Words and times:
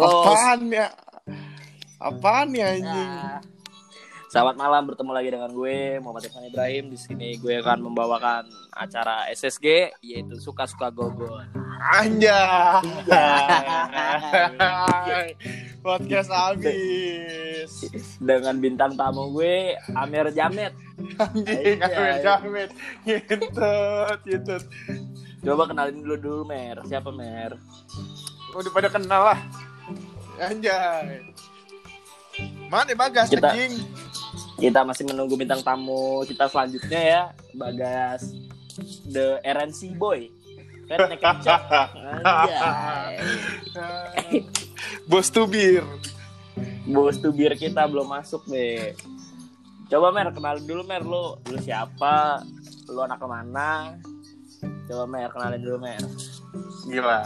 Halo. 0.00 0.24
Apaan 0.24 0.60
ya? 0.72 0.88
Apaan 2.00 2.48
ya 2.56 2.72
anjing? 2.72 2.88
Ya. 2.88 3.36
Selamat 4.32 4.56
malam 4.56 4.88
bertemu 4.88 5.12
lagi 5.12 5.28
dengan 5.28 5.52
gue 5.52 6.00
Muhammad 6.00 6.24
Irfan 6.24 6.48
Ibrahim 6.48 6.88
di 6.88 6.96
sini 6.96 7.36
gue 7.36 7.60
akan 7.60 7.84
membawakan 7.84 8.48
acara 8.72 9.28
SSG 9.28 9.92
yaitu 10.00 10.40
suka 10.40 10.64
suka 10.64 10.88
gogo. 10.88 11.36
Anjay. 12.00 12.80
Podcast 15.84 16.32
habis. 16.32 17.68
Dengan 18.16 18.56
bintang 18.56 18.96
tamu 18.96 19.36
gue 19.36 19.76
Amir 19.92 20.32
Jamet. 20.32 20.72
Anjing. 21.20 21.76
Amir 21.76 22.24
Jamit. 22.24 22.70
Ngintut, 23.04 24.18
ngintut. 24.24 24.64
Coba 25.44 25.68
kenalin 25.68 26.00
dulu 26.00 26.16
dulu 26.16 26.40
Mer. 26.48 26.80
Siapa 26.88 27.12
Mer? 27.12 27.60
Udah 28.56 28.72
pada 28.72 28.88
kenal 28.88 29.36
lah. 29.36 29.68
Anjay. 30.40 31.20
Mana 32.72 32.92
Bagas 32.96 33.28
Kita- 33.28 33.52
anjing? 33.52 33.76
Kita 34.56 34.84
masih 34.84 35.04
menunggu 35.08 35.36
bintang 35.36 35.60
tamu 35.60 36.20
kita 36.28 36.44
selanjutnya 36.44 37.00
ya 37.00 37.22
Bagas 37.52 38.28
The 39.08 39.40
RNC 39.40 39.96
Boy. 39.96 40.32
Kan. 40.88 41.06
Bos 45.06 45.28
tubir. 45.30 45.84
Bos 46.82 47.16
tuh 47.22 47.30
bir 47.30 47.54
kita 47.54 47.86
belum 47.86 48.10
masuk 48.10 48.42
deh. 48.50 48.96
Coba 49.86 50.10
Mer, 50.10 50.30
kenalin 50.34 50.66
dulu 50.66 50.82
Mer, 50.86 51.02
lu, 51.02 51.38
lu 51.46 51.58
siapa? 51.58 52.42
Lu 52.90 53.02
anak 53.02 53.18
ke 53.18 53.26
mana? 53.26 53.94
Coba 54.86 55.04
Mer, 55.06 55.30
kenalin 55.30 55.62
dulu 55.62 55.78
Mer. 55.78 56.02
Gila. 56.86 57.22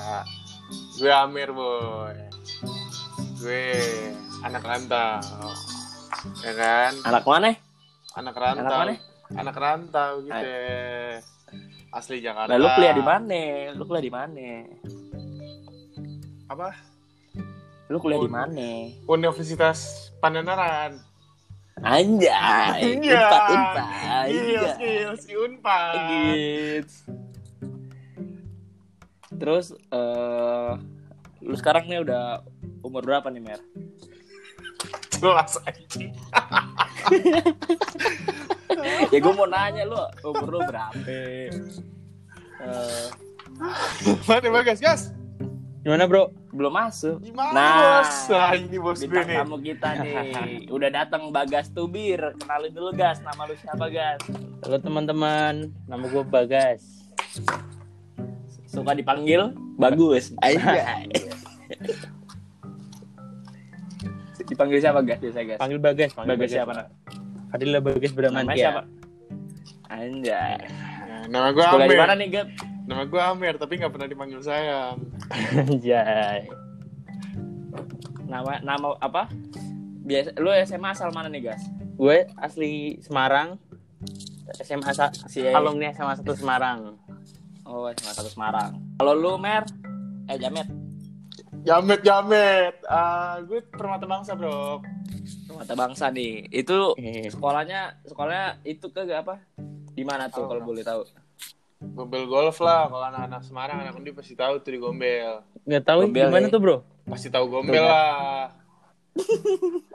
Gue 0.96 1.12
Amir, 1.12 1.50
boy. 1.52 2.16
Gue 3.44 3.76
anak 4.40 4.64
rantau. 4.64 5.20
Ya 6.40 6.52
kan? 6.56 6.92
Anak 7.04 7.24
mana? 7.28 7.52
Anak 8.16 8.34
rantau. 8.40 8.64
Anak 8.64 8.72
mana? 8.72 8.94
Anak 9.36 9.56
rantau 9.60 10.10
gitu. 10.24 10.48
Asli 11.92 12.24
Jakarta. 12.24 12.48
Nah, 12.48 12.56
lu 12.56 12.68
kuliah 12.72 12.96
di 12.96 13.04
mana? 13.04 13.40
Lu 13.76 13.84
kuliah 13.84 14.00
di 14.00 14.08
mana? 14.08 14.48
Apa? 16.48 16.72
Lu 17.92 18.00
kuliah 18.00 18.24
di 18.24 18.32
mana? 18.32 18.68
Universitas 19.04 20.08
Pananaran. 20.24 21.04
Anjay, 21.84 22.96
Iya. 22.96 23.28
unpad, 23.28 23.44
unpad. 23.52 24.24
Iya, 24.24 24.60
Anjay. 24.72 25.20
si 25.20 25.32
Unpad. 25.36 26.86
Terus, 29.36 29.76
eh 29.92 30.72
lu 31.44 31.52
sekarang 31.60 31.84
nih 31.84 32.00
udah 32.00 32.40
umur 32.84 33.00
berapa 33.00 33.26
nih 33.26 33.40
Mer? 33.40 33.60
Jelas 35.16 35.56
anjing. 35.64 36.12
ya 39.12 39.18
gue 39.18 39.32
mau 39.32 39.48
nanya 39.48 39.82
lu 39.82 39.96
umur 40.22 40.48
lu 40.50 40.60
berapa? 40.62 40.92
Eh, 41.08 41.48
Mana 44.24 44.48
Bagas, 44.50 44.78
Gas? 44.78 45.02
Gimana 45.80 46.04
bro? 46.04 46.32
belum 46.48 46.70
masuk. 46.70 47.18
Gimana, 47.18 47.50
Nah, 47.50 47.74
Bos? 47.98 48.30
Nah, 48.30 48.54
ini 48.54 48.78
bos 48.78 49.00
gue 49.02 49.10
nih. 49.10 49.36
tamu 49.36 49.58
kita 49.58 49.88
nih 50.00 50.70
udah 50.70 50.86
datang 50.88 51.28
Bagas 51.28 51.66
Tubir. 51.68 52.20
Kenalin 52.38 52.70
dulu 52.70 52.94
Gas, 52.94 53.18
nama 53.20 53.42
lu 53.42 53.58
siapa 53.58 53.90
Gas? 53.90 54.22
Halo 54.62 54.78
teman-teman, 54.78 55.74
nama 55.84 56.04
gue 56.04 56.22
Bagas. 56.22 57.10
Suka 58.64 58.94
dipanggil 58.94 59.50
Bagus. 59.74 60.30
Iya. 60.46 61.02
Dipanggil 64.46 64.78
siapa 64.80 65.00
Gas 65.00 65.18
biasa 65.20 65.40
Gas? 65.44 65.58
Panggil 65.58 65.78
Bagas, 65.80 66.10
panggil 66.12 66.30
Bagas 66.36 66.50
siapa? 66.50 66.72
nak? 66.72 66.86
Adalah 67.54 67.80
Bagas 67.80 68.12
Bramantia. 68.12 68.56
siapa? 68.58 68.82
Anjay. 69.88 70.58
Nama 71.24 71.48
gue 71.50 71.62
Sekolah 71.64 71.86
di 71.86 71.94
Amir. 71.94 72.00
mana 72.00 72.14
nih 72.18 72.28
Gap? 72.28 72.48
Nama 72.84 73.02
gue 73.08 73.20
Amir, 73.22 73.54
tapi 73.56 73.72
nggak 73.80 73.92
pernah 73.94 74.08
dipanggil 74.08 74.40
sayang. 74.42 74.96
Anjay. 75.56 76.50
Nama 78.24 78.52
nama 78.60 78.96
apa? 78.98 79.30
Biasa 80.04 80.36
lu 80.36 80.50
SMA 80.66 80.88
asal 80.92 81.08
mana 81.14 81.32
nih 81.32 81.52
Gas? 81.52 81.62
Gue 81.96 82.28
asli 82.36 82.98
Semarang. 83.00 83.56
SMA 84.60 84.92
sa 84.92 85.08
Si 85.24 85.40
alumni 85.40 85.88
SMA 85.96 86.20
1 86.20 86.28
Semarang. 86.36 87.00
Oh, 87.64 87.88
SMA 87.88 88.12
satu 88.12 88.28
Semarang. 88.28 88.76
Kalau 89.00 89.16
lu 89.16 89.40
Mer? 89.40 89.64
Eh 90.28 90.36
Jamet, 90.36 90.68
Jamet, 91.64 92.00
Jamet. 92.00 92.74
Ah, 92.84 93.40
gue 93.40 93.64
permata 93.64 94.04
bangsa, 94.04 94.32
bro. 94.32 94.84
mata 95.50 95.72
bangsa 95.72 96.10
nih. 96.10 96.44
Itu 96.50 96.92
Eh, 96.94 97.30
sekolahnya 97.30 98.02
sekolahnya 98.04 98.60
itu 98.62 98.90
kagak 98.90 99.22
apa? 99.22 99.34
Di 99.88 100.02
mana 100.02 100.26
tuh 100.26 100.44
Oh. 100.44 100.46
kalau 100.46 100.60
boleh 100.62 100.82
tahu? 100.82 101.06
Gombel 101.80 102.26
golf 102.26 102.58
lah. 102.58 102.84
Kalau 102.86 103.06
anak-anak 103.06 103.40
Semarang, 103.40 103.78
anak 103.78 103.94
Undi 103.94 104.10
pasti 104.10 104.34
tahu 104.34 104.58
tuh 104.58 104.70
di 104.70 104.78
Gombel. 104.78 105.40
Nggak 105.62 105.84
tahu 105.84 106.00
Gombel 106.04 106.26
gimana 106.26 106.42
nih. 106.42 106.50
tuh 106.50 106.60
bro? 106.60 106.76
Pasti 107.06 107.28
tahu 107.28 107.46
Gombel 107.46 107.76
Tuh, 107.76 107.86
lah. 107.86 108.50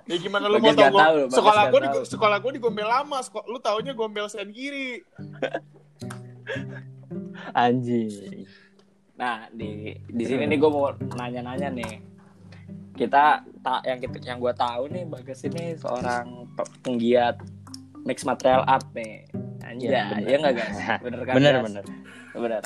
ya 0.05 0.15
gimana 0.17 0.47
lu 0.47 0.57
mau 0.57 0.71
tahu? 0.71 0.95
tahu, 0.95 1.17
sekolah 1.29 1.63
gue 1.67 1.79
di 1.81 1.89
sekolah 2.07 2.37
gue 2.39 2.51
di 2.55 2.61
Gombel 2.61 2.87
lama. 2.87 3.19
Seko- 3.19 3.45
lu 3.45 3.59
taunya 3.59 3.91
Gombel 3.91 4.25
sen 4.25 4.49
kiri. 4.49 5.03
Anjing. 7.53 8.47
Nah, 9.19 9.51
di 9.51 9.91
di 9.99 10.23
sini 10.23 10.47
nih 10.47 10.55
gue 10.55 10.69
mau 10.69 10.87
nanya-nanya 10.95 11.67
nih. 11.69 11.93
Kita 12.95 13.23
tak 13.59 13.81
yang 13.83 13.99
kita 13.99 14.15
yang 14.21 14.39
gue 14.39 14.53
tahu 14.53 14.87
nih 14.87 15.03
Bagas 15.05 15.43
ini 15.43 15.75
seorang 15.75 16.47
pe- 16.51 16.71
penggiat 16.81 17.35
mix 18.01 18.23
material 18.23 18.63
art 18.63 18.87
nih. 18.91 19.27
Anjay, 19.59 19.91
Iya, 19.91 20.03
bener. 20.09 20.23
ya 20.23 20.35
enggak 20.39 20.53
guys? 20.55 20.77
Bener 20.99 21.21
kan? 21.21 21.33
Bener 21.35 21.53
bener. 21.61 21.83
Bener. 22.31 22.63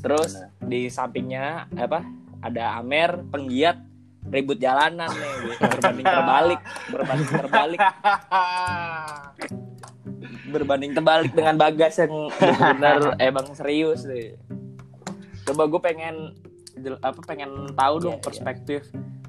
Terus 0.00 0.30
di 0.60 0.90
sampingnya 0.90 1.44
apa? 1.72 2.02
Ada 2.42 2.76
Amer 2.76 3.22
penggiat 3.24 3.78
ribut 4.24 4.58
jalanan 4.58 5.06
nih, 5.08 5.34
berbanding 5.60 6.02
terbalik, 6.04 6.60
berbanding 6.88 7.30
terbalik, 7.32 7.80
berbanding 10.48 10.92
terbalik 10.92 11.32
dengan 11.32 11.54
Bagas 11.56 11.94
yang 11.96 12.12
benar 12.74 12.98
emang 13.22 13.46
serius 13.52 14.02
deh. 14.02 14.34
Coba 15.42 15.62
gue 15.66 15.80
pengen 15.80 16.16
apa 16.98 17.20
pengen 17.22 17.50
tahu 17.72 17.94
dong 17.98 18.16
Iya, 18.16 18.18
iya. 18.18 18.24
perspektif 18.24 18.80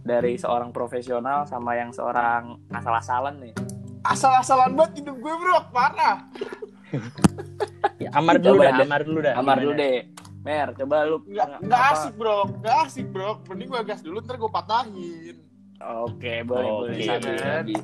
dari 0.02 0.36
seorang 0.36 0.70
profesional 0.70 1.44
sama 1.44 1.74
yang 1.74 1.90
seorang 1.90 2.60
asal-asalan 2.70 3.40
nih. 3.40 3.54
Asal-asalan 4.02 4.74
banget 4.74 5.02
hidup 5.02 5.16
gue, 5.18 5.34
bro. 5.34 5.58
Parah. 5.70 6.18
Ya, 7.96 8.10
amar 8.12 8.36
dulu 8.36 8.60
Coba 8.60 8.64
dah, 8.66 8.76
deh. 8.76 8.86
amar 8.86 9.02
dulu 9.02 9.20
dah. 9.22 9.34
Amar 9.34 9.58
dulu 9.58 9.74
deh. 9.74 9.98
Mer, 10.42 10.68
coba 10.74 10.96
lu 11.06 11.18
Nggak, 11.24 11.48
nggak 11.64 11.82
asik, 11.90 12.14
bro. 12.14 12.38
Nggak 12.54 12.78
asik, 12.84 13.06
bro. 13.08 13.30
Mending 13.48 13.68
gue 13.70 13.82
gas 13.82 14.02
dulu, 14.04 14.18
ntar 14.20 14.36
gue 14.36 14.52
patahin. 14.52 15.36
Oke, 16.04 16.34
boleh 16.44 16.64
Oke, 16.66 16.80
boleh. 16.84 16.96
iya 16.98 17.16
Sabi, 17.16 17.28
kan? 17.30 17.40
sabi. 17.40 17.76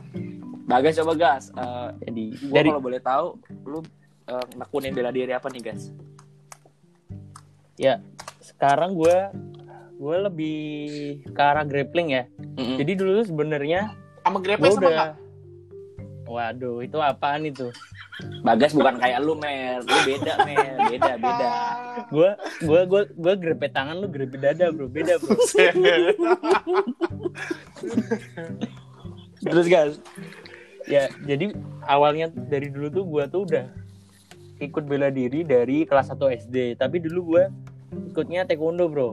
Bagas 0.66 0.94
coba 1.00 1.14
gas. 1.16 1.44
Eh, 1.50 1.88
Jadi 2.02 2.24
gua 2.42 2.54
dari 2.54 2.68
kalau 2.70 2.84
boleh 2.84 3.00
tahu, 3.02 3.28
lu 3.66 3.80
eh, 4.26 4.46
nekunin 4.56 4.92
bela 4.92 5.10
diri 5.10 5.32
apa 5.32 5.48
nih, 5.48 5.62
guys? 5.64 5.84
Ya 7.80 8.04
sekarang 8.44 9.00
gue 9.00 9.18
gue 10.00 10.16
lebih 10.28 10.60
ke 11.32 11.42
arah 11.42 11.64
grappling 11.64 12.12
ya. 12.12 12.24
Jadi 12.56 12.96
dulu 12.96 13.24
sebenarnya 13.24 13.96
Sama 14.24 14.40
gue 14.40 14.46
grepes 14.52 14.76
sama 14.76 14.80
udah 14.84 14.92
nggak? 14.92 15.14
Waduh, 16.30 16.86
itu 16.86 16.98
apaan 17.02 17.50
itu? 17.50 17.74
Bagas 18.46 18.78
bukan 18.78 19.02
kayak 19.02 19.18
lu, 19.24 19.34
Mer. 19.34 19.82
Lu 19.82 19.98
beda, 20.06 20.34
Mer. 20.46 20.78
Beda, 20.92 21.18
beda. 21.18 21.48
Gue 22.16 22.32
gue 22.62 22.82
gue 22.86 23.02
gue 23.18 23.34
grepe 23.40 23.68
tangan 23.72 23.98
lu 23.98 24.08
grepe 24.12 24.38
dada, 24.38 24.70
Bro. 24.70 24.92
Beda, 24.92 25.18
Bro. 25.20 25.36
Terus, 29.40 29.68
guys. 29.72 29.96
ya, 30.86 31.08
jadi 31.24 31.54
awalnya 31.88 32.28
dari 32.30 32.68
dulu 32.70 32.88
tuh 32.92 33.04
gue 33.08 33.24
tuh 33.32 33.42
udah 33.48 33.66
ikut 34.60 34.84
bela 34.86 35.08
diri 35.10 35.48
dari 35.48 35.88
kelas 35.88 36.12
1 36.14 36.46
SD. 36.46 36.76
Tapi 36.78 37.00
dulu 37.02 37.36
gue 37.36 37.44
ikutnya 38.10 38.44
taekwondo, 38.44 38.86
Bro. 38.88 39.10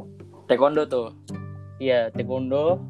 Taekwondo 0.46 0.84
tuh. 0.84 1.08
Iya, 1.76 2.08
taekwondo 2.10 2.80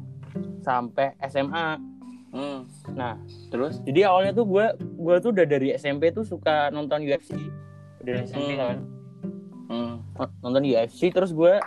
sampai 0.61 1.15
SMA. 1.23 1.79
Hmm. 2.27 2.67
Nah, 2.91 3.15
Terus? 3.47 3.79
jadi 3.81 4.11
awalnya 4.11 4.35
tuh 4.35 4.45
gue 4.45 4.65
gue 4.77 5.15
tuh 5.19 5.31
udah 5.31 5.45
dari 5.47 5.71
SMP 5.73 6.11
tuh 6.11 6.21
suka 6.21 6.67
nonton 6.69 7.01
UFC. 7.01 7.33
Udah 7.99 8.11
dari 8.13 8.23
SMP 8.23 8.51
Hmm. 8.51 8.59
kan. 8.59 8.77
Hmm. 9.67 9.93
nonton 10.39 10.63
UFC 10.63 11.11
terus 11.11 11.29
gue 11.29 11.59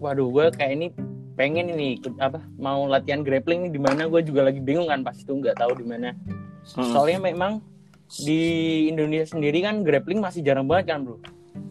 waduh 0.00 0.26
gue 0.26 0.50
kayak 0.50 0.72
ini 0.72 0.86
pengen 1.32 1.68
ini 1.68 1.94
ikut 1.94 2.16
apa 2.18 2.40
mau 2.56 2.82
latihan 2.84 3.20
grappling 3.20 3.68
di 3.68 3.78
mana 3.78 4.08
gue 4.08 4.20
juga 4.20 4.42
lagi 4.42 4.58
bingung 4.58 4.88
kan 4.88 5.00
pas 5.00 5.14
itu 5.14 5.30
nggak 5.30 5.54
tahu 5.54 5.76
di 5.76 5.84
mana 5.84 6.10
Hmm. 6.72 6.90
soalnya 6.90 7.22
memang 7.22 7.60
di 8.18 8.42
Indonesia 8.86 9.28
sendiri 9.28 9.62
kan 9.62 9.82
grappling 9.82 10.18
masih 10.18 10.40
jarang 10.40 10.64
banget 10.64 10.90
kan 10.90 11.04
bro 11.04 11.20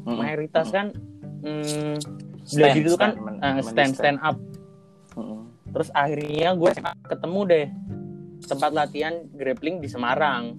Hmm. 0.06 0.18
mayoritas 0.18 0.70
kan 0.70 0.94
hmm, 1.42 1.96
Stand, 2.42 2.54
bela 2.54 2.68
diri 2.72 2.82
itu 2.84 2.96
kan 2.96 3.12
stand, 3.12 3.22
men- 3.22 3.40
men- 3.40 3.64
stand 3.64 3.94
stand 3.94 4.20
up 4.20 4.38
Hmm. 5.12 5.44
terus 5.70 5.92
akhirnya 5.92 6.56
gue 6.56 6.72
ketemu 7.06 7.40
deh 7.44 7.68
tempat 8.42 8.72
latihan 8.72 9.14
grappling 9.30 9.78
di 9.78 9.88
Semarang 9.88 10.56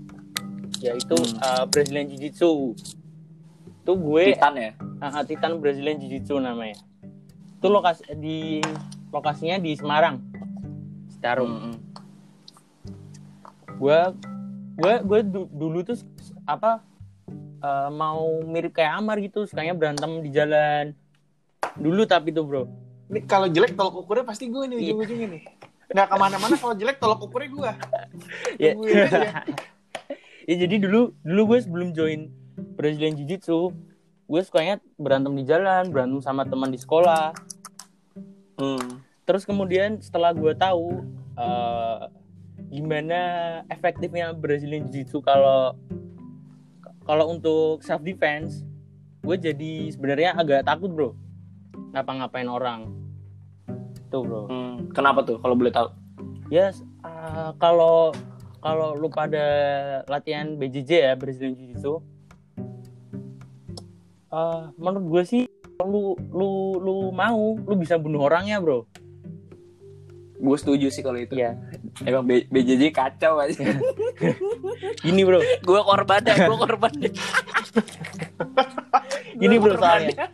yaitu 0.78 1.16
Hmm. 1.16 1.40
uh, 1.40 1.64
Brazilian 1.66 2.06
Jiu 2.06 2.20
Jitsu 2.20 2.52
itu 3.64 3.92
gue 3.92 4.24
Titan 4.30 4.54
ya 4.54 4.70
uh, 5.00 5.22
Titan 5.24 5.58
Brazilian 5.58 5.96
Jiu 5.96 6.10
Jitsu 6.12 6.36
namanya 6.36 6.76
itu 7.56 7.66
lokasi 7.66 8.02
di 8.14 8.60
lokasinya 9.08 9.56
di 9.56 9.72
Semarang 9.72 10.20
Citarum 11.08 11.48
Mm-mm. 11.48 11.74
gue 13.74 13.98
gue 14.74 14.94
gue 15.02 15.20
du- 15.24 15.50
dulu 15.50 15.78
tuh 15.82 15.96
apa 16.44 16.82
eh, 17.62 17.88
mau 17.90 18.42
mirip 18.42 18.74
kayak 18.74 18.98
Amar 18.98 19.16
gitu 19.16 19.46
sukanya 19.46 19.72
berantem 19.72 20.18
di 20.18 20.28
jalan 20.28 20.92
dulu 21.74 22.02
tapi 22.04 22.30
tuh 22.30 22.42
bro 22.42 22.64
kalau 23.24 23.46
jelek 23.46 23.72
tolok 23.72 24.02
ukurnya 24.02 24.24
pasti 24.24 24.48
gue 24.48 24.64
nih 24.64 24.76
Iya. 24.78 24.84
ujung-ujungnya 24.88 25.28
nih. 25.30 25.42
Nggak 25.92 26.06
ke 26.08 26.16
mana-mana 26.16 26.54
kalau 26.56 26.72
jelek 26.72 26.96
tolok 26.96 27.20
ukurnya 27.22 27.48
gue. 27.50 27.70
ya, 28.56 28.70
Tungguin 28.72 28.96
aja. 29.02 29.44
ya 30.48 30.54
jadi 30.58 30.74
dulu 30.80 31.00
dulu 31.20 31.42
gue 31.46 31.58
sebelum 31.60 31.88
join 31.92 32.32
Brazilian 32.74 33.12
Jiu 33.12 33.26
Jitsu 33.26 33.70
gue 34.24 34.40
sukanya 34.40 34.80
berantem 34.96 35.30
di 35.32 35.44
jalan 35.44 35.86
berantem 35.86 36.18
sama 36.18 36.42
teman 36.42 36.68
di 36.68 36.80
sekolah 36.80 37.36
Hmm. 38.52 39.00
terus 39.22 39.42
kemudian 39.42 39.98
setelah 39.98 40.30
gue 40.30 40.52
tahu 40.52 41.02
eh, 41.34 41.98
gimana 42.70 43.20
efektifnya 43.66 44.32
Brazilian 44.32 44.86
Jiu 44.86 45.02
Jitsu 45.02 45.18
kalau 45.20 45.76
kalau 47.02 47.28
untuk 47.28 47.80
self 47.80 48.00
defense 48.00 48.62
gue 49.20 49.36
jadi 49.36 49.72
sebenarnya 49.88 50.34
agak 50.34 50.62
takut 50.62 50.88
bro 50.88 51.10
ngapa-ngapain 51.92 52.46
orang 52.46 52.90
tuh 54.08 54.22
bro 54.22 54.42
Hmm. 54.44 54.90
Kenapa 54.90 55.22
tuh 55.22 55.38
kalau 55.38 55.54
boleh 55.54 55.70
tahu? 55.70 55.88
ya 56.48 56.68
s- 56.68 56.84
ah, 57.00 57.56
kalau 57.56 58.12
kalau 58.58 58.92
lu 58.92 59.08
pada 59.08 59.42
latihan 60.06 60.54
BJJ 60.54 60.90
ya 61.02 61.14
Brazilian 61.14 61.54
Jiu 61.54 61.66
Jitsu 61.70 61.94
eh, 64.28 64.62
menurut 64.76 65.06
gue 65.08 65.22
sih 65.24 65.42
lu 65.80 66.14
lu 66.28 66.50
lu 66.78 66.94
mau 67.10 67.56
lu 67.56 67.74
bisa 67.74 67.96
bunuh 67.96 68.22
orangnya 68.22 68.58
bro 68.58 68.86
Gue 70.42 70.56
setuju 70.56 70.86
sih 70.88 71.00
kalau 71.00 71.16
itu. 71.16 71.32
Iya. 71.32 71.54
Emang 72.02 72.26
B- 72.26 72.44
BJJ 72.44 72.90
kacau 72.90 73.38
aja. 73.38 73.54
gini 75.04 75.22
bro 75.22 75.38
gue 75.38 75.80
korban 75.80 76.20
dah, 76.20 76.36
gue 76.36 76.58
korban. 76.58 76.92
Gini 79.32 79.56
Gua 79.56 79.64
bro 79.64 79.74
soalnya. 79.76 80.26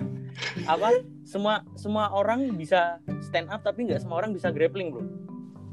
apa 0.64 0.88
semua 1.22 1.54
semua 1.74 2.10
orang 2.10 2.52
bisa 2.52 2.96
stand 3.22 3.46
up 3.46 3.60
tapi 3.60 3.84
nggak 3.84 4.00
semua 4.00 4.16
orang 4.16 4.32
bisa 4.32 4.48
grappling 4.48 4.88
bro 4.88 5.04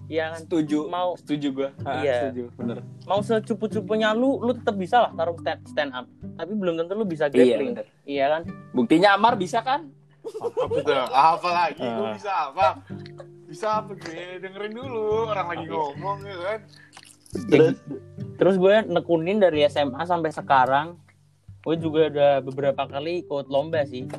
Iya 0.08 0.34
kan 0.34 0.42
Setuju. 0.42 0.90
mau 0.90 1.14
Setuju 1.16 1.48
gue. 1.54 1.70
Iya. 1.86 2.16
Setuju. 2.28 2.44
Bener. 2.56 2.78
mau 3.06 3.22
secupu-cupunya 3.22 4.10
lu 4.12 4.38
lu 4.40 4.52
tetap 4.54 4.74
bisa 4.74 5.00
lah 5.00 5.12
taruh 5.14 5.38
stand, 5.38 5.62
stand 5.66 5.92
up 5.94 6.06
tapi 6.34 6.52
belum 6.52 6.76
tentu 6.76 6.94
lu 6.94 7.06
bisa 7.06 7.28
Iya 7.28 7.34
grappling 7.56 7.72
bener. 7.74 7.86
iya 8.04 8.26
kan 8.28 8.42
Buktinya 8.72 9.14
Amar 9.14 9.34
bisa 9.36 9.62
kan? 9.62 9.88
Apa 10.30 10.78
tuh? 10.78 11.06
Apa 11.08 11.50
lagi? 11.50 11.82
Gue 11.82 12.04
Ah. 12.04 12.14
bisa 12.14 12.32
apa? 12.50 12.68
Bisa 13.50 13.82
apa 13.82 13.98
gue? 13.98 14.38
Dengerin 14.40 14.72
dulu 14.72 15.26
orang 15.28 15.48
lagi 15.50 15.66
ngomong 15.66 16.18
ya 16.22 16.38
kan. 16.38 16.60
terus 17.30 17.78
terus 18.38 18.56
gue 18.58 18.90
nekunin 18.90 19.38
dari 19.38 19.62
SMA 19.64 20.02
sampai 20.02 20.30
sekarang 20.30 20.98
gue 21.62 21.76
juga 21.78 22.10
udah 22.10 22.32
beberapa 22.42 22.90
kali 22.90 23.22
ikut 23.22 23.46
lomba 23.46 23.86
sih 23.86 24.10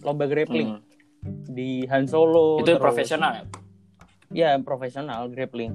lomba 0.00 0.30
grappling 0.30 0.78
Hmm. 1.20 1.42
di 1.44 1.82
Han 1.84 2.06
Solo 2.06 2.62
Itu 2.62 2.70
terus- 2.70 2.78
profesional 2.80 3.30
ya? 3.34 3.44
ya 4.30 4.50
profesional 4.56 5.26
grappling 5.26 5.74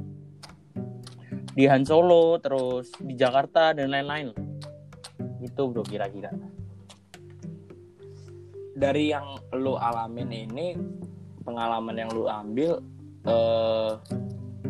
di 1.51 1.67
Han 1.67 1.83
Solo 1.83 2.39
terus 2.39 2.87
di 2.97 3.13
Jakarta 3.13 3.75
dan 3.75 3.91
lain-lain 3.91 4.31
itu 5.37 5.61
bro 5.65 5.83
kira-kira 5.83 6.31
Dari 8.71 9.07
yang 9.07 9.23
lu 9.53 9.75
alamin 9.75 10.27
ini, 10.31 10.75
pengalaman 11.45 11.95
yang 11.95 12.09
lu 12.09 12.25
ambil, 12.25 12.81
eh 13.23 13.91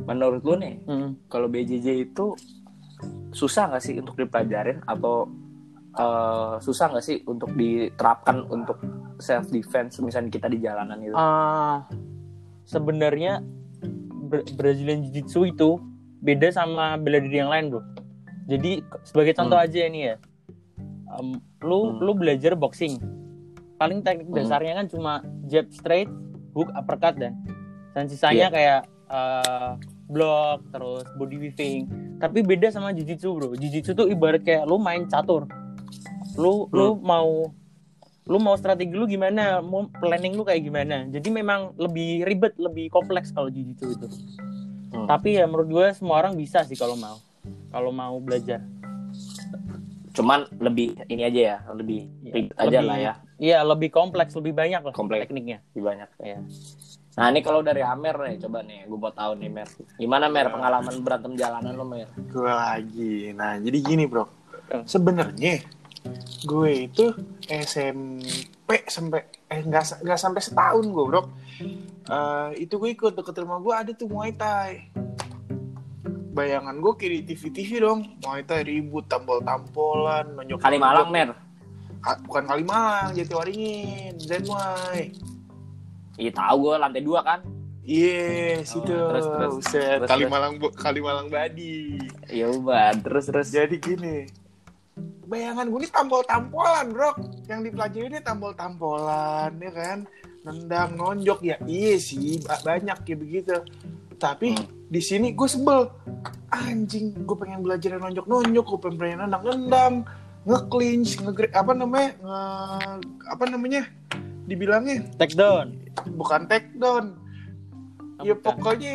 menurut 0.04 0.44
lu 0.44 0.56
nih, 0.56 0.76
Hmm. 0.84 1.16
kalau 1.26 1.48
BJJ 1.48 1.88
itu 2.06 2.36
susah 3.32 3.68
nggak 3.68 3.82
sih 3.82 3.96
untuk 3.96 4.16
dipelajarin 4.16 4.84
atau 4.86 5.26
eh, 5.94 6.56
susah 6.60 6.92
nggak 6.92 7.02
sih 7.02 7.24
untuk 7.24 7.56
diterapkan 7.56 8.44
untuk 8.46 8.76
self 9.16 9.48
defense 9.48 9.96
misalnya 9.98 10.28
kita 10.30 10.48
di 10.48 10.60
jalanan 10.60 11.00
gitu? 11.00 11.16
Ah, 11.16 11.88
sebenarnya 12.64 13.40
Bra- 14.26 14.44
Brazilian 14.54 15.00
Jiu 15.02 15.14
Jitsu 15.16 15.46
itu 15.46 15.80
beda 16.20 16.50
sama 16.50 16.98
bela 16.98 17.22
diri 17.22 17.38
yang 17.38 17.48
lain 17.48 17.70
bro 17.70 17.82
jadi 18.44 18.82
sebagai 19.04 19.34
contoh 19.34 19.56
Hmm. 19.56 19.66
aja 19.66 19.80
ini 19.86 20.00
ya 20.04 20.16
em, 21.14 21.38
lu 21.62 21.80
Hmm. 21.88 21.98
lu 22.02 22.12
belajar 22.12 22.58
boxing 22.58 22.98
paling 23.76 24.02
teknik 24.02 24.28
Hmm. 24.28 24.36
dasarnya 24.36 24.74
kan 24.76 24.88
cuma 24.90 25.14
jab 25.46 25.70
straight 25.70 26.10
hook 26.56 26.72
uppercut 26.74 27.20
dan 27.20 27.36
dan 27.92 28.08
sisanya 28.08 28.48
Iya. 28.48 28.56
kayak 28.56 28.82
eh, 29.06 29.72
block 30.08 30.66
terus 30.72 31.06
body 31.16 31.38
weaving. 31.38 31.82
Tapi 32.18 32.42
beda 32.42 32.72
sama 32.72 32.96
jiu 32.96 33.04
jitsu 33.04 33.36
bro. 33.36 33.54
Jiu 33.54 33.70
jitsu 33.70 33.92
tuh 33.94 34.08
ibarat 34.08 34.42
kayak 34.42 34.64
lu 34.66 34.80
main 34.80 35.06
catur. 35.06 35.46
Lu 36.34 36.66
lu 36.72 36.96
mau 36.98 37.52
lu 38.26 38.38
mau 38.42 38.58
strategi 38.58 38.90
lu 38.90 39.06
gimana 39.06 39.62
mau 39.62 39.86
planning 40.02 40.34
lu 40.34 40.42
kayak 40.42 40.64
gimana. 40.64 41.06
Jadi 41.06 41.30
memang 41.30 41.78
lebih 41.78 42.26
ribet 42.26 42.58
lebih 42.58 42.90
kompleks 42.90 43.30
kalau 43.30 43.52
jiu 43.52 43.62
jitsu 43.68 43.94
itu. 43.94 44.08
Hmm. 44.96 45.12
tapi 45.12 45.36
ya 45.36 45.44
menurut 45.44 45.68
gue 45.68 45.88
semua 45.92 46.24
orang 46.24 46.40
bisa 46.40 46.64
sih 46.64 46.80
kalau 46.80 46.96
mau. 46.96 47.20
Kalau 47.70 47.92
mau 47.92 48.16
belajar 48.24 48.64
Cuman 50.16 50.40
lebih 50.58 50.96
ini 51.06 51.22
aja 51.22 51.42
ya, 51.42 51.58
lebih 51.72 52.08
Iya. 52.22 52.34
ribet 52.34 52.56
aja 52.56 52.66
Lebih- 52.72 52.88
lah 52.88 52.98
ya, 52.98 53.14
iya 53.38 53.58
lebih 53.62 53.90
kompleks 53.90 54.32
lebih 54.34 54.52
banyak 54.52 54.82
lah 54.82 54.92
Kompleks. 54.92 55.28
tekniknya 55.28 55.60
lebih 55.70 55.84
banyak. 55.84 56.10
Iya. 56.18 56.40
Nah 57.16 57.26
ini 57.30 57.40
kalau 57.40 57.60
dari 57.60 57.80
Amer 57.80 58.16
nih, 58.18 58.40
coba 58.42 58.60
nih, 58.60 58.84
gue 58.84 58.98
mau 58.98 59.08
tahu 59.10 59.36
nih 59.36 59.48
Mer, 59.48 59.68
gimana 59.96 60.28
Mer 60.28 60.48
pengalaman 60.50 60.96
berantem 61.00 61.34
jalanan 61.34 61.72
lo 61.72 61.84
Mer? 61.84 62.12
Gue 62.28 62.44
lagi. 62.46 63.32
Nah, 63.32 63.56
jadi 63.56 63.78
gini, 63.78 64.04
Bro. 64.04 64.28
Sebenarnya 64.84 65.64
gue 66.42 66.70
itu 66.86 67.16
SMP 67.48 68.84
sampai 68.86 69.22
eh 69.46 69.62
nggak 69.62 70.04
nggak 70.04 70.20
sampai 70.20 70.42
setahun 70.42 70.84
gue, 70.84 71.06
Bro. 71.06 71.22
Eh, 72.06 72.50
itu 72.62 72.76
gue 72.76 72.90
ikut 72.90 73.14
deket 73.14 73.36
rumah 73.38 73.58
gue 73.58 73.74
ada 73.74 73.92
tuh 73.92 74.06
Muay 74.06 74.32
Thai. 74.32 74.92
Bayangan 76.36 76.76
gue 76.76 76.94
kayak 76.94 77.12
di 77.16 77.22
TV-TV 77.32 77.70
dong. 77.80 78.00
Muay 78.20 78.44
Thai 78.44 78.68
ribut, 78.68 79.08
tampol-tampolan, 79.08 80.36
nonjok 80.36 80.60
Kali 80.60 80.76
Malang 80.76 81.08
Mer, 81.08 81.32
bukan 82.28 82.44
Kalimalang, 82.44 83.16
Jatiwaringin, 83.16 84.20
Zen 84.20 84.44
Muay. 84.44 85.16
iya 86.16 86.32
tahu 86.32 86.56
gue 86.62 86.76
lantai 86.76 87.02
dua 87.02 87.24
kan? 87.24 87.40
Iya, 87.86 88.66
situ. 88.66 88.90
terus, 88.90 89.26
terus. 89.30 89.52
Buset, 89.56 89.98
Terus, 90.02 90.10
Kalimalang 90.10 90.58
Kalimalang 90.74 91.28
Badi. 91.30 92.02
Iya 92.28 92.50
udah, 92.52 92.98
terus 92.98 93.30
terus. 93.30 93.48
Jadi 93.48 93.78
gini, 93.78 94.26
bayangan 95.24 95.70
gue 95.70 95.80
ini 95.80 95.90
tampol-tampolan, 95.90 96.86
bro. 96.92 97.14
Yang 97.46 97.60
dipelajari 97.70 98.06
ini 98.10 98.20
tampol-tampolan, 98.20 99.52
ya 99.62 99.72
kan? 99.72 99.98
Nendang, 100.44 100.98
nonjok, 100.98 101.40
ya 101.42 101.58
iya 101.64 101.96
sih, 101.96 102.42
ba- 102.42 102.62
banyak 102.62 102.98
kayak 103.06 103.20
begitu. 103.22 103.56
Tapi 104.16 104.56
Hmm. 104.56 104.66
di 104.88 105.02
sini 105.04 105.36
gue 105.36 105.48
sebel. 105.48 105.92
Anjing, 106.52 107.26
gue 107.28 107.38
pengen 107.38 107.62
belajar 107.62 108.00
yang 108.00 108.04
nonjok-nonjok, 108.08 108.66
gue 108.66 108.80
pengen 108.96 109.28
nendang-nendang, 109.28 110.08
nge-clinch, 110.48 111.20
nge 111.20 111.52
apa 111.52 111.74
namanya, 111.76 112.12
nge, 112.24 112.40
apa 113.28 113.44
namanya, 113.50 113.82
dibilangnya 114.46 115.04
take 115.18 115.34
down 115.36 115.74
bukan 116.14 116.46
take 116.46 116.70
down. 116.78 117.18
Ya 118.24 118.38
Bukan. 118.38 118.44
pokoknya 118.46 118.92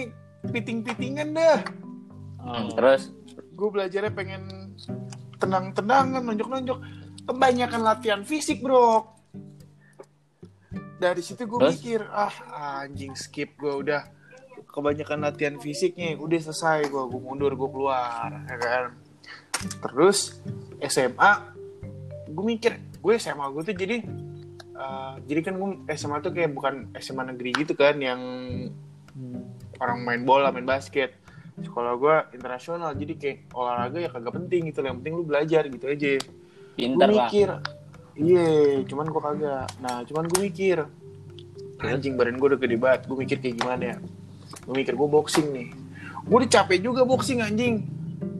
piting-pitingan 0.48 1.36
dah. 1.36 1.60
Oh. 2.40 2.72
Terus 2.72 3.12
gue 3.52 3.68
belajarnya 3.68 4.12
pengen 4.14 4.72
tenang-tenangan, 5.36 6.22
nonjok-nonjok. 6.24 6.78
Kebanyakan 7.28 7.80
latihan 7.84 8.22
fisik, 8.24 8.64
bro. 8.64 9.04
Dari 11.00 11.20
situ 11.24 11.44
gue 11.48 11.60
mikir, 11.60 12.04
ah 12.08 12.32
anjing 12.84 13.16
skip 13.16 13.56
gue 13.56 13.72
udah 13.72 14.04
kebanyakan 14.70 15.18
latihan 15.26 15.56
fisiknya, 15.58 16.14
udah 16.16 16.38
selesai 16.38 16.86
gue, 16.86 17.02
gue 17.10 17.20
mundur, 17.20 17.52
gue 17.54 17.68
keluar, 17.70 18.30
ya 18.46 18.56
kan. 18.56 18.84
Terus 19.60 20.40
SMA, 20.80 21.32
gue 22.30 22.44
mikir, 22.46 22.78
gue 22.78 23.12
SMA 23.18 23.46
gue 23.50 23.62
tuh 23.66 23.76
jadi, 23.76 23.96
eh, 24.74 25.14
jadi 25.26 25.40
kan 25.44 25.54
gue 25.58 25.68
SMA 25.98 26.16
tuh 26.22 26.32
kayak 26.32 26.50
bukan 26.54 26.94
SMA 27.02 27.34
negeri 27.34 27.50
gitu 27.58 27.74
kan, 27.74 27.98
yang 27.98 28.20
orang 29.82 29.98
main 30.06 30.22
bola, 30.22 30.54
main 30.54 30.66
basket. 30.66 31.18
Sekolah 31.60 31.92
gue 32.00 32.16
internasional, 32.40 32.96
jadi 32.96 33.12
kayak 33.20 33.38
olahraga 33.52 33.98
ya 34.00 34.08
kagak 34.08 34.32
penting 34.32 34.72
gitu. 34.72 34.80
Yang 34.80 34.96
penting 35.04 35.14
lu 35.18 35.24
belajar 35.28 35.62
gitu 35.68 35.84
aja. 35.84 36.16
Gue 36.16 36.78
pinter 36.78 37.08
mikir, 37.12 37.48
iya, 38.16 38.80
cuman 38.88 39.06
gue 39.12 39.20
kagak. 39.20 39.68
Nah, 39.84 40.00
cuman 40.08 40.24
gue 40.24 40.40
mikir, 40.40 40.88
anjing 41.88 42.14
badan 42.16 42.36
gue 42.36 42.48
udah 42.52 42.60
gede 42.60 42.76
banget 42.76 43.00
gue 43.08 43.16
mikir 43.16 43.36
kayak 43.40 43.56
gimana 43.56 43.82
ya 43.82 43.96
gue 44.60 44.74
mikir 44.74 44.92
gue 44.92 45.08
boxing 45.08 45.48
nih 45.48 45.68
gue 46.20 46.36
udah 46.36 46.50
capek 46.50 46.78
juga 46.80 47.02
boxing 47.02 47.40
anjing 47.40 47.76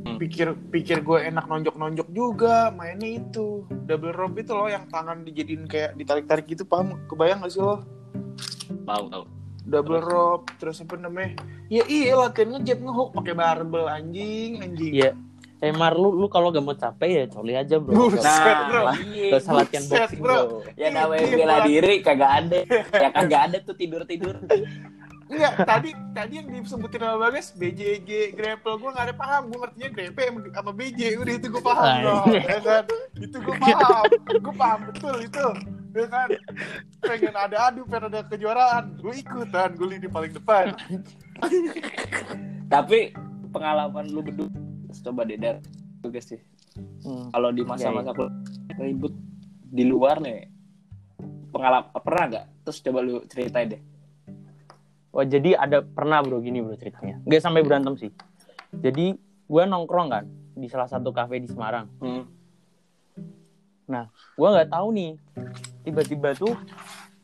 Hmm. 0.01 0.17
pikir 0.17 0.53
pikir 0.71 1.01
gue 1.01 1.19
enak 1.23 1.45
nonjok 1.45 1.77
nonjok 1.77 2.09
juga 2.09 2.69
mainnya 2.71 3.21
itu 3.21 3.65
double 3.85 4.11
rope 4.11 4.37
itu 4.39 4.49
loh 4.51 4.65
yang 4.65 4.85
tangan 4.87 5.21
dijadiin 5.21 5.65
kayak 5.65 5.93
ditarik 5.93 6.25
tarik 6.25 6.45
gitu 6.47 6.65
paham 6.65 6.97
kebayang 7.05 7.37
gak 7.39 7.49
sih 7.51 7.61
lo 7.61 7.85
tahu 8.83 9.05
tahu 9.07 9.25
double 9.63 10.01
rope 10.01 10.49
terus 10.57 10.81
apa 10.81 10.97
namanya 10.97 11.37
ya 11.67 11.85
iya 11.85 12.17
latihan 12.19 12.49
ngejab 12.51 12.79
ngehook 12.79 13.13
pakai 13.13 13.35
barbel 13.35 13.85
anjing 13.87 14.51
anjing 14.59 14.93
Iya. 14.95 15.13
Eh 15.61 15.69
Mar 15.71 15.93
lu 15.93 16.13
lu 16.15 16.27
kalau 16.27 16.49
gak 16.49 16.65
mau 16.65 16.73
capek 16.73 17.11
ya 17.11 17.25
coli 17.27 17.53
aja 17.53 17.77
bro. 17.77 17.93
Buset, 18.09 18.25
Gak 18.25 18.61
bro. 18.67 18.83
gak 19.27 19.37
usah 19.39 19.53
latihan 19.55 19.85
boxing 19.87 20.17
bro. 20.19 20.37
bro. 20.41 20.45
ya 20.75 20.89
namanya 20.89 21.21
Iya, 21.23 21.37
bela 21.37 21.55
Bang. 21.55 21.67
diri 21.67 21.95
kagak 22.01 22.31
ada 22.39 22.59
ya 22.91 23.09
kagak 23.11 23.41
ada 23.43 23.57
tuh 23.61 23.75
tidur 23.75 24.03
tidur 24.03 24.41
Enggak, 25.31 25.63
tadi 25.63 25.91
tadi 26.11 26.33
yang 26.43 26.47
disebutin 26.51 27.07
sama 27.07 27.17
Bagas 27.23 27.55
BJJ 27.55 28.35
grapple 28.35 28.83
gue 28.83 28.91
gak 28.91 29.07
ada 29.07 29.15
paham. 29.15 29.43
Gue 29.47 29.59
ngertinya 29.63 29.89
grepe 29.95 30.23
sama, 30.51 30.71
BJ 30.75 31.01
udah 31.23 31.35
itu 31.39 31.47
gue 31.47 31.63
paham 31.63 31.87
Ah, 31.87 31.97
iya. 32.27 32.43
ya 32.43 32.59
kan? 32.59 32.85
Itu 33.15 33.37
gue 33.39 33.57
paham 33.63 34.05
gue 34.27 34.55
paham 34.59 34.81
betul 34.91 35.17
itu 35.23 35.47
ya 35.95 36.07
kan? 36.11 36.29
Pengen 37.07 37.35
ada 37.39 37.57
adu 37.71 37.87
pengen 37.87 38.11
ada 38.11 38.21
kejuaraan 38.27 38.85
gue 38.99 39.15
ikutan 39.23 39.71
gue 39.79 39.87
lini 39.87 40.09
paling 40.11 40.33
depan. 40.35 40.75
Tapi 42.67 43.15
pengalaman 43.55 44.11
lu 44.11 44.27
berdua 44.27 44.51
coba 45.07 45.23
deh 45.23 45.39
dar. 45.39 45.63
Juga 46.03 46.19
sih. 46.19 46.41
Hmm. 47.05 47.29
kalau 47.35 47.51
di 47.51 47.67
masa-masa 47.67 48.15
kuliah 48.15 48.31
ribut 48.79 49.11
di 49.75 49.85
luar 49.85 50.23
nih 50.23 50.47
pengalaman 51.51 51.91
pernah 52.03 52.25
nggak? 52.31 52.47
Terus 52.67 52.79
coba 52.83 52.99
lu 53.03 53.23
ceritain 53.27 53.69
deh 53.75 53.81
Oh 55.11 55.27
jadi 55.27 55.59
ada 55.59 55.83
pernah 55.83 56.23
bro 56.23 56.39
gini 56.39 56.63
bro 56.63 56.79
ceritanya. 56.79 57.19
Gak 57.27 57.43
sampai 57.43 57.67
berantem 57.67 57.99
sih. 57.99 58.11
Jadi 58.71 59.19
gue 59.21 59.63
nongkrong 59.67 60.09
kan 60.09 60.25
di 60.55 60.71
salah 60.71 60.87
satu 60.87 61.11
kafe 61.11 61.43
di 61.43 61.49
Semarang. 61.51 61.91
hmm. 61.99 62.25
Gue 64.39 64.49
nggak 64.49 64.71
tahu 64.71 64.89
nih. 64.95 65.13
Tiba-tiba 65.83 66.39
tuh 66.39 66.55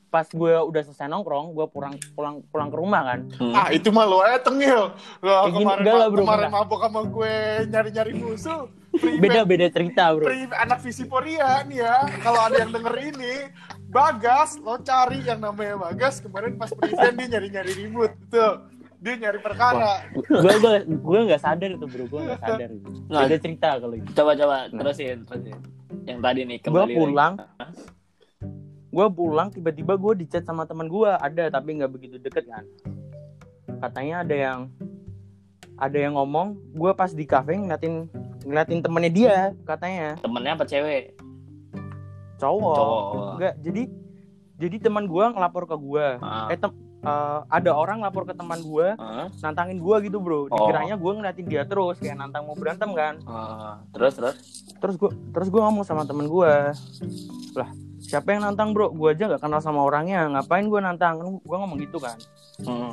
pas 0.07 0.25
gue 0.25 0.49
udah 0.49 0.83
selesai 0.83 1.07
nongkrong, 1.07 1.53
gue 1.53 1.67
pulang 1.69 1.95
pulang 2.17 2.41
pulang 2.49 2.69
ke 2.73 2.77
rumah 2.79 3.03
kan. 3.05 3.21
Hmm. 3.37 3.53
ah 3.53 3.69
itu 3.69 3.93
mah 3.93 4.07
lo 4.09 4.25
aja 4.25 4.41
tengil 4.41 4.91
Lah, 5.21 5.45
Kayak 5.45 5.53
gini, 5.53 5.65
kemarin 5.67 5.83
enggak 5.83 5.95
lah, 5.95 6.09
bro, 6.09 6.19
kemarin 6.25 6.47
enggak. 6.49 6.63
mabok 6.65 6.81
sama 6.81 7.01
gue 7.05 7.35
nyari-nyari 7.69 8.13
musuh 8.17 8.61
Beda 8.97 9.43
beda 9.43 9.67
cerita 9.69 10.11
bro. 10.11 10.25
Pri- 10.25 10.53
anak 10.53 10.81
Visiporia 10.81 11.61
nih 11.63 11.79
ya 11.79 11.95
kalau 12.21 12.41
ada 12.41 12.57
yang 12.59 12.71
denger 12.71 12.95
ini 13.07 13.35
Bagas 13.87 14.59
lo 14.59 14.77
cari 14.79 15.21
yang 15.21 15.39
namanya 15.39 15.79
Bagas 15.81 16.19
kemarin 16.19 16.55
pas 16.55 16.69
present 16.71 17.15
dia 17.15 17.27
nyari-nyari 17.29 17.73
ribut 17.77 18.13
tuh 18.27 18.67
dia 18.97 19.15
nyari 19.15 19.39
perkara 19.39 20.03
Gue 20.11 20.55
gue 20.57 20.75
gue 20.89 21.21
nggak 21.23 21.39
sadar 21.39 21.71
itu 21.71 21.85
bro. 21.85 22.05
Gue 22.07 22.21
nggak 22.25 22.41
sadar. 22.41 22.69
Itu. 22.69 22.91
Nah. 23.07 23.21
Beda 23.23 23.37
cerita 23.39 23.69
kalau 23.77 23.95
itu. 23.95 24.09
coba 24.11 24.33
coba 24.35 24.57
Nah. 24.67 24.81
terusin 24.81 25.23
terusin 25.23 25.59
yang 26.05 26.21
tadi 26.21 26.41
nih 26.43 26.59
Gue 26.59 26.67
kembali 26.67 26.83
lagi. 26.87 26.99
pulang. 26.99 27.33
Gue 28.89 29.07
pulang 29.09 29.49
tiba-tiba 29.51 29.93
gue 29.95 30.13
dicat 30.19 30.43
sama 30.43 30.65
teman 30.65 30.87
gue 30.87 31.11
ada 31.11 31.45
tapi 31.49 31.77
nggak 31.77 31.91
begitu 31.91 32.17
deket 32.17 32.47
kan. 32.47 32.65
Katanya 33.79 34.25
ada 34.25 34.35
yang 34.35 34.61
ada 35.77 35.99
yang 35.99 36.17
ngomong 36.17 36.57
gue 36.73 36.91
pas 36.91 37.11
di 37.11 37.23
kafe 37.23 37.53
ngeliatin 37.55 38.09
ngeliatin 38.47 38.79
temennya 38.81 39.11
dia 39.11 39.37
katanya. 39.63 40.15
Temennya 40.17 40.55
apa 40.55 40.65
cewek? 40.65 41.19
Cowok, 42.37 42.77
Cowok. 42.77 43.33
enggak 43.35 43.55
jadi 43.61 43.83
jadi 44.57 44.77
teman 44.79 45.05
gua 45.05 45.29
ngelapor 45.31 45.65
ke 45.65 45.77
gua. 45.77 46.17
Ah. 46.19 46.49
eh 46.49 46.57
tem- 46.57 46.73
eh, 46.99 47.39
ada 47.47 47.71
orang 47.73 47.99
lapor 47.99 48.25
ke 48.25 48.33
teman 48.33 48.61
gua 48.63 48.93
Ah, 48.95 49.27
nantangin 49.41 49.79
gua 49.79 50.01
gitu 50.01 50.17
bro. 50.17 50.45
Oh. 50.45 50.49
dikiranya 50.49 50.95
gua 50.95 51.13
ngeliatin 51.13 51.45
dia 51.45 51.63
terus 51.63 51.97
kayak 51.97 52.15
nantang 52.15 52.45
mau 52.45 52.55
berantem 52.55 52.89
kan? 52.93 53.21
Ah. 53.25 53.81
terus 53.91 54.15
terus? 54.15 54.37
Terus 54.77 54.95
gua 54.97 55.11
terus 55.33 55.49
gua 55.49 55.63
ngomong 55.67 55.83
sama 55.83 56.05
teman 56.05 56.25
gua. 56.27 56.77
Lah 57.53 57.69
siapa 57.99 58.31
yang 58.31 58.45
nantang 58.45 58.71
bro? 58.71 58.89
Gua 58.91 59.11
aja 59.11 59.27
nggak 59.27 59.41
kenal 59.41 59.59
sama 59.59 59.81
orangnya. 59.81 60.29
Ngapain 60.29 60.69
gua 60.69 60.81
nantang? 60.83 61.17
Kan 61.17 61.29
gua 61.41 61.57
ngomong 61.59 61.79
gitu 61.81 61.97
kan? 61.97 62.17
Hmm. 62.61 62.93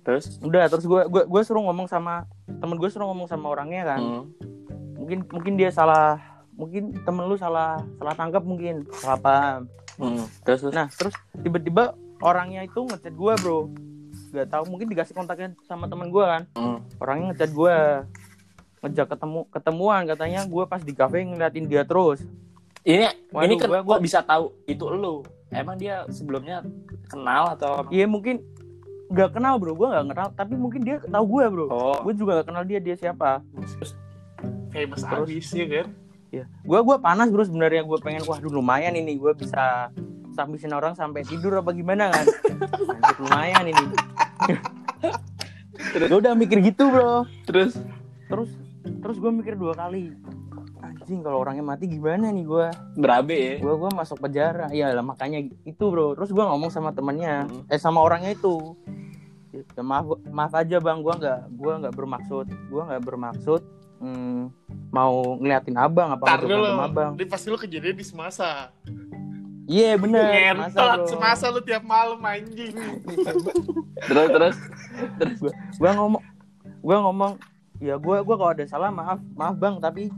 terus? 0.00 0.36
Udah 0.38 0.68
terus 0.68 0.84
gua 0.84 1.04
gua, 1.04 1.24
gua 1.24 1.40
suruh 1.40 1.64
ngomong 1.64 1.84
sama 1.84 2.28
temen 2.46 2.76
gua 2.76 2.88
suruh 2.88 3.08
ngomong 3.08 3.24
sama 3.24 3.48
orangnya 3.50 3.84
kan? 3.86 4.00
Hmm. 4.00 4.24
Mungkin 4.94 5.18
mungkin 5.28 5.54
dia 5.54 5.68
salah 5.68 6.16
mungkin 6.52 6.94
temen 7.02 7.24
lu 7.24 7.34
salah 7.34 7.78
salah 7.96 8.14
tangkap 8.14 8.42
mungkin 8.42 8.86
salah 8.94 9.18
paham 9.18 9.60
Hmm. 9.94 10.26
terus 10.42 10.58
terus 10.60 10.74
Nah, 10.74 10.90
terus 10.90 11.14
tiba-tiba 11.38 11.94
orangnya 12.18 12.62
itu 12.62 12.82
ngechat 12.82 13.14
gue, 13.14 13.32
bro. 13.38 13.70
Gak 14.32 14.50
tahu, 14.50 14.66
mungkin 14.66 14.90
dikasih 14.90 15.14
kontaknya 15.14 15.54
sama 15.62 15.86
teman 15.86 16.10
gue 16.10 16.18
kan. 16.18 16.42
Hmm. 16.52 16.82
Orangnya 16.98 17.30
ngechat 17.30 17.54
gue, 17.54 17.74
ngejak 18.80 19.06
ketemu 19.06 19.40
ketemuan 19.48 20.02
katanya 20.04 20.40
gue 20.42 20.64
pas 20.64 20.82
di 20.82 20.90
kafe 20.90 21.22
ngeliatin 21.22 21.64
dia 21.64 21.82
terus. 21.82 22.26
ini 22.82 23.06
Waduh, 23.30 23.46
ini 23.46 23.54
kan 23.54 23.68
gua- 23.70 23.84
gua- 23.86 24.02
bisa 24.02 24.18
tahu 24.20 24.50
itu 24.66 24.82
lu 24.84 25.22
emang 25.48 25.78
dia 25.78 26.04
sebelumnya 26.10 26.60
kenal 27.06 27.54
atau 27.54 27.86
Iya 27.88 28.04
mungkin 28.04 28.42
gak 29.08 29.30
kenal 29.32 29.56
bro, 29.56 29.72
gue 29.72 29.88
gak 29.88 30.10
kenal. 30.10 30.28
Tapi 30.34 30.54
mungkin 30.54 30.80
dia 30.82 30.98
tahu 31.00 31.24
gue 31.30 31.44
bro. 31.48 31.66
oh 31.66 31.96
Gue 32.02 32.12
juga 32.12 32.42
gak 32.42 32.50
kenal 32.50 32.66
dia 32.66 32.76
dia 32.78 32.92
siapa. 32.92 33.46
Famous 34.74 35.00
Terus? 35.06 35.26
abis 35.30 35.46
ya 35.54 35.66
kan? 35.70 35.86
Iya. 36.34 36.44
Gue 36.66 36.80
gua 36.82 36.96
panas 36.98 37.30
bro 37.30 37.46
sebenarnya. 37.46 37.86
Gue 37.86 37.98
pengen 38.02 38.26
wah 38.26 38.42
dulu 38.42 38.58
lumayan 38.58 38.98
ini. 38.98 39.14
Gue 39.14 39.30
bisa 39.38 39.94
sambisin 40.34 40.74
orang 40.74 40.98
sampai 40.98 41.22
tidur 41.22 41.62
apa 41.62 41.70
gimana 41.70 42.10
kan. 42.10 42.26
Anjir, 42.26 43.16
lumayan 43.22 43.64
ini. 43.70 43.86
gue 45.94 46.18
udah 46.18 46.34
mikir 46.34 46.58
gitu 46.58 46.90
bro. 46.90 47.22
terus? 47.46 47.78
Terus 48.26 48.50
terus 48.98 49.16
gue 49.22 49.30
mikir 49.30 49.54
dua 49.54 49.78
kali. 49.78 50.10
Anjing 50.82 51.22
kalau 51.22 51.46
orangnya 51.46 51.62
mati 51.62 51.86
gimana 51.86 52.34
nih 52.34 52.42
gue 52.42 52.66
berabe 52.98 53.38
ya? 53.38 53.54
Gue 53.62 53.74
gua 53.78 53.94
masuk 53.94 54.18
penjara. 54.18 54.66
Ya 54.74 54.90
lah 54.90 55.06
makanya 55.06 55.38
itu 55.62 55.84
bro. 55.86 56.18
Terus 56.18 56.34
gue 56.34 56.42
ngomong 56.42 56.74
sama 56.74 56.90
temennya. 56.90 57.46
Hmm. 57.46 57.70
eh 57.70 57.78
sama 57.78 58.02
orangnya 58.02 58.34
itu. 58.34 58.74
Ya, 59.54 59.86
maaf 59.86 60.18
maaf 60.26 60.50
aja 60.58 60.82
bang. 60.82 60.98
Gue 60.98 61.14
nggak 61.14 61.40
gua 61.54 61.72
nggak 61.78 61.94
bermaksud 61.94 62.50
gue 62.50 62.82
nggak 62.82 63.02
bermaksud 63.06 63.62
hmm, 64.04 64.42
mau 64.92 65.40
ngeliatin 65.40 65.76
abang 65.80 66.12
apa 66.12 66.24
Ntar 66.28 66.40
dulu. 66.44 66.52
berantem 66.52 66.80
abang? 66.84 67.10
Ini 67.16 67.26
pasti 67.26 67.46
lu 67.48 67.56
kejadian 67.56 67.96
di 67.96 68.04
semasa. 68.04 68.68
Iya 69.64 69.96
bener. 69.96 70.28
Ngentot 70.60 71.08
semasa 71.08 71.48
lu. 71.48 71.64
tiap 71.64 71.80
malam 71.82 72.20
anjing. 72.20 72.76
Terus 74.08 74.28
terus. 74.28 74.56
Gue 75.80 75.90
ngomong 75.96 76.22
gue 76.84 76.96
ngomong 77.00 77.32
ya 77.80 77.96
gue 77.96 78.16
gua 78.20 78.36
kalau 78.36 78.52
ada 78.52 78.64
salah 78.68 78.92
maaf 78.92 79.18
maaf 79.32 79.56
bang. 79.56 79.80
Tapi 79.80 80.12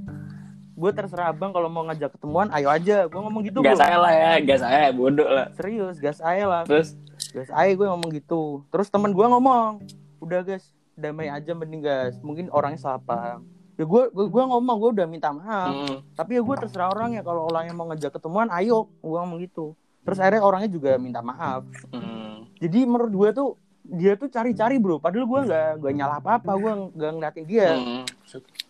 gue 0.77 0.91
terserah 0.93 1.31
abang 1.31 1.55
kalau 1.55 1.71
mau 1.71 1.87
ngajak 1.87 2.19
ketemuan 2.19 2.51
ayo 2.59 2.67
aja. 2.67 3.07
Gue 3.07 3.21
ngomong 3.23 3.47
gitu 3.47 3.63
gas 3.63 3.79
saya 3.79 4.03
lah 4.03 4.11
ya 4.11 4.33
gas 4.43 4.61
saya 4.67 4.91
bodoh 4.91 5.31
lah. 5.31 5.47
Serius 5.55 6.03
gas 6.03 6.19
aja 6.19 6.45
lah. 6.51 6.63
Terus? 6.67 6.99
Gas 7.31 7.49
aja 7.55 7.71
gue 7.71 7.87
ngomong 7.87 8.11
gitu. 8.19 8.67
Terus 8.75 8.91
teman 8.91 9.15
gue 9.15 9.27
ngomong 9.31 9.87
udah 10.19 10.43
guys 10.43 10.75
damai 10.97 11.29
aja 11.29 11.53
mending 11.53 11.85
guys 11.85 12.17
mungkin 12.25 12.49
orangnya 12.49 12.81
salah 12.81 13.01
paham 13.05 13.45
ya 13.77 13.85
gue 13.85 14.03
gue 14.09 14.43
ngomong 14.43 14.77
gue 14.81 14.91
udah 14.97 15.07
minta 15.07 15.31
maaf. 15.31 15.69
Hmm. 15.69 15.97
tapi 16.17 16.37
ya 16.37 16.43
gue 16.43 16.57
terserah 16.57 16.89
orangnya 16.89 17.21
kalau 17.21 17.45
orangnya 17.47 17.77
mau 17.77 17.85
ngajak 17.87 18.17
ketemuan 18.17 18.49
ayo 18.51 18.89
gue 18.99 19.17
ngomong 19.17 19.37
gitu 19.41 19.77
terus 20.01 20.17
akhirnya 20.17 20.41
orangnya 20.41 20.71
juga 20.71 20.97
minta 20.97 21.21
maaf. 21.21 21.63
Hmm. 21.93 22.49
jadi 22.57 22.89
menurut 22.89 23.13
gue 23.13 23.31
tuh 23.33 23.51
dia 23.87 24.19
tuh 24.19 24.27
cari-cari 24.27 24.83
bro. 24.83 24.99
Padahal 24.99 25.31
gue 25.31 25.41
nggak 25.47 25.69
nggak 25.79 25.95
nyalah 25.95 26.19
apa 26.19 26.43
apa 26.43 26.53
gue 26.59 26.73
nggak 26.91 27.11
ngeliatin 27.15 27.45
dia. 27.47 27.69
Hmm. 27.79 28.03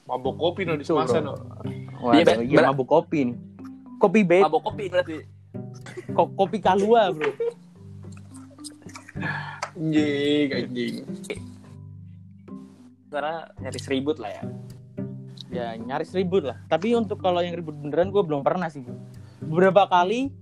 mabok 0.05 0.37
kopi 0.37 0.69
no 0.69 0.77
di 0.77 0.85
Itu, 0.85 0.93
semasa 0.93 1.25
no. 1.25 1.33
Wah, 2.05 2.13
Iya, 2.13 2.37
iya, 2.45 2.69
mabuk 2.69 2.85
kopi 2.85 3.33
nih. 3.33 3.37
Kopi 3.97 4.21
bed. 4.23 4.45
Mabok 4.45 4.63
kopi 4.69 4.85
berarti. 4.93 5.17
Ko- 6.13 6.37
kopi 6.37 6.61
kalua 6.61 7.17
bro. 7.17 7.33
Anjing 9.77 10.49
anjing. 10.53 10.95
Karena 13.09 13.49
nyaris 13.57 13.87
ribut 13.89 14.21
lah 14.21 14.31
ya 14.37 14.43
ya 15.51 15.75
nyaris 15.79 16.13
ribut 16.15 16.47
lah. 16.47 16.59
Tapi 16.67 16.95
untuk 16.99 17.23
kalau 17.23 17.43
yang 17.43 17.55
ribut 17.55 17.77
beneran 17.77 18.11
gue 18.11 18.23
belum 18.23 18.43
pernah 18.43 18.71
sih 18.71 18.83
bro. 18.83 18.97
beberapa 19.47 19.87
kali 19.87 20.33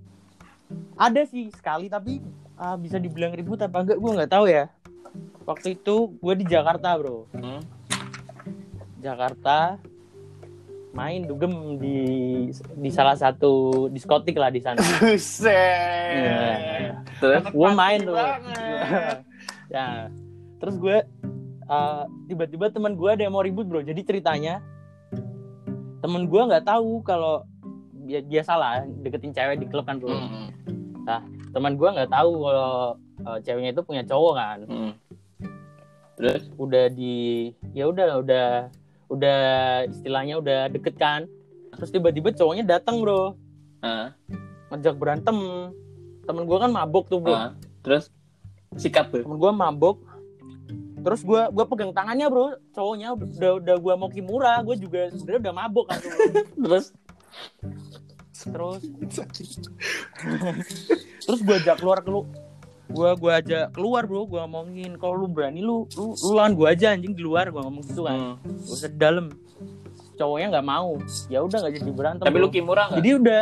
ada 0.97 1.21
sih 1.27 1.51
sekali 1.53 1.91
tapi 1.91 2.23
ah, 2.57 2.73
bisa 2.79 2.97
dibilang 2.97 3.35
ribut 3.35 3.61
apa 3.61 3.85
enggak 3.85 3.97
gue 4.01 4.11
nggak 4.11 4.31
tahu 4.31 4.45
ya. 4.49 4.71
Waktu 5.45 5.77
itu 5.77 6.17
gue 6.17 6.33
di 6.41 6.45
Jakarta 6.49 6.97
bro. 6.97 7.29
Hmm. 7.35 7.61
Jakarta 8.99 9.77
main 10.95 11.27
dugem 11.27 11.75
di 11.75 11.99
di 12.79 12.89
salah 12.89 13.19
satu 13.19 13.85
diskotik 13.91 14.39
lah 14.39 14.49
di 14.49 14.63
sana. 14.63 14.79
Iya. 16.15 17.03
terus? 17.19 17.43
Gue 17.51 17.69
main 17.75 17.99
tuh. 17.99 18.15
ya. 19.75 20.07
Terus 20.63 20.75
gue 20.79 20.97
uh, 21.67 22.03
tiba-tiba 22.31 22.71
teman 22.71 22.95
gue 22.95 23.09
ada 23.11 23.21
yang 23.27 23.35
mau 23.35 23.43
ribut 23.43 23.67
bro. 23.67 23.83
Jadi 23.83 24.01
ceritanya 24.07 24.63
temen 25.99 26.25
gue 26.25 26.41
nggak 26.41 26.65
tahu 26.65 27.01
kalau 27.01 27.43
dia, 28.05 28.41
salah 28.41 28.85
deketin 29.01 29.33
cewek 29.33 29.57
di 29.57 29.67
klub 29.67 29.83
kan 29.83 29.97
bro 29.97 30.13
Hmm. 30.13 30.49
teman 31.49 31.73
gue 31.73 31.85
nggak 31.85 32.09
tahu 32.09 32.31
kalau 32.41 32.73
uh, 33.23 33.37
ceweknya 33.41 33.71
itu 33.71 33.81
punya 33.81 34.03
cowok 34.03 34.33
kan 34.35 34.59
Hmm. 34.65 34.91
Terus? 36.15 36.47
udah 36.55 36.87
di 36.87 37.51
ya 37.73 37.91
udah 37.91 38.23
udah 38.23 38.47
udah 39.11 39.39
istilahnya 39.85 40.39
udah 40.39 40.71
deket 40.71 40.95
kan 40.95 41.27
terus 41.75 41.91
tiba-tiba 41.91 42.31
cowoknya 42.31 42.63
datang 42.63 43.01
bro 43.01 43.35
Ah, 43.83 44.15
ngajak 44.71 44.95
berantem 44.97 45.35
temen 46.25 46.43
gue 46.45 46.57
kan 46.57 46.71
mabuk 46.71 47.05
tuh 47.05 47.19
bro 47.19 47.35
ah. 47.35 47.51
Terus? 47.85 48.09
Sikat 48.73 49.13
tuh. 49.13 49.21
temen 49.21 49.37
gue 49.37 49.51
mabuk 49.51 50.01
terus 51.05 51.21
gue 51.21 51.41
gua 51.53 51.65
pegang 51.69 51.93
tangannya 51.93 52.25
bro 52.25 52.57
cowoknya 52.73 53.13
udah 53.13 53.51
udah 53.61 53.75
gue 53.77 53.93
mau 53.93 54.09
kimura 54.09 54.57
gue 54.65 54.75
juga 54.75 55.13
sebenarnya 55.13 55.41
udah 55.45 55.53
mabuk 55.53 55.85
kan. 55.85 56.01
Terus? 56.57 56.85
terus 58.35 58.81
terus 61.25 61.39
gue 61.41 61.55
ajak 61.55 61.77
keluar 61.81 62.01
ke 62.01 62.09
lu 62.09 62.25
gue 62.85 63.09
gua 63.17 63.41
ajak 63.41 63.73
keluar 63.73 64.05
bro 64.05 64.25
gue 64.25 64.37
ngomongin 64.37 64.93
kalau 64.97 65.17
lu 65.17 65.25
berani 65.25 65.61
lu 65.61 65.89
lu, 65.97 66.13
lu 66.13 66.31
lawan 66.33 66.53
gue 66.53 66.67
aja 66.69 66.93
anjing 66.93 67.17
di 67.17 67.23
luar 67.25 67.49
gue 67.49 67.57
ngomong 67.57 67.81
gitu 67.85 68.05
kan 68.05 68.13
Hmm. 68.15 68.35
Gak 68.65 68.91
di 68.93 68.97
dalam 68.97 69.25
cowoknya 70.15 70.47
nggak 70.53 70.67
mau 70.67 70.95
ya 71.27 71.41
udah 71.41 71.57
nggak 71.59 71.73
jadi 71.81 71.91
berantem 71.91 72.25
Tapi 72.25 72.37
bro. 72.37 72.45
lu 72.45 72.49
kimura 72.49 72.81
nggak? 72.87 72.97
jadi 73.01 73.09
udah 73.17 73.41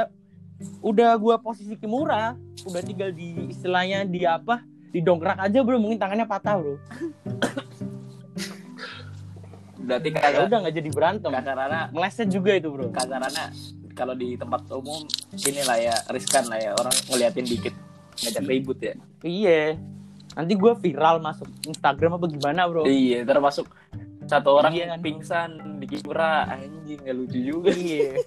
udah 0.79 1.11
gua 1.19 1.35
posisi 1.37 1.75
kimura 1.75 2.39
udah 2.63 2.81
tinggal 2.81 3.11
di 3.11 3.51
istilahnya 3.51 4.07
di 4.07 4.23
apa 4.23 4.63
di 4.93 4.99
dongkrak 5.01 5.41
aja 5.41 5.59
bro. 5.65 5.81
Mungkin 5.81 5.97
tangannya 5.97 6.29
patah 6.29 6.55
bro. 6.61 6.77
Berarti 9.83 10.09
ya 10.15 10.19
kagak 10.21 10.41
udah 10.47 10.57
nggak 10.63 10.75
jadi 10.79 10.89
berantem. 10.93 11.29
kasarannya 11.33 11.81
meleset 11.91 12.27
juga 12.31 12.51
itu 12.55 12.69
bro. 12.71 12.87
kasarannya 12.93 13.51
kalau 13.93 14.13
di 14.15 14.33
tempat 14.39 14.63
umum 14.73 15.03
inilah 15.35 15.77
ya 15.77 15.95
riskan 16.09 16.47
lah 16.49 16.57
ya 16.57 16.71
orang 16.73 16.95
ngeliatin 17.11 17.45
dikit 17.45 17.73
ngajak 18.23 18.43
ribut 18.47 18.77
ya. 18.79 18.93
iya. 19.25 19.75
Nanti 20.33 20.57
gua 20.57 20.73
viral 20.73 21.21
masuk 21.21 21.45
Instagram 21.67 22.17
apa 22.17 22.25
gimana 22.25 22.65
bro? 22.65 22.89
Iya, 22.89 23.21
termasuk 23.21 23.69
satu 24.25 24.55
orang 24.55 24.73
Iya 24.73 24.95
kan. 24.95 24.99
pingsan 25.03 25.49
di 25.77 25.85
kimura 25.85 26.47
anjing 26.47 26.97
nggak 27.03 27.15
lucu 27.19 27.39
juga. 27.43 27.69
iya. 27.75 28.17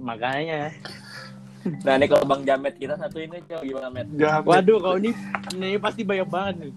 Makanya 0.00 0.72
Nah 1.82 1.94
ini 1.94 2.06
kalau 2.06 2.24
Bang 2.24 2.42
Jamet 2.42 2.74
kita 2.74 2.94
satu 2.94 3.18
ini 3.18 3.42
coba 3.42 3.62
gimana 3.62 3.88
Met? 3.90 4.06
Jamet. 4.12 4.44
waduh 4.46 4.78
kalau 4.78 4.96
ini 4.96 5.10
ini 5.52 5.76
pasti 5.76 6.02
banyak 6.02 6.28
banget 6.28 6.54
nih. 6.62 6.72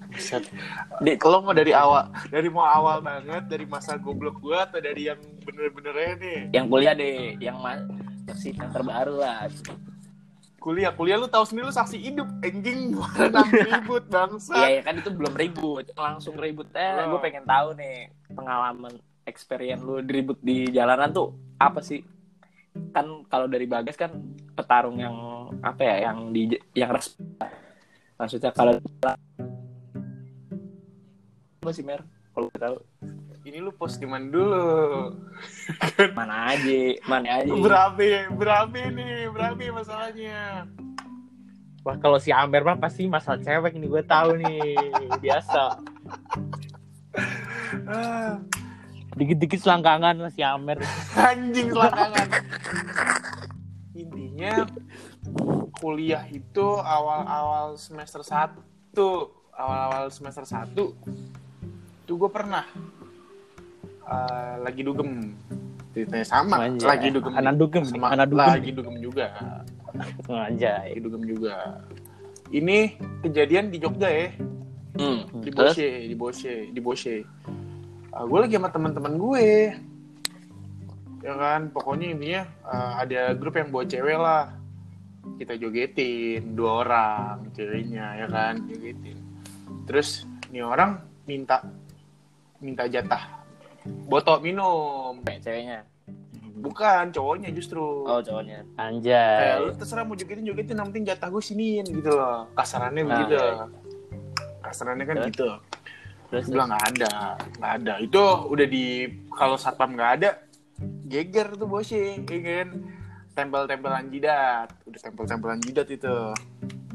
Di, 1.00 1.12
Lo 1.19 1.38
mau 1.39 1.53
dari 1.53 1.72
awal, 1.72 2.10
dari 2.27 2.50
mau 2.50 2.65
awal 2.65 3.00
banget, 3.00 3.46
dari 3.46 3.65
masa 3.65 3.96
goblok 3.96 4.39
gua 4.39 4.65
atau 4.65 4.81
dari 4.81 5.08
yang 5.08 5.19
bener-benernya 5.41 6.12
nih? 6.17 6.39
yang 6.51 6.65
kuliah 6.65 6.93
deh, 6.93 7.38
yang 7.38 7.58
mas 7.58 7.86
versi 8.25 8.51
yang 8.51 8.69
terbaru 8.69 9.15
lah. 9.15 9.46
Kuliah, 10.60 10.91
kuliah 10.91 11.15
lu 11.15 11.25
tahu 11.25 11.48
sendiri 11.48 11.65
lu 11.65 11.74
saksi 11.74 11.96
hidup, 11.96 12.27
anjing 12.43 12.91
gimana 12.91 13.39
ribut 13.48 14.03
bangsa. 14.12 14.53
Iya 14.60 14.67
ya 14.75 14.81
kan 14.84 15.00
itu 15.00 15.10
belum 15.10 15.34
ribut, 15.34 15.86
langsung 15.96 16.36
ribut. 16.36 16.67
Eh, 16.75 17.00
Oh. 17.00 17.15
gue 17.15 17.19
pengen 17.24 17.48
tahu 17.48 17.79
nih 17.79 18.12
pengalaman 18.27 18.91
experience 19.24 19.79
lu 19.79 20.03
ribut 20.03 20.36
di 20.43 20.67
jalanan 20.67 21.15
tuh 21.15 21.31
apa 21.55 21.79
sih? 21.79 22.03
Kan 22.91 23.25
kalau 23.27 23.45
dari 23.45 23.65
Bagas 23.65 23.95
kan 23.95 24.11
petarung 24.53 24.99
yang 24.99 25.15
apa 25.61 25.81
ya, 25.81 25.95
yang 26.11 26.29
di 26.29 26.53
yang 26.73 26.91
res 26.91 27.15
maksudnya 28.15 28.51
kalau 28.51 28.75
apa 31.59 31.71
sih 31.71 31.83
Mer? 31.83 32.03
Kalau 32.31 32.47
tahu 32.51 32.77
Ini 33.39 33.63
lu 33.63 33.71
post 33.71 33.97
di 33.97 34.05
mana 34.05 34.27
dulu? 34.29 35.15
mana 36.17 36.53
aja, 36.53 36.81
mana 37.07 37.41
aja. 37.41 37.49
Berabe, 37.49 38.27
berabe 38.35 38.81
nih, 38.91 39.31
berabe 39.31 39.65
masalahnya. 39.71 40.67
wah 41.79 41.95
kalau 41.95 42.19
si 42.19 42.29
Amer 42.29 42.61
mah 42.61 42.75
pasti 42.75 43.07
masalah 43.07 43.39
cewek 43.39 43.73
nih 43.73 43.88
gue 43.88 44.03
tahu 44.03 44.29
nih 44.36 44.60
biasa 45.17 45.63
Ah, 47.88 48.38
dikit-dikit 49.19 49.60
selangkangan 49.60 50.15
lah 50.17 50.32
si 50.32 50.41
Amer 50.41 50.79
anjing 51.13 51.67
selangkangan. 51.69 52.27
Intinya 53.91 54.63
kuliah 55.75 56.23
itu 56.25 56.67
awal-awal 56.77 57.75
semester 57.75 58.23
1 58.23 58.55
awal-awal 59.53 60.08
semester 60.08 60.43
1 60.43 60.71
tuh 62.05 62.15
gue 62.15 62.29
pernah 62.29 62.63
eh, 64.01 64.53
lagi 64.58 64.82
dugem 64.82 65.36
ceritanya 65.89 66.25
sama 66.25 66.55
Anjay. 66.63 66.88
lagi 66.88 67.08
dugem 67.10 67.32
Anak 67.34 67.55
dugem 67.55 67.84
sama 67.84 68.08
anak 68.10 68.27
dugem. 68.27 68.47
lagi 68.47 68.69
dugem 68.71 68.95
juga 68.97 69.27
Anjay. 70.27 70.88
lagi 70.89 70.99
dugem 71.01 71.23
juga 71.23 71.55
ini 72.49 72.95
kejadian 73.21 73.67
di 73.67 73.77
Jogja 73.77 74.08
ya 74.08 74.29
Hmm. 74.89 75.23
di? 75.39 75.69
Boshe 75.71 75.89
di 76.03 76.15
Boshe 76.17 76.55
di 76.67 76.79
Boshe 76.82 77.15
Ah, 78.10 78.24
gue 78.24 78.39
lagi 78.39 78.56
sama 78.56 78.69
teman-teman 78.69 79.13
gue 79.15 79.45
ya 81.19 81.34
kan 81.36 81.67
pokoknya 81.69 82.08
intinya 82.10 82.41
ah, 82.63 82.91
ada 82.98 83.34
grup 83.34 83.54
yang 83.54 83.69
bawa 83.69 83.84
cewek 83.84 84.15
lah 84.15 84.56
kita 85.36 85.56
jogetin 85.56 86.56
dua 86.56 86.82
orang 86.82 87.52
ceweknya 87.52 88.06
ya 88.17 88.28
kan 88.28 88.63
jogetin 88.65 89.19
terus 89.84 90.24
ini 90.48 90.60
orang 90.60 90.98
minta 91.26 91.60
minta 92.58 92.88
jatah 92.88 93.43
botol 94.06 94.39
minum 94.39 95.19
Kayak 95.22 95.41
ceweknya. 95.43 95.80
bukan 96.58 97.04
cowoknya 97.10 97.50
justru 97.52 98.04
Oh, 98.04 98.19
cowoknya. 98.19 98.63
Anjay. 98.76 99.60
lu 99.62 99.72
terserah 99.76 100.04
mau 100.04 100.12
jogetin 100.13 100.43
jogetin 100.43 100.76
yang 100.76 100.88
penting 100.89 101.06
jatah 101.06 101.28
gue 101.28 101.39
siniin 101.41 101.86
gitu 101.86 102.10
loh 102.10 102.48
kasarannya 102.54 103.02
Ah, 103.02 103.08
begitu 103.08 103.36
iya. 103.36 103.54
kasarannya 104.62 105.06
kan 105.06 105.15
Terus? 105.17 105.28
gitu 105.30 105.48
Terus 106.29 106.45
bilang 106.53 106.69
nggak 106.69 106.85
ada, 106.93 107.13
nggak 107.57 107.73
ada. 107.81 107.93
Itu 107.97 108.21
udah 108.53 108.67
di 108.69 109.09
kalau 109.33 109.57
satpam 109.57 109.97
nggak 109.97 110.11
ada, 110.21 110.29
geger 111.09 111.57
tuh 111.57 111.65
bosnya, 111.65 112.21
ya 112.21 112.39
kan? 112.45 112.69
Tempel-tempelan 113.33 114.13
jidat, 114.13 114.69
udah 114.85 114.99
tempel-tempelan 115.01 115.59
jidat 115.65 115.89
itu, 115.89 116.15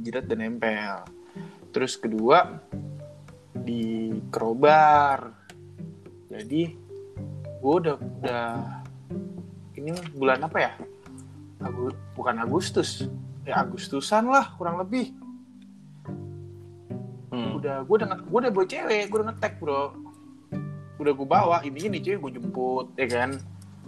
jidat 0.07 0.31
dan 0.31 0.39
nempel. 0.39 1.03
Terus 1.75 1.99
kedua 1.99 2.63
di 3.59 4.15
kerobar. 4.31 5.35
Jadi 6.31 6.63
gue 7.59 7.75
udah 7.75 7.97
udah 7.99 8.47
ini 9.75 9.91
bulan 10.15 10.47
apa 10.47 10.59
ya? 10.63 10.73
Agu, 11.65 11.91
bukan 12.15 12.39
Agustus, 12.39 13.09
ya 13.43 13.67
Agustusan 13.67 14.31
lah 14.31 14.55
kurang 14.55 14.79
lebih. 14.79 15.24
Udah 17.65 17.81
gue 17.89 17.97
udah 17.97 18.09
gue 18.21 18.39
udah 18.45 18.53
bawa 18.53 18.67
cewek 18.69 19.05
gue 19.09 19.17
udah 19.25 19.29
ngetek 19.33 19.55
bro. 19.57 19.97
Udah 21.01 21.13
gue 21.17 21.27
bawa 21.27 21.57
intinya 21.65 21.97
nih 21.97 22.03
cewek 22.05 22.19
gue 22.21 22.33
jemput 22.37 22.87
ya 23.01 23.07
kan? 23.09 23.31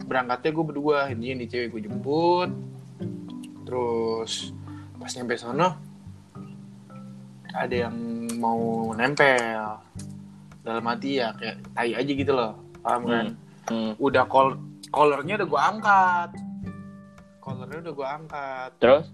Berangkatnya 0.09 0.51
gue 0.57 0.65
berdua 0.65 0.99
intinya 1.12 1.45
nih 1.45 1.49
cewek 1.53 1.69
gue 1.77 1.81
jemput. 1.85 2.51
Terus 3.69 4.57
pas 4.97 5.12
nyampe 5.12 5.37
sono 5.37 5.69
ada 7.53 7.77
yang 7.77 7.97
mau 8.41 8.97
nempel. 8.97 9.77
Dalam 10.65 10.85
hati 10.89 11.21
ya 11.21 11.37
kayak 11.37 11.57
tai 11.77 11.93
aja 11.93 12.12
gitu 12.17 12.33
loh 12.33 12.57
paham 12.81 13.03
kan? 13.05 13.27
Hmm. 13.67 13.93
udah 13.99 14.25
kol 14.31 14.57
collarnya 14.89 15.37
udah 15.37 15.49
gue 15.53 15.61
angkat. 15.61 16.31
Collarnya 17.45 17.79
udah 17.85 17.93
gue 17.93 18.09
angkat. 18.09 18.71
Terus? 18.81 19.07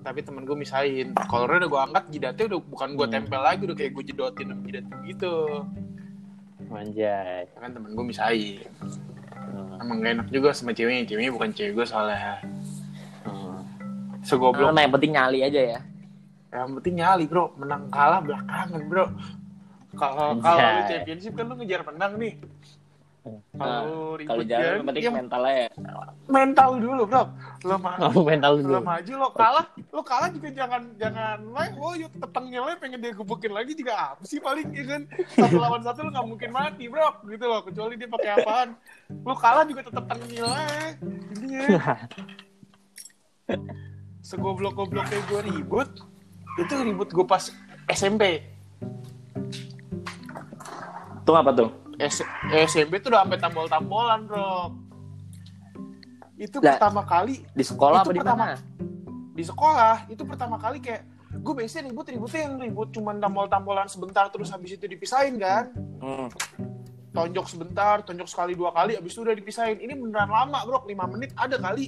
Tapi 0.00 0.20
temen 0.20 0.42
gue 0.42 0.54
misahin 0.54 1.12
collarnya 1.26 1.64
udah 1.64 1.70
gue 1.70 1.80
angkat 1.82 2.04
jidatnya 2.10 2.44
udah 2.48 2.60
bukan 2.64 2.88
gue 2.94 3.06
Hmm. 3.06 3.14
tempel 3.14 3.40
lagi 3.40 3.62
udah 3.62 3.76
kayak 3.76 3.92
gue 3.92 4.04
jedotin 4.06 4.46
sama 4.48 4.62
jidat 4.64 4.84
gitu. 5.04 5.34
Ya 6.94 7.18
kan 7.54 7.70
temen 7.70 7.90
gue 7.90 8.04
misahin 8.04 8.64
Hmm. 9.50 9.82
emang 9.82 9.98
gak 9.98 10.12
enak 10.14 10.28
juga 10.30 10.48
sama 10.50 10.70
ceweknya 10.70 11.02
ceweknya 11.04 11.32
bukan 11.32 11.50
cewek 11.50 11.72
gue 11.74 11.84
soalnya 11.84 12.38
Hmm. 13.22 13.60
segoblok 14.20 14.70
Nah, 14.70 14.80
yang 14.80 14.92
penting 14.92 15.12
nyali 15.12 15.40
aja 15.42 15.60
ya. 15.76 15.80
yang 16.50 16.74
penting 16.76 16.98
nyali 16.98 17.24
bro 17.24 17.54
menang 17.54 17.86
kalah 17.88 18.18
belakangan 18.18 18.82
bro 18.84 19.06
kalau 19.92 20.34
kalau 20.36 20.58
lu 20.58 20.82
championship 20.84 21.32
kan 21.32 21.46
lu 21.46 21.54
ngejar 21.56 21.82
menang 21.84 22.12
nih 22.16 22.34
kalau 23.52 24.16
ribut 24.16 24.26
Kalau 24.26 24.42
jalan 24.42 24.64
yang 24.72 24.86
penting 24.86 25.04
ya 25.04 25.12
mentalnya 25.12 25.54
ya. 25.54 25.68
mental 26.26 26.70
dulu 26.76 27.02
bro. 27.04 27.22
Lo 27.62 27.76
ma 27.76 27.92
Oh, 28.00 28.22
mental 28.22 28.52
dulu. 28.56 28.80
maju 28.80 29.12
lo 29.14 29.28
kalah 29.30 29.66
lo 29.90 30.00
kalah 30.00 30.28
juga 30.28 30.48
jangan 30.50 30.82
jangan 30.96 31.38
main 31.46 31.72
oh 31.76 31.92
yuk 31.92 32.12
tetangnya 32.14 32.58
lo 32.58 32.72
pengen 32.76 32.98
dia 32.98 33.12
gebukin 33.12 33.50
lagi 33.50 33.72
juga 33.72 33.94
apa 34.12 34.22
sih 34.22 34.38
paling 34.38 34.68
ya 34.70 34.84
kan? 34.86 35.02
Satu 35.28 35.56
lawan 35.56 35.80
satu 35.80 36.00
lo 36.00 36.10
nggak 36.10 36.26
mungkin 36.26 36.50
mati 36.50 36.84
bro. 36.86 37.08
Gitu 37.24 37.44
loh 37.44 37.60
kecuali 37.60 37.94
dia 37.94 38.08
pakai 38.08 38.30
apaan. 38.36 38.68
Lo 39.20 39.34
kalah 39.34 39.64
juga 39.64 39.84
tetap 39.84 40.04
tengil 40.06 40.46
aja 40.46 40.96
intinya 41.00 41.62
segoblok 44.22 44.76
gobloknya 44.76 45.18
gue 45.26 45.40
ribut 45.44 45.88
itu 46.56 46.74
ribut 46.78 47.08
gue 47.08 47.24
pas 47.24 47.50
SMP 47.88 48.46
Tuh 51.20 51.36
apa 51.36 51.50
tuh? 51.52 51.70
S 52.00 52.24
SMP 52.64 52.98
tuh 52.98 53.12
udah 53.12 53.22
sampai 53.22 53.38
tampol-tampolan 53.38 54.20
bro 54.24 54.72
itu 56.36 56.56
Lah. 56.58 56.74
pertama 56.74 57.04
kali 57.04 57.44
Di 57.50 57.60
sekolah 57.62 58.00
apa 58.00 58.10
di 58.10 58.18
pertama. 58.18 58.44
mana? 58.46 58.56
di 59.30 59.44
sekolah 59.44 60.08
itu 60.08 60.22
pertama 60.22 60.56
kali 60.56 60.78
kayak 60.78 61.04
gue 61.32 61.54
biasanya 61.54 61.86
ribut 61.86 62.06
ributnya 62.06 62.40
yang 62.42 62.54
ribut 62.58 62.88
cuman 62.90 63.16
tampol-tampolan 63.16 63.86
sebentar 63.86 64.26
terus 64.28 64.50
habis 64.50 64.74
itu 64.74 64.84
dipisahin 64.84 65.36
kan 65.36 65.70
Hmm. 65.96 66.26
tonjok 67.10 67.46
sebentar 67.46 68.00
tonjok 68.00 68.24
sekali 68.26 68.52
dua 68.52 68.70
kali 68.70 68.96
habis 68.96 69.12
itu 69.12 69.20
udah 69.20 69.32
dipisahin 69.32 69.76
ini 69.76 69.92
beneran 69.92 70.26
lama 70.26 70.64
bro 70.64 70.82
5 70.82 70.96
menit 71.08 71.30
ada 71.34 71.56
kali 71.56 71.86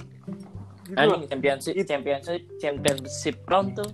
gitu. 0.83 0.95
Anjing 0.95 1.25
championship 1.27 1.73
championship 1.81 2.41
championship 2.57 3.35
round 3.43 3.73
tuh. 3.73 3.89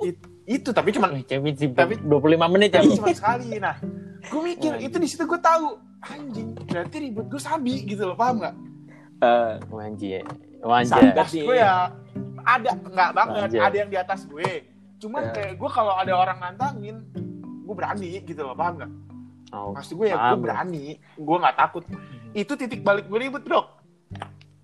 It- 0.00 0.24
itu 0.48 0.70
tapi 0.70 0.90
cuman 0.90 1.20
Tapi- 1.22 2.00
25 2.00 2.48
menit 2.48 2.70
ya. 2.70 2.80
tapi 2.80 2.96
cuma 2.96 3.12
sekali 3.12 3.58
nah 3.58 3.76
gue 4.30 4.40
mikir 4.40 4.72
Oh, 4.72 4.80
itu 4.80 4.96
di 4.96 5.06
situ 5.06 5.24
gue 5.24 5.36
tahu 5.36 5.76
anjing 6.02 6.54
berarti 6.62 6.96
ribut 7.00 7.26
gue 7.26 7.38
sabi 7.38 7.84
gitu 7.84 8.04
loh 8.04 8.14
paham 8.14 8.40
nggak 8.40 8.56
Eh, 9.20 9.60
Wanji. 9.68 10.16
Wanji. 10.60 10.88
Sangat. 10.88 11.12
Pas 11.12 11.28
gue 11.28 11.52
ya 11.54 11.92
ada 12.40 12.70
nggak 12.72 13.10
banget 13.12 13.48
ada 13.54 13.76
yang 13.76 13.90
di 13.90 13.98
atas 13.98 14.24
gue 14.24 14.64
cuman 14.96 15.22
Ya. 15.22 15.32
kayak 15.34 15.52
gue 15.56 15.70
kalau 15.70 15.92
ada 15.92 16.12
orang 16.14 16.38
nantangin 16.38 17.04
gue 17.60 17.74
berani 17.74 18.20
gitu 18.22 18.40
loh 18.42 18.54
paham 18.54 18.74
nggak 18.78 18.92
Oh, 19.50 19.74
maksud 19.74 19.98
gue 19.98 20.06
ya 20.06 20.16
gue 20.16 20.38
berani 20.38 20.84
gue 20.96 21.36
nggak 21.36 21.56
takut 21.58 21.84
itu 22.32 22.52
titik 22.54 22.80
balik 22.80 23.06
gue 23.06 23.18
ribut 23.18 23.42
bro 23.42 23.66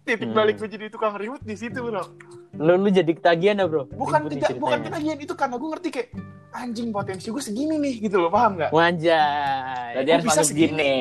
titik 0.05 0.25
Hmm. 0.25 0.39
balik 0.39 0.57
gue 0.57 0.69
jadi 0.69 0.87
tukang 0.87 1.17
ribut 1.17 1.43
di 1.43 1.53
situ 1.53 1.83
bro 1.83 2.07
Lu, 2.55 2.73
lu 2.77 2.89
jadi 2.89 3.09
ketagihan 3.09 3.59
ya, 3.59 3.67
Bro? 3.67 3.91
bukan 3.91 4.27
tidak 4.29 4.55
bukan 4.57 4.79
ketagihan 4.81 5.19
itu 5.19 5.35
karena 5.35 5.57
gue 5.57 5.69
ngerti 5.69 5.89
kayak 5.91 6.09
anjing 6.53 6.89
potensi 6.89 7.29
gue 7.29 7.43
segini 7.43 7.77
nih 7.77 7.95
gitu 8.01 8.17
loh 8.17 8.31
paham 8.31 8.57
nggak 8.57 8.71
Wanjay. 8.71 9.93
Jadi 9.99 10.09
harus 10.09 10.25
bisa 10.25 10.43
segini? 10.43 10.73
gini. 10.73 10.95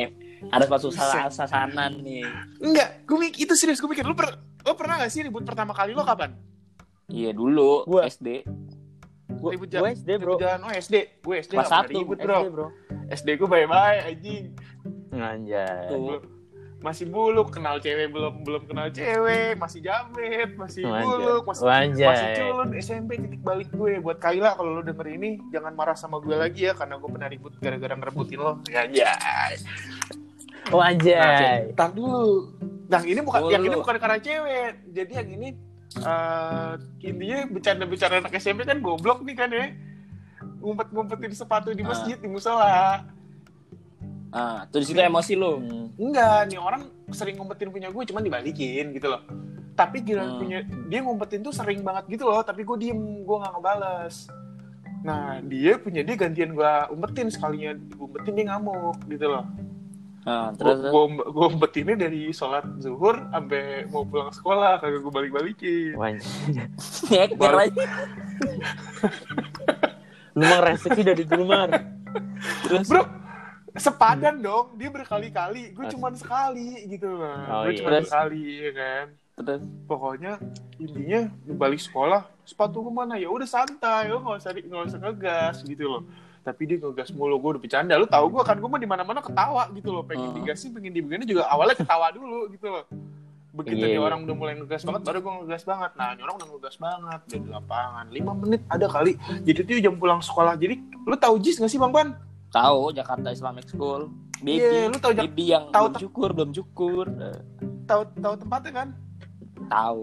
Harus 0.46 0.68
masuk 0.68 0.92
salah 0.92 1.32
sasanan 1.32 2.00
nih. 2.00 2.28
enggak 2.60 3.02
gue 3.04 3.18
mikir 3.18 3.40
itu 3.44 3.54
serius 3.56 3.80
gue 3.80 3.88
mikir 3.88 4.04
lu 4.04 4.14
per, 4.14 4.36
lo 4.62 4.74
pernah 4.74 5.00
gak 5.00 5.10
sih 5.10 5.22
ribut 5.22 5.42
pertama 5.42 5.72
kali 5.72 5.92
lo 5.92 6.04
kapan 6.04 6.36
Iya 7.06 7.32
dulu 7.32 7.86
Gua- 7.86 8.06
SD. 8.06 8.46
Gua 9.36 9.54
SD, 9.92 10.10
Bro. 10.18 10.38
jalan 10.38 10.62
oh 10.64 10.74
SD 10.74 11.22
gue 11.22 11.36
SD 11.40 11.54
Kelas 11.54 11.70
satu, 11.70 11.92
ribut 11.94 12.18
bro 12.18 12.36
SD, 12.36 12.50
Bro. 12.50 12.68
SD 13.10 13.28
gue 13.38 13.48
bye 13.48 13.66
bye 13.66 14.00
anjing 14.04 14.54
Anjay. 15.12 15.88
Tuh. 15.88 16.35
Masih 16.86 17.10
buluk 17.10 17.50
kenal 17.50 17.82
cewek 17.82 18.14
belum 18.14 18.46
belum 18.46 18.64
kenal 18.66 18.88
cewek 18.88 19.58
masih 19.58 19.82
jamet 19.82 20.54
masih 20.54 20.86
Wanjay. 20.86 21.02
buluk 21.04 21.44
masih 21.44 21.64
Wanjay. 21.66 22.06
masih 22.08 22.28
culun 22.38 22.70
SMP 22.78 23.10
titik 23.18 23.42
balik 23.42 23.70
gue 23.70 23.98
buat 24.00 24.18
Kaila 24.18 24.54
kalau 24.54 24.70
lo 24.72 24.82
denger 24.82 25.08
ini 25.10 25.42
jangan 25.50 25.74
marah 25.74 25.96
sama 25.96 26.22
gue 26.22 26.36
lagi 26.36 26.62
ya 26.64 26.74
karena 26.74 26.96
gue 26.96 27.10
pernah 27.10 27.26
ribut 27.26 27.58
gara-gara 27.58 27.90
ngerebutin 27.92 28.38
lo 28.38 28.62
ya 28.68 28.86
ya 28.86 29.14
Wanjay. 30.68 31.72
Ntar 31.72 31.90
dulu 31.92 32.54
nah 32.86 33.02
ini 33.02 33.18
bukan 33.18 33.42
Dulu. 33.42 33.50
yang 33.50 33.64
ini 33.64 33.76
bukan 33.76 33.96
karena 33.98 34.18
cewek 34.20 34.72
jadi 34.88 35.12
yang 35.16 35.30
ini 35.32 35.48
eh 35.98 36.72
intinya 37.02 37.40
bercanda-bercanda 37.50 38.16
anak 38.20 38.34
SMP 38.36 38.62
kan 38.62 38.78
goblok 38.78 39.26
nih 39.26 39.34
kan 39.34 39.50
ya 39.50 39.74
ngumpet-ngumpetin 40.60 41.34
sepatu 41.34 41.72
di 41.72 41.82
Ah. 41.82 41.88
masjid 41.88 42.14
di 42.14 42.28
musola 42.28 43.02
Ah, 44.30 44.66
tuh 44.68 44.80
di 44.80 44.88
situ 44.88 44.98
emosi 44.98 45.34
lu. 45.34 45.54
Hmm. 45.58 45.88
Enggak, 45.96 46.48
nih 46.48 46.58
orang 46.58 46.82
sering 47.10 47.36
ngumpetin 47.36 47.70
punya 47.70 47.88
gue 47.88 48.04
cuman 48.04 48.22
dibalikin 48.22 48.92
gitu 48.92 49.08
loh. 49.08 49.22
Tapi 49.74 50.00
gila 50.02 50.24
Hmm. 50.24 50.38
punya 50.38 50.58
dia 50.86 51.00
ngumpetin 51.00 51.42
tuh 51.42 51.52
sering 51.52 51.82
banget 51.82 52.08
gitu 52.10 52.26
loh, 52.26 52.42
tapi 52.42 52.62
gue 52.62 52.78
diem, 52.78 52.96
gue 53.22 53.36
nggak 53.36 53.54
ngebales. 53.54 54.28
Nah 55.02 55.38
dia 55.40 55.78
punya 55.78 56.02
dia 56.02 56.16
gantian 56.16 56.52
gue 56.52 56.72
umpetin 56.90 57.28
sekalinya 57.28 57.76
gue 57.76 58.00
umpetin 58.02 58.34
dia 58.34 58.46
ngamuk 58.50 58.98
gitu 59.06 59.28
loh. 59.30 59.46
Ah, 60.26 60.50
Terus 60.52 60.82
gue 60.82 61.04
gue 61.24 61.46
umpetinnya 61.48 61.96
dari 61.96 62.34
sholat 62.34 62.66
zuhur 62.78 63.30
sampai 63.30 63.86
mau 63.86 64.02
pulang 64.02 64.34
sekolah 64.34 64.82
kagak 64.82 65.00
gue 65.00 65.14
balik 65.22 65.32
balikin. 65.32 65.94
Nyeker 67.06 67.54
lagi. 67.54 67.84
Lu 70.34 70.44
mah 70.44 70.60
rezeki 70.62 71.02
dari 71.06 71.24
dulu, 71.24 71.46
Mar. 71.46 71.70
Terus 72.64 72.90
Bro, 72.90 73.04
sepadan 73.78 74.36
dong. 74.40 74.76
Dia 74.76 74.90
berkali-kali, 74.90 75.72
gue 75.72 75.86
cuman 75.92 76.14
sekali 76.16 76.88
gitu 76.88 77.08
loh. 77.12 77.36
Oh, 77.46 77.68
gue 77.68 77.74
iya. 77.74 77.80
cuma 77.80 77.90
Terus? 77.96 78.08
sekali 78.08 78.42
ya 78.62 78.72
kan. 78.74 79.08
terus 79.36 79.68
pokoknya 79.84 80.40
intinya 80.80 81.28
balik 81.60 81.84
sekolah 81.84 82.24
sepatu 82.48 82.80
gue 82.80 82.94
mana 82.96 83.20
ya 83.20 83.28
udah 83.28 83.44
santai 83.44 84.08
lo 84.08 84.24
nggak 84.24 84.40
usah 84.40 84.52
nggak 84.56 84.84
usah 84.88 85.00
ngegas 85.04 85.56
gitu 85.68 85.92
loh 85.92 86.08
tapi 86.40 86.64
dia 86.64 86.80
ngegas 86.80 87.12
mulu 87.12 87.36
gue 87.36 87.60
udah 87.60 87.62
bercanda 87.68 88.00
lu 88.00 88.08
tahu 88.08 88.32
gue 88.32 88.44
kan 88.48 88.56
gue 88.56 88.70
mah 88.72 88.80
di 88.80 88.88
mana 88.88 89.04
mana 89.04 89.20
ketawa 89.20 89.68
gitu 89.76 89.92
loh 89.92 90.08
pengen 90.08 90.32
Hmm. 90.32 90.40
digasin 90.40 90.72
pengen 90.72 90.96
dibegini 90.96 91.28
juga 91.28 91.52
awalnya 91.52 91.76
ketawa 91.76 92.16
dulu 92.16 92.48
gitu 92.48 92.68
loh 92.72 92.88
begitu 93.52 93.84
nih 93.84 93.96
iya. 93.96 94.00
orang 94.00 94.24
udah 94.24 94.36
mulai 94.40 94.56
ngegas 94.56 94.88
banget 94.88 95.02
baru 95.04 95.20
gue 95.20 95.34
ngegas 95.44 95.64
banget 95.68 95.92
nah 96.00 96.08
ini 96.16 96.22
orang 96.24 96.36
udah 96.40 96.48
ngegas 96.56 96.76
banget 96.80 97.20
udah 97.28 97.40
di 97.44 97.50
lapangan 97.52 98.06
lima 98.16 98.32
menit 98.40 98.62
ada 98.72 98.88
kali 98.88 99.12
jadi 99.44 99.60
tuh 99.68 99.84
jam 99.84 99.96
pulang 100.00 100.24
sekolah 100.24 100.56
jadi 100.56 100.80
lu 101.04 101.16
tahu 101.20 101.44
jis 101.44 101.60
gak 101.60 101.68
sih 101.68 101.76
bang 101.76 101.92
Pan 101.92 102.08
tahu 102.56 102.82
Jakarta 102.96 103.28
Islamic 103.36 103.68
School. 103.68 104.08
Baby, 104.40 104.64
Iya, 104.64 104.92
lu 104.92 104.98
tahu 105.00 105.14
yang 105.36 105.66
tahu 105.72 105.86
belum 105.92 106.02
cukur, 106.08 106.30
belum 106.32 106.52
cukur. 106.56 107.06
Tahu 107.88 108.02
tahu 108.20 108.36
tempatnya 108.40 108.72
kan 108.72 108.88
tahu. 109.68 110.00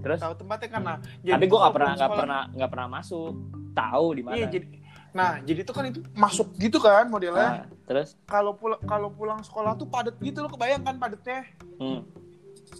Terus 0.00 0.18
tahu 0.20 0.34
tempatnya 0.36 0.68
kan 0.68 0.82
nah 0.84 0.96
tapi 1.00 1.44
tuh 1.44 1.50
gue 1.50 1.58
nggak 1.60 1.74
pernah 1.74 1.92
nggak 1.96 2.10
pernah 2.12 2.42
nggak 2.52 2.70
pernah 2.70 2.88
masuk. 2.88 3.32
Tahu 3.70 4.06
di 4.18 4.22
mana. 4.26 4.36
iya 4.36 4.46
jadi 4.50 4.66
nah 5.10 5.42
jadi 5.42 5.66
tuh 5.66 5.74
kan 5.74 5.84
itu 5.90 6.00
masuk 6.14 6.54
gitu 6.54 6.78
kan 6.78 7.10
modelnya 7.10 7.66
Ah, 7.66 7.66
terus 7.82 8.14
kalau 8.30 8.54
pulang 8.54 8.78
kalau 8.86 9.10
pulang 9.10 9.42
sekolah 9.42 9.74
tuh 9.74 9.90
padat 9.90 10.14
gitu 10.22 10.38
lo 10.38 10.46
kebayang 10.46 10.86
kan 10.86 11.02
padatnya 11.02 11.50
hmm. 11.82 12.06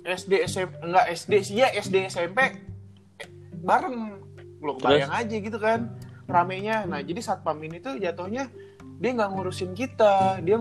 SD 0.07 0.47
SMP 0.47 0.79
enggak 0.79 1.11
SD 1.11 1.33
sih 1.43 1.59
ya 1.59 1.75
SD 1.75 2.07
SMP 2.07 2.55
bareng 3.67 4.23
lo 4.63 4.79
kebayang 4.79 5.11
aja 5.11 5.37
gitu 5.43 5.59
kan 5.59 5.91
ramenya 6.31 6.87
nah 6.87 7.03
jadi 7.03 7.19
satpam 7.19 7.59
ini 7.67 7.83
tuh 7.83 7.99
jatuhnya 7.99 8.47
dia 9.01 9.11
nggak 9.11 9.31
ngurusin 9.31 9.73
kita 9.73 10.15
dia 10.39 10.61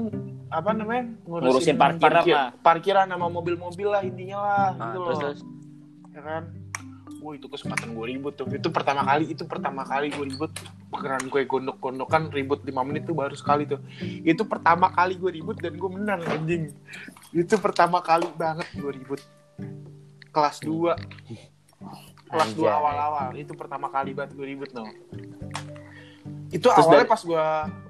apa 0.50 0.72
namanya 0.72 1.12
Ngurusin 1.22 1.76
parkiran 1.76 2.00
parkir- 2.18 2.34
lah. 2.34 2.50
parkiran 2.58 3.06
sama 3.06 3.28
mobil-mobil 3.28 3.88
lah 3.88 4.02
intinya 4.02 4.38
lah 4.40 4.68
Ah, 4.72 4.74
gitu 4.88 4.98
loh. 4.98 5.06
terus? 5.06 5.20
Terus 5.20 5.40
ya 6.10 6.22
kan? 6.22 6.44
Wah 7.20 7.36
itu 7.36 7.46
kesempatan 7.46 7.92
gue 7.92 8.06
ribut 8.08 8.34
tuh. 8.34 8.48
Itu 8.48 8.72
pertama 8.72 9.04
kali 9.04 9.28
itu 9.28 9.44
pertama 9.44 9.84
kali 9.84 10.08
gue 10.10 10.24
ribut. 10.26 10.50
Pegeran 10.90 11.22
gue 11.22 11.42
gondok-gondokan 11.44 12.32
ribut 12.32 12.64
5 12.64 12.72
menit 12.82 13.04
tuh 13.04 13.14
baru 13.14 13.36
sekali 13.36 13.68
tuh. 13.68 13.84
Itu 14.24 14.42
pertama 14.44 14.90
kali 14.90 15.14
gue 15.16 15.30
ribut 15.30 15.60
dan 15.60 15.76
gue 15.76 15.90
menang 15.92 16.24
anjing. 16.24 16.72
Itu 17.30 17.56
pertama 17.58 18.00
kali 18.00 18.26
banget 18.34 18.72
gue 18.74 18.88
ribut. 18.90 19.20
Kelas 20.32 20.64
2 20.64 20.96
kelas 22.26 22.50
2 22.52 22.62
Anjay. 22.62 22.72
awal-awal. 22.72 23.28
Itu 23.36 23.52
pertama 23.54 23.90
kali 23.90 24.16
banget 24.16 24.34
gue 24.34 24.46
ribut 24.48 24.72
no 24.72 24.88
itu 26.50 26.66
Terus 26.66 26.82
awalnya 26.82 27.06
dari- 27.06 27.14
pas 27.14 27.22
gue 27.22 27.46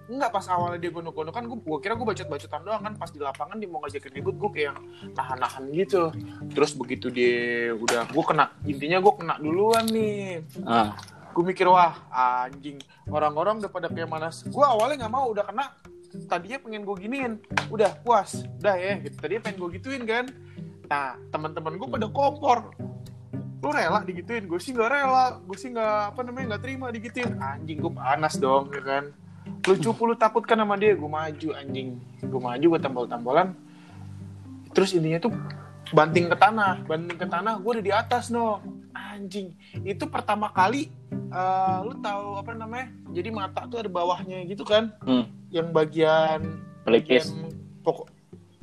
enggak 0.10 0.32
pas 0.34 0.46
awalnya 0.52 0.80
dia 0.82 0.92
gondok-gondokan 0.92 1.44
gue 1.48 1.60
gue 1.64 1.78
kira 1.80 1.94
gue 1.96 2.08
bacot-bacotan 2.08 2.62
doang 2.66 2.82
kan. 2.84 2.94
Pas 3.00 3.10
di 3.14 3.20
lapangan 3.24 3.56
dia 3.56 3.70
mau 3.72 3.80
ngajakin 3.80 4.12
ribut 4.20 4.36
gue 4.36 4.50
kayak 4.52 4.76
nahan-nahan 5.16 5.64
gitu. 5.72 6.12
Terus 6.52 6.72
begitu 6.76 7.08
dia 7.08 7.72
udah 7.78 8.10
gue 8.10 8.24
kena 8.28 8.52
intinya 8.68 8.98
gue 9.00 9.14
kena 9.16 9.34
duluan 9.40 9.86
nih. 9.88 10.44
Ah. 10.68 10.98
Gue 11.32 11.46
mikir 11.46 11.70
wah 11.70 11.94
anjing 12.12 12.82
orang-orang 13.08 13.64
udah 13.64 13.72
pada 13.72 13.88
kayak 13.88 14.10
mana. 14.12 14.28
Gue 14.28 14.66
awalnya 14.66 15.08
nggak 15.08 15.14
mau 15.14 15.30
udah 15.32 15.46
kena 15.46 15.66
tadinya 16.28 16.58
pengen 16.60 16.84
gue 16.84 16.96
giniin. 17.00 17.34
Udah 17.70 17.96
puas 18.04 18.44
udah 18.60 18.76
ya 18.76 19.00
gitu. 19.00 19.16
Tadinya 19.24 19.42
pengen 19.48 19.58
gue 19.62 19.70
gituin 19.80 20.04
kan. 20.04 20.26
Nah 20.90 21.16
teman-teman 21.30 21.78
gue 21.78 21.88
pada 21.88 22.08
kompor 22.10 22.74
lu 23.60 23.70
rela 23.76 24.00
digituin 24.08 24.48
gue 24.48 24.60
sih 24.60 24.72
nggak 24.72 24.90
rela 24.90 25.44
gue 25.44 25.58
sih 25.60 25.70
nggak 25.76 26.16
apa 26.16 26.20
namanya 26.24 26.46
nggak 26.56 26.64
terima 26.64 26.86
digituin. 26.96 27.36
Anjing 27.40 27.78
gue 27.84 27.92
panas 27.92 28.34
dong 28.40 28.72
ya 28.72 28.82
kan. 28.82 29.04
Lu 29.68 29.74
cupu 29.76 30.02
lu 30.08 30.16
takut 30.16 30.44
kan 30.48 30.56
sama 30.60 30.80
dia 30.80 30.96
gue 30.96 31.10
maju 31.12 31.50
anjing. 31.56 32.00
Gue 32.24 32.42
maju 32.42 32.66
gue 32.66 32.82
tampol-tampolan 32.82 33.52
terus 34.70 34.94
intinya 34.94 35.18
tuh 35.18 35.34
banting 35.90 36.30
ke 36.30 36.38
tanah 36.38 36.86
banting 36.86 37.18
ke 37.18 37.26
tanah 37.26 37.58
gue 37.58 37.72
udah 37.80 37.86
di 37.86 37.94
atas 37.94 38.32
no. 38.32 38.64
Anjing 38.96 39.52
itu 39.84 40.08
pertama 40.08 40.48
kali 40.56 40.88
eh, 41.12 41.78
lu 41.84 42.00
tahu 42.00 42.40
apa 42.40 42.56
namanya 42.56 42.96
jadi 43.12 43.30
mata 43.34 43.68
tuh 43.68 43.84
ada 43.84 43.92
bawahnya 43.92 44.48
gitu 44.48 44.64
kan. 44.64 44.96
Hmm. 45.04 45.28
yang 45.50 45.74
bagian 45.74 46.62
pelipis. 46.86 47.34
bagian 47.34 47.50
pokok 47.82 48.19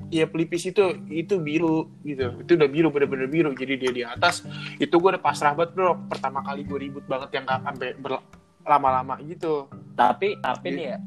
Iya 0.07 0.31
pelipis 0.31 0.71
itu 0.71 1.03
itu 1.11 1.35
biru 1.42 1.90
gitu. 2.07 2.31
Itu 2.47 2.55
udah 2.55 2.69
biru 2.71 2.88
bener-bener 2.95 3.27
biru. 3.27 3.51
Jadi 3.55 3.75
dia 3.75 3.90
di 3.90 4.03
atas 4.07 4.47
itu 4.79 4.95
gue 4.95 5.11
udah 5.16 5.23
pasrah 5.23 5.53
banget 5.59 5.75
bro. 5.75 5.99
Pertama 6.07 6.47
kali 6.47 6.62
gue 6.62 6.79
ribut 6.79 7.03
banget 7.11 7.35
yang 7.35 7.45
gak 7.47 7.62
sampai 7.66 7.88
berlama-lama 7.99 9.19
gitu. 9.27 9.66
Tapi 9.99 10.38
tapi 10.38 10.69
nih 10.79 10.87
ya 10.95 10.99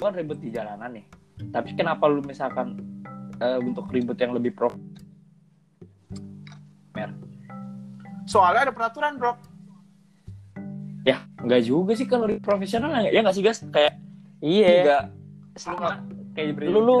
kan 0.00 0.16
ribut 0.16 0.40
di 0.40 0.48
jalanan 0.48 0.88
nih. 0.96 1.04
Tapi 1.52 1.76
kenapa 1.76 2.08
lu 2.08 2.24
misalkan 2.24 2.80
eh, 3.44 3.60
untuk 3.60 3.92
ribut 3.92 4.16
yang 4.16 4.32
lebih 4.32 4.56
pro? 4.56 4.72
Soalnya 8.30 8.70
ada 8.70 8.72
peraturan 8.72 9.18
bro. 9.18 9.34
Ya 11.02 11.18
nggak 11.42 11.62
juga 11.66 11.92
sih 11.98 12.06
kalau 12.06 12.30
profesional 12.38 12.94
ya 13.10 13.20
nggak 13.20 13.34
sih 13.34 13.42
guys 13.42 13.60
kayak 13.74 13.98
Iya. 14.40 14.68
nggak 14.86 15.04
sama 15.58 16.00
kayak 16.38 16.56
Lu 16.70 16.80
lu 16.80 16.96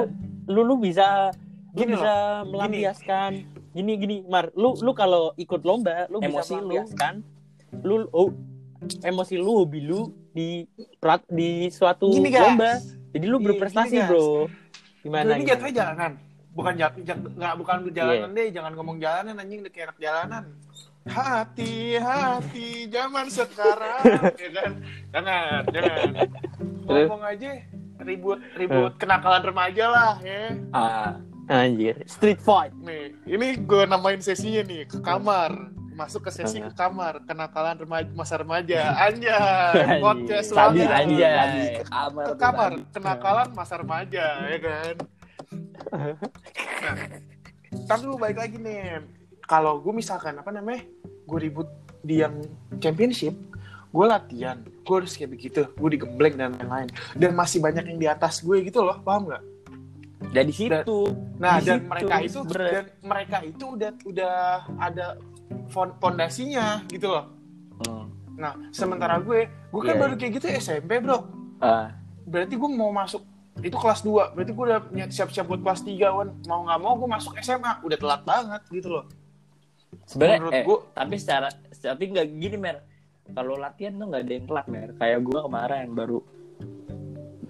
lu 0.50 0.60
lu 0.60 0.74
bisa 0.76 1.30
lu 1.70 1.78
Gini 1.78 1.94
bisa 1.94 2.42
melampiaskan. 2.44 3.30
Gini 3.70 3.92
gini 3.94 4.16
Mar 4.26 4.50
lu 4.52 4.74
lu 4.76 4.90
kalau 4.92 5.30
ikut 5.36 5.62
lomba 5.62 6.10
lu 6.10 6.18
Emosi 6.18 6.28
bisa 6.28 6.52
lu. 6.52 6.66
melampiaskan. 6.66 7.14
Lu 7.80 7.94
oh 8.10 8.34
emosi 9.00 9.34
lu 9.36 9.62
hobi 9.62 9.80
lu 9.80 10.00
di 10.30 10.66
plat 10.98 11.22
di 11.26 11.70
suatu 11.70 12.10
Gini, 12.10 12.28
guys. 12.28 12.42
lomba. 12.42 12.72
Jadi 13.10 13.26
lu 13.26 13.36
Iya, 13.36 13.46
berprestasi 13.46 13.96
gini, 13.96 14.06
bro. 14.06 14.46
gimana 15.00 15.26
Lu 15.26 15.32
ini 15.32 15.44
jatuhnya 15.44 15.74
jalanan. 15.76 16.12
Bukan 16.50 16.72
jat, 16.74 16.92
jat- 17.02 17.30
nggak 17.30 17.54
bukan 17.56 17.76
jalanan 17.90 18.30
deh, 18.30 18.50
jangan 18.50 18.72
ngomong 18.74 18.98
jalanan 18.98 19.38
anjing. 19.38 19.62
Udah 19.62 19.70
kayak 19.70 19.94
jalanan. 19.96 20.44
Hati-hati 21.06 22.68
zaman 22.86 23.26
sekarang, 23.26 24.02
ya 24.42 24.50
kan? 24.52 24.72
Jangan, 25.10 25.60
jangan. 25.70 26.10
Ngomong 26.84 27.22
aja 27.24 27.50
ribut 28.02 28.38
ribut 28.56 28.92
kenakalan 28.96 29.42
remaja 29.44 29.84
lah 29.88 30.14
ya. 30.22 30.56
Ah, 30.74 31.20
anjir 31.50 32.00
street 32.06 32.40
fight 32.40 32.72
Nih, 32.80 33.16
ini 33.26 33.58
gue 33.60 33.82
namain 33.86 34.20
sesinya 34.22 34.64
nih 34.66 34.88
ke 34.88 34.98
kamar. 35.02 35.72
Masuk 35.94 36.24
ke 36.24 36.32
sesi 36.32 36.64
ke 36.64 36.72
kamar 36.72 37.20
kenakalan 37.28 37.76
remaja 37.76 38.08
masa 38.16 38.40
remaja. 38.40 38.80
Anjay, 39.04 40.00
podcast 40.00 40.48
banget. 40.56 40.88
anjay. 40.88 41.64
ke 41.76 41.84
kamar. 41.92 42.24
ke 42.24 42.34
kamar 42.40 42.70
kenakalan 42.88 43.48
masa 43.52 43.74
remaja 43.76 44.24
ya 44.48 44.58
kan 44.64 44.94
nah, 45.90 46.96
tapi 47.86 48.02
lu 48.06 48.16
balik 48.18 48.38
lagi 48.38 48.56
nih 48.58 49.02
kalau 49.44 49.82
gue 49.82 49.92
misalkan 49.94 50.38
apa 50.38 50.50
namanya 50.54 50.86
gue 51.26 51.38
ribut 51.38 51.68
di 52.00 52.22
yang 52.22 52.38
championship 52.78 53.34
gue 53.90 54.06
latihan 54.06 54.56
gue 54.62 54.94
harus 54.96 55.12
kayak 55.12 55.30
begitu 55.30 55.66
gue 55.68 55.88
digembleng 55.90 56.34
dan 56.34 56.54
lain-lain. 56.54 56.88
Dan 57.12 57.34
masih 57.34 57.58
banyak 57.58 57.84
yang 57.84 57.98
di 57.98 58.06
atas 58.06 58.38
gue 58.38 58.62
gitu 58.62 58.80
loh 58.80 58.98
paham 59.00 59.26
nggak? 59.26 59.42
Dari 60.30 60.52
situ. 60.52 60.98
nah 61.36 61.58
Di 61.58 61.66
dan 61.66 61.78
situ, 61.80 61.88
mereka 61.88 62.16
itu 62.20 62.38
bener. 62.44 62.68
dan 62.70 62.84
mereka 63.02 63.36
itu 63.42 63.64
udah 63.68 63.90
udah 64.04 64.34
ada 64.78 65.06
fon- 65.68 65.96
fondasinya 65.96 66.86
gitu 66.86 67.08
loh. 67.08 67.24
Hmm. 67.80 68.06
nah 68.36 68.52
sementara 68.70 69.16
gue 69.18 69.44
gue 69.48 69.80
kan 69.80 69.94
Iya, 69.94 70.00
baru 70.00 70.14
kayak 70.14 70.32
gitu 70.34 70.46
SMP 70.50 70.96
bro. 70.98 71.24
Ah, 71.58 71.92
berarti 72.24 72.54
gue 72.54 72.70
mau 72.70 72.88
masuk 72.90 73.24
itu 73.58 73.74
kelas 73.74 74.00
2 74.00 74.32
berarti 74.32 74.52
gue 74.52 74.64
udah 74.66 74.80
siap-siap 75.08 75.44
buat 75.44 75.60
kelas 75.60 75.82
3 75.82 75.92
wan. 76.10 76.28
Mau 76.44 76.64
nggak 76.64 76.78
mau 76.78 76.94
gue 76.94 77.08
masuk 77.10 77.32
SMA. 77.38 77.80
Udah 77.80 77.96
telat 77.96 78.22
banget 78.22 78.62
gitu 78.70 78.88
loh. 78.90 79.04
Sebenarnya 80.06 80.40
eh, 80.52 80.62
gua- 80.62 80.86
tapi 80.90 81.16
secara 81.16 81.48
tapi 81.72 82.04
nggak 82.08 82.26
gini 82.30 82.56
mer 82.56 82.76
kalau 83.32 83.54
latihan 83.58 83.92
tuh 83.96 84.06
nggak 84.10 84.22
ada 84.26 84.32
yang 84.32 84.46
telat 84.46 84.66
mer. 84.68 84.90
Kayak 84.98 85.18
gue 85.24 85.40
kemarin 85.40 85.88
baru 85.94 86.20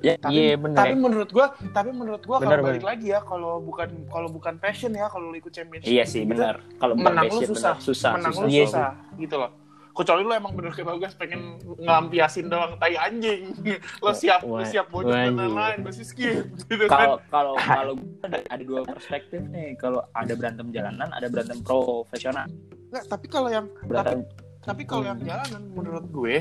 ya 0.00 0.14
tapi, 0.16 0.32
Iya, 0.34 0.56
bener 0.56 0.76
tapi 0.76 0.94
ya. 0.96 0.98
menurut 0.98 1.30
gue 1.30 1.46
tapi 1.76 1.90
menurut 1.92 2.22
gue 2.24 2.36
kalau 2.40 2.64
balik 2.64 2.84
lagi 2.84 3.06
ya 3.12 3.20
kalau 3.20 3.60
bukan 3.60 3.88
kalau 4.08 4.28
bukan 4.32 4.54
passion 4.56 4.92
ya 4.96 5.06
kalau 5.12 5.28
ikut 5.36 5.52
championship 5.52 5.88
iya 5.92 6.04
sih 6.08 6.24
gitu, 6.24 6.32
benar 6.36 6.64
kalau 6.80 6.96
menang 6.96 7.28
lu 7.28 7.40
susah. 7.44 7.76
susah 7.78 8.16
menang 8.16 8.32
susah, 8.32 8.44
lu 8.44 8.50
Iya 8.50 8.64
susah 8.66 8.92
gitu 9.20 9.36
loh. 9.36 9.52
Kecuali 9.90 10.22
lu 10.24 10.32
emang 10.32 10.54
bener 10.56 10.72
kayak 10.72 10.88
bagus 10.96 11.12
pengen 11.18 11.60
ngelampiasin 11.76 12.46
doang 12.48 12.78
tai 12.80 12.96
anjing. 12.96 13.52
Lo 14.06 14.14
siap 14.16 14.40
lo 14.46 14.62
siap 14.64 14.88
bocor 14.88 15.12
wah, 15.12 15.28
dan 15.28 15.34
lain-lain 15.36 15.78
pasti 15.84 16.04
skip 16.06 16.46
gitu 16.70 16.88
kalau 16.88 17.20
kan. 17.20 17.28
Kalau 17.28 17.52
kalau 17.58 17.92
gue 17.98 18.24
ada, 18.24 18.38
ada 18.48 18.62
dua 18.64 18.80
perspektif 18.86 19.42
nih. 19.50 19.76
Kalau 19.76 20.00
ada 20.16 20.32
berantem 20.32 20.72
jalanan 20.72 21.10
ada 21.10 21.26
berantem 21.28 21.58
profesional. 21.60 22.48
Nggak, 22.88 23.04
tapi 23.12 23.26
kalau 23.28 23.50
yang 23.52 23.66
berantem 23.84 24.24
tapi 24.24 24.49
kalau 24.62 25.04
yang 25.04 25.18
jalanan 25.18 25.62
menurut 25.68 26.04
gue 26.06 26.36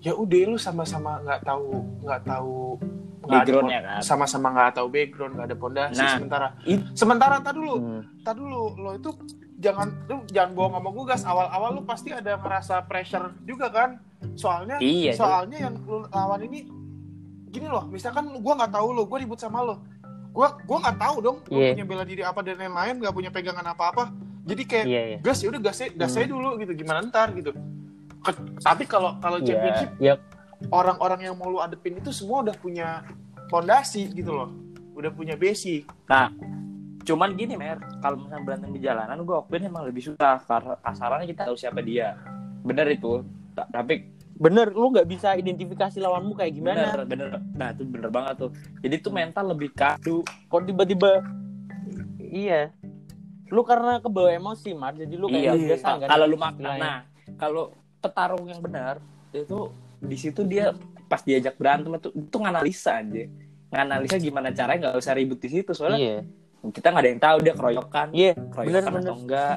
ya 0.00 0.12
udah 0.12 0.40
lu 0.46 0.56
sama-sama 0.56 1.20
nggak 1.20 1.40
tahu 1.42 1.68
nggak 2.00 2.22
tahu 2.24 2.56
Backgroundnya 3.20 3.80
kan. 3.84 4.00
sama-sama 4.00 4.48
nggak 4.50 4.72
tahu 4.74 4.88
background 4.88 5.32
nggak 5.36 5.46
ada 5.46 5.56
pondasi 5.56 6.00
Nah, 6.00 6.16
sementara 6.16 6.46
it- 6.64 6.86
sementara 6.94 7.36
tadi 7.38 7.56
dulu 7.56 7.74
Hmm. 7.76 8.02
tadi 8.20 8.38
dulu 8.40 8.62
lo 8.74 8.90
itu 8.96 9.10
jangan 9.56 9.88
lu 10.08 10.24
jangan 10.26 10.50
bohong 10.50 10.74
sama 10.74 10.88
gue 10.90 11.04
gas 11.06 11.22
awal-awal 11.22 11.70
lu 11.70 11.82
pasti 11.84 12.08
ada 12.10 12.32
ngerasa 12.34 12.80
pressure 12.82 13.36
juga 13.44 13.68
kan 13.68 14.00
soalnya 14.34 14.80
Iya, 14.80 15.12
soalnya 15.12 15.58
yang 15.60 15.74
lu 15.84 16.08
lawan 16.08 16.40
ini 16.42 16.64
gini 17.46 17.66
loh 17.66 17.84
misalkan 17.84 18.32
gue 18.32 18.52
nggak 18.56 18.72
tahu 18.72 18.88
lo 18.90 19.04
gue 19.04 19.18
ribut 19.18 19.36
sama 19.36 19.60
lo 19.60 19.84
gue 20.30 20.46
gue 20.64 20.78
nggak 20.80 20.96
tahu 20.96 21.16
dong 21.20 21.38
gue 21.44 21.60
Iya. 21.60 21.70
punya 21.76 21.84
bela 21.84 22.04
diri 22.08 22.22
apa 22.24 22.40
dan 22.40 22.56
lain-lain 22.56 22.94
nggak 22.98 23.12
punya 23.12 23.28
pegangan 23.28 23.66
apa-apa 23.68 24.08
jadi 24.50 24.62
kayak 24.64 24.84
iya 24.84 25.02
iya 25.06 25.18
gas 25.20 25.38
ya 25.38 25.48
udah 25.48 25.62
gas 25.62 25.78
gas 25.78 26.10
Hmm. 26.10 26.10
saya 26.12 26.26
dulu 26.26 26.58
gitu 26.58 26.72
gimana 26.74 27.00
ntar 27.04 27.30
gitu 27.32 27.54
Ke- 28.20 28.36
tapi 28.58 28.84
kalau 28.84 29.16
kalau 29.16 29.38
Iya, 29.38 29.46
championship 29.48 29.90
ya 29.98 30.14
orang-orang 30.68 31.20
yang 31.22 31.34
mau 31.34 31.48
lu 31.48 31.58
adepin 31.58 31.96
itu 31.96 32.10
semua 32.10 32.42
udah 32.42 32.52
punya 32.54 33.00
fondasi 33.46 34.10
gitu 34.10 34.34
loh 34.34 34.50
udah 34.92 35.08
punya 35.08 35.32
basic 35.34 35.88
Nah, 36.04 36.28
cuman 37.00 37.32
gini 37.32 37.54
mer, 37.54 37.80
kalau 37.98 38.18
misalnya 38.18 38.44
berantem 38.44 38.70
di 38.70 38.80
jalanan, 38.80 39.16
gue 39.18 39.32
akuin 39.32 39.64
emang 39.64 39.82
lebih 39.82 40.04
susah 40.04 40.36
karena 40.42 40.76
kasarannya 40.76 41.24
kita 41.24 41.42
tahu 41.44 41.56
siapa 41.56 41.80
dia. 41.80 42.18
Bener 42.60 42.84
itu. 42.86 43.24
Ta- 43.50 43.64
Tapi 43.64 44.04
bener 44.34 44.68
lu 44.68 44.90
nggak 44.90 45.06
bisa 45.06 45.32
identifikasi 45.32 45.96
lawanmu 45.96 46.34
kayak 46.34 46.52
gimana 46.52 46.92
bener, 46.98 47.06
bener. 47.06 47.28
Nah 47.52 47.70
itu 47.70 47.82
bener 47.84 48.10
banget 48.10 48.34
tuh. 48.38 48.50
Jadi 48.78 48.94
tuh 48.98 49.12
mental 49.12 49.44
lebih 49.48 49.70
kadu. 49.70 50.20
kok 50.44 50.60
tiba-tiba 50.62 51.24
iya 52.20 52.68
lu 53.50 53.62
karena 53.66 53.98
kebawa 53.98 54.30
emosi 54.30 54.70
mar. 54.72 54.94
Jadi 54.94 55.14
lu 55.18 55.26
kayak 55.26 55.54
Iya. 55.58 55.68
biasa 55.74 55.86
kan 55.98 56.08
Kalau 56.08 56.26
lu 56.30 56.36
makan, 56.38 56.62
Istilahnya. 56.62 56.82
nah 56.82 56.98
kalau 57.36 57.64
petarung 58.00 58.46
yang 58.48 58.62
benar 58.62 59.02
itu 59.34 59.70
di 60.00 60.16
situ 60.16 60.40
dia 60.46 60.72
pas 61.10 61.20
diajak 61.20 61.58
berantem 61.58 61.90
itu 61.98 62.08
itu 62.14 62.36
nganalisa 62.38 63.02
aja. 63.02 63.26
Nganalisa 63.70 64.16
gimana 64.18 64.48
caranya 64.54 64.78
nggak 64.88 64.96
usah 64.98 65.12
ribut 65.14 65.38
di 65.42 65.48
situ 65.50 65.70
soalnya 65.74 65.98
iya. 65.98 66.18
kita 66.70 66.90
nggak 66.90 67.02
ada 67.02 67.10
yang 67.10 67.22
tahu 67.22 67.36
dia 67.42 67.54
keroyokan. 67.54 68.08
iya 68.14 68.32
keroyokan 68.34 68.70
bener 68.70 68.82
atau 68.86 68.94
bener 68.94 69.14
enggak. 69.18 69.56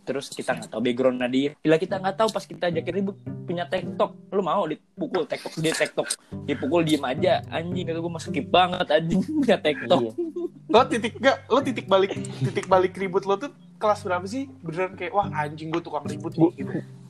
Terus 0.00 0.26
kita 0.32 0.50
nggak 0.56 0.68
tahu 0.72 0.80
backgroundnya 0.80 1.28
dia. 1.28 1.50
Bila 1.60 1.76
kita 1.76 1.94
nggak 2.00 2.16
tahu 2.16 2.28
pas 2.32 2.44
kita 2.44 2.64
ajakin 2.72 2.94
ribut 3.00 3.16
punya 3.44 3.64
tektok. 3.68 4.10
Lu 4.32 4.40
mau 4.40 4.64
dipukul 4.64 5.24
tektok 5.28 5.52
dia 5.60 5.72
tektok. 5.76 6.08
Dipukul 6.48 6.84
diem 6.84 7.04
aja. 7.04 7.44
Anjing 7.52 7.84
itu 7.88 8.00
gue 8.00 8.12
skip 8.20 8.46
banget 8.48 8.86
anjing 8.88 9.20
punya 9.20 9.56
tektok. 9.60 10.12
Iya 10.12 10.50
lo 10.70 10.86
titik 10.86 11.18
gak 11.18 11.36
lo 11.50 11.58
titik 11.60 11.86
balik 11.90 12.14
titik 12.46 12.66
balik 12.70 12.94
ribut 12.94 13.26
lo 13.26 13.34
tuh 13.36 13.50
kelas 13.82 14.06
berapa 14.06 14.22
sih? 14.30 14.46
Beneran 14.62 14.94
kayak 14.94 15.10
wah 15.10 15.26
anjing 15.34 15.74
gue 15.74 15.82
tukang 15.82 16.06
ribut 16.06 16.32
nih 16.38 16.50
gitu. 16.54 16.72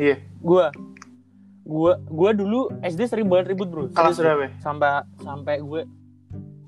Iya 0.00 0.16
gua 0.40 0.72
gua 1.60 2.00
gua 2.08 2.30
dulu 2.32 2.72
SD 2.80 3.04
sering 3.04 3.28
banget 3.28 3.52
ribut 3.52 3.68
bro. 3.68 3.84
Kelas 3.92 4.16
berapa? 4.16 4.48
sampai 4.64 5.04
sampai 5.20 5.56
gue 5.60 5.82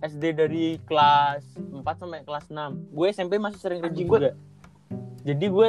SD 0.04 0.24
dari 0.36 0.76
kelas 0.84 1.40
4 1.56 1.80
sampai 1.80 2.20
kelas 2.28 2.52
6 2.52 2.92
gue 2.92 3.06
SMP 3.08 3.40
masih 3.40 3.56
sering 3.56 3.80
ribut 3.80 3.96
Anjing, 3.96 4.08
juga. 4.10 4.30
Jadi 5.24 5.46
gue 5.48 5.68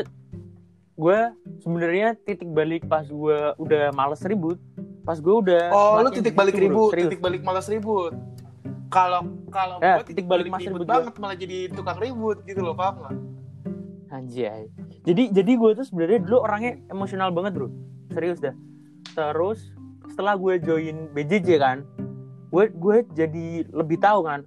gue 0.94 1.20
sebenarnya 1.64 2.20
titik 2.20 2.50
balik 2.52 2.84
pas 2.86 3.08
gue 3.08 3.40
udah 3.58 3.96
males 3.96 4.22
ribut 4.28 4.60
pas 5.04 5.18
gue 5.18 5.36
udah 5.36 5.74
oh 5.74 6.00
lo 6.00 6.12
semakin 6.12 6.18
titik 6.22 6.36
balik 6.38 6.54
gitu, 6.56 6.64
ribut 6.70 6.92
titik 6.94 7.20
balik 7.20 7.42
malas 7.42 7.68
ribut 7.68 8.14
kalau 8.94 9.22
kalau 9.50 9.82
Ya, 9.82 9.98
gua 9.98 10.06
titik 10.06 10.26
balik 10.30 10.54
mas 10.54 10.62
ribut 10.62 10.86
banget 10.86 11.14
malah 11.18 11.34
jadi 11.34 11.58
tukang 11.74 11.98
ribut 11.98 12.46
gitu 12.46 12.62
loh 12.62 12.78
paham 12.78 13.02
nggak 13.02 13.16
Anjay. 14.14 14.70
Jadi 15.10 15.34
jadi 15.34 15.52
gue 15.58 15.72
tuh 15.74 15.86
sebenarnya 15.90 16.22
dulu 16.22 16.46
orangnya 16.46 16.78
emosional 16.94 17.34
banget 17.34 17.58
bro. 17.58 17.74
Serius 18.14 18.38
dah. 18.38 18.54
Terus 19.10 19.74
setelah 20.06 20.38
gue 20.38 20.62
join 20.62 21.10
BJJ 21.18 21.50
kan, 21.58 21.82
gue 22.54 22.70
gue 22.70 22.96
jadi 23.18 23.66
lebih 23.74 23.98
tahu 23.98 24.22
kan. 24.22 24.46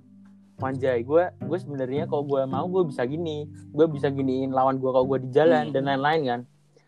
Manjay, 0.56 1.02
gue 1.02 1.34
gue 1.34 1.58
sebenarnya 1.58 2.06
kalau 2.06 2.22
gue 2.24 2.46
mau 2.46 2.64
gue 2.64 2.86
bisa 2.86 3.02
gini, 3.04 3.44
gue 3.74 3.86
bisa 3.90 4.06
giniin 4.08 4.54
lawan 4.54 4.78
gue 4.78 4.86
kalau 4.86 5.04
gue 5.04 5.26
di 5.26 5.34
jalan 5.34 5.68
Hmm. 5.68 5.74
dan 5.74 5.82
lain-lain 5.84 6.22
kan. 6.24 6.40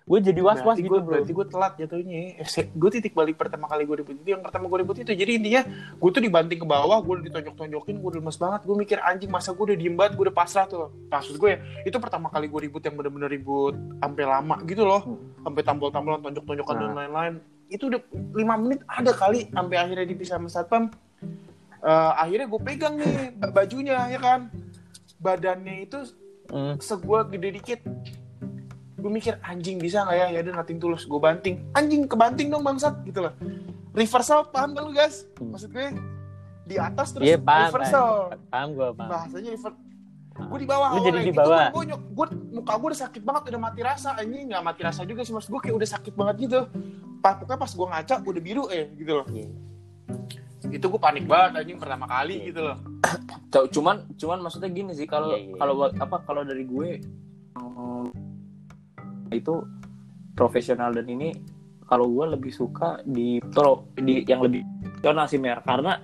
Gue 0.09 0.18
jadi 0.25 0.40
was 0.40 0.64
was 0.64 0.81
gitu 0.81 0.88
gue 0.88 1.01
bro. 1.05 1.09
berarti 1.12 1.31
gue 1.31 1.47
telat 1.47 1.73
jatuhnya. 1.77 2.40
Gue 2.73 2.90
titik 2.90 3.12
balik 3.12 3.37
pertama 3.37 3.68
kali 3.68 3.85
gue 3.85 3.97
ribut 4.01 4.16
itu 4.16 4.29
yang 4.33 4.40
pertama 4.40 4.64
gue 4.66 4.79
ribut 4.81 4.97
itu. 4.97 5.12
Jadi 5.12 5.37
intinya 5.37 5.62
gue 5.94 6.11
tuh 6.11 6.23
dibanting 6.25 6.57
ke 6.57 6.64
bawah 6.64 6.97
gue 6.99 7.29
ditonjok-tonjokin 7.29 8.01
gue 8.01 8.09
udah 8.09 8.21
lemes 8.25 8.38
banget. 8.40 8.61
Gue 8.64 8.77
mikir 8.81 8.99
anjing 8.99 9.29
masa 9.29 9.53
gue 9.53 9.61
udah 9.62 9.77
diem 9.77 9.92
banget 9.92 10.16
gue 10.16 10.25
udah 10.25 10.35
pasrah 10.35 10.64
tuh. 10.64 10.88
Maksud 11.07 11.37
gue 11.37 11.49
ya 11.53 11.59
itu 11.85 11.97
pertama 12.01 12.27
kali 12.27 12.49
gue 12.49 12.61
ribut 12.64 12.81
yang 12.81 12.97
bener-bener 12.97 13.29
ribut 13.29 13.77
sampai 14.01 14.25
lama 14.25 14.57
gitu 14.64 14.83
loh. 14.83 15.05
Sampai 15.44 15.61
tampol-tampolan 15.61 16.25
tonjok-tonjokan 16.25 16.75
dan 16.75 16.88
Nah. 16.88 16.97
lain-lain. 17.05 17.35
Itu 17.68 17.92
udah 17.92 18.01
lima 18.33 18.57
menit 18.57 18.81
ada 18.88 19.12
kali 19.12 19.53
sampai 19.53 19.77
akhirnya 19.77 20.09
dipisah 20.09 20.40
sama 20.40 20.49
satpam. 20.49 20.88
Eh, 21.79 22.12
akhirnya 22.16 22.49
gue 22.49 22.61
pegang 22.64 22.97
nih 22.97 23.12
bajunya 23.53 24.09
ya 24.09 24.18
kan? 24.18 24.49
Badannya 25.18 25.85
itu 25.85 26.01
Hmm. 26.49 26.81
segua 26.81 27.23
gede 27.23 27.61
dikit 27.61 27.85
gue 28.98 29.06
mikir 29.08 29.38
anjing 29.40 29.78
bisa 29.78 30.02
nggak 30.02 30.16
ya? 30.16 30.26
Ya 30.28 30.38
udah 30.42 30.54
nating 30.56 30.78
tulus 30.78 31.02
gue 31.02 31.16
banting. 31.16 31.62
Anjing 31.72 32.04
kebanting 32.04 32.48
dong 32.48 32.61
bangsat 32.61 32.98
gitu 33.02 33.22
loh. 33.22 33.32
Reversal 33.90 34.46
paham 34.46 34.72
kan 34.72 34.82
lu 34.82 34.92
guys? 34.92 35.24
Hmm. 35.34 35.50
maksud 35.50 35.70
gue 35.70 35.87
di 36.64 36.76
atas 36.76 37.11
terus 37.11 37.24
Iya 37.24 37.38
paham, 37.38 37.70
reversal. 37.70 38.08
paham, 38.28 38.40
paham 38.48 38.68
gue 38.70 38.88
paham. 38.92 39.08
bahasanya 39.08 39.50
rever 39.50 39.72
gue 40.38 40.58
di 40.61 40.68
bawah 40.68 40.88
Lu 40.88 41.00
jadi 41.00 41.18
di 41.20 41.32
Itu 41.32 41.40
bawah. 41.40 41.66
gue 41.68 41.84
nyok 41.88 42.02
gue 42.08 42.26
muka 42.52 42.72
gue 42.74 42.88
udah 42.88 43.00
sakit 43.00 43.22
banget 43.22 43.42
udah 43.48 43.61
mati 43.61 43.80
rasa. 43.80 44.08
Anjing 44.14 44.44
nggak 44.46 44.62
mati 44.62 44.80
rasa 44.82 45.00
juga 45.02 45.20
sih 45.22 45.32
maksud 45.32 45.48
gue 45.48 45.61
kayak 45.61 45.76
udah 45.76 45.88
sakit 45.88 46.12
banget 46.12 46.34
gitu. 46.40 46.61
Pas 47.18 47.34
pokoknya 47.34 47.58
pas 47.58 47.72
gue 47.72 47.87
ngaca 47.88 48.14
udah 48.20 48.42
biru 48.44 48.64
eh 48.68 48.87
gitu 48.94 49.12
loh. 49.14 49.26
Iya. 49.28 49.48
itu 50.68 50.84
gue 50.84 50.98
panik 50.98 51.22
banget 51.24 51.62
anjing 51.62 51.78
pertama 51.78 52.04
kali 52.04 52.44
gitu 52.44 52.61
loh. 52.61 52.76
Cuman 53.68 54.11
cuman 54.12 54.38
maksudnya 54.40 54.68
gini 54.68 54.90
sih 54.92 55.06
kalau 55.06 55.30
Iya, 55.32 55.38
iya. 55.44 55.54
kalau 55.56 55.74
apa 55.88 56.16
kalau 56.20 56.42
dari 56.42 56.62
gue 56.62 56.88
itu 59.33 59.64
profesional 60.33 60.95
dan 60.95 61.07
ini 61.09 61.35
kalau 61.88 62.09
gue 62.12 62.37
lebih 62.37 62.53
suka 62.53 63.01
di 63.05 63.41
pro 63.41 63.88
di 63.97 64.23
yang 64.29 64.45
lebih 64.45 64.64
profesional 65.01 65.27
sih 65.29 65.41
mer. 65.41 65.64
Karena 65.64 65.97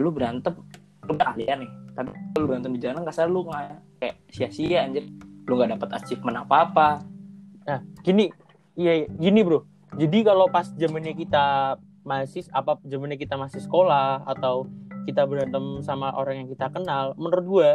lu 0.00 0.10
berantem 0.10 0.56
lu 1.04 1.12
udah 1.14 1.36
ahlian 1.36 1.64
nih. 1.64 1.72
Tapi 1.94 2.10
lu 2.40 2.46
berantem 2.50 2.72
di 2.74 2.80
jalan 2.82 3.04
kasar 3.06 3.30
lu 3.30 3.46
nggak 3.46 4.00
kayak 4.00 4.16
sia-sia 4.32 4.84
anjir. 4.84 5.06
Lu 5.44 5.60
nggak 5.60 5.76
dapat 5.76 5.88
achievement 6.00 6.42
apa 6.42 6.56
apa 6.64 6.88
Nah, 7.64 7.80
gini, 8.04 8.28
iya, 8.76 9.08
gini 9.08 9.40
bro. 9.40 9.64
Jadi 9.96 10.20
kalau 10.20 10.46
pas 10.52 10.68
zamannya 10.68 11.16
kita 11.16 11.76
masih 12.04 12.44
apa 12.52 12.76
zamannya 12.84 13.16
kita 13.16 13.40
masih 13.40 13.64
sekolah 13.64 14.20
atau 14.28 14.68
kita 15.08 15.24
berantem 15.24 15.80
sama 15.80 16.12
orang 16.12 16.44
yang 16.44 16.48
kita 16.52 16.68
kenal, 16.68 17.16
menurut 17.16 17.44
gua 17.44 17.70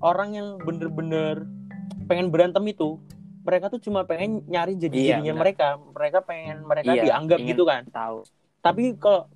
orang 0.00 0.36
yang 0.36 0.48
bener-bener 0.64 1.44
pengen 2.08 2.32
berantem 2.32 2.64
itu 2.68 2.96
mereka 3.44 3.68
tuh 3.68 3.78
cuma 3.78 4.02
pengen 4.02 4.40
nyari 4.44 4.72
jadi 4.74 4.90
Iya, 4.90 5.08
dirinya 5.14 5.32
benar. 5.32 5.42
mereka, 5.44 5.66
mereka 5.92 6.18
pengen 6.20 6.56
mereka 6.62 6.90
Iya, 6.90 7.02
dianggap 7.04 7.38
gitu 7.44 7.62
kan. 7.62 7.82
tahu 7.86 8.18
Tapi 8.58 8.82
kalau 8.96 9.28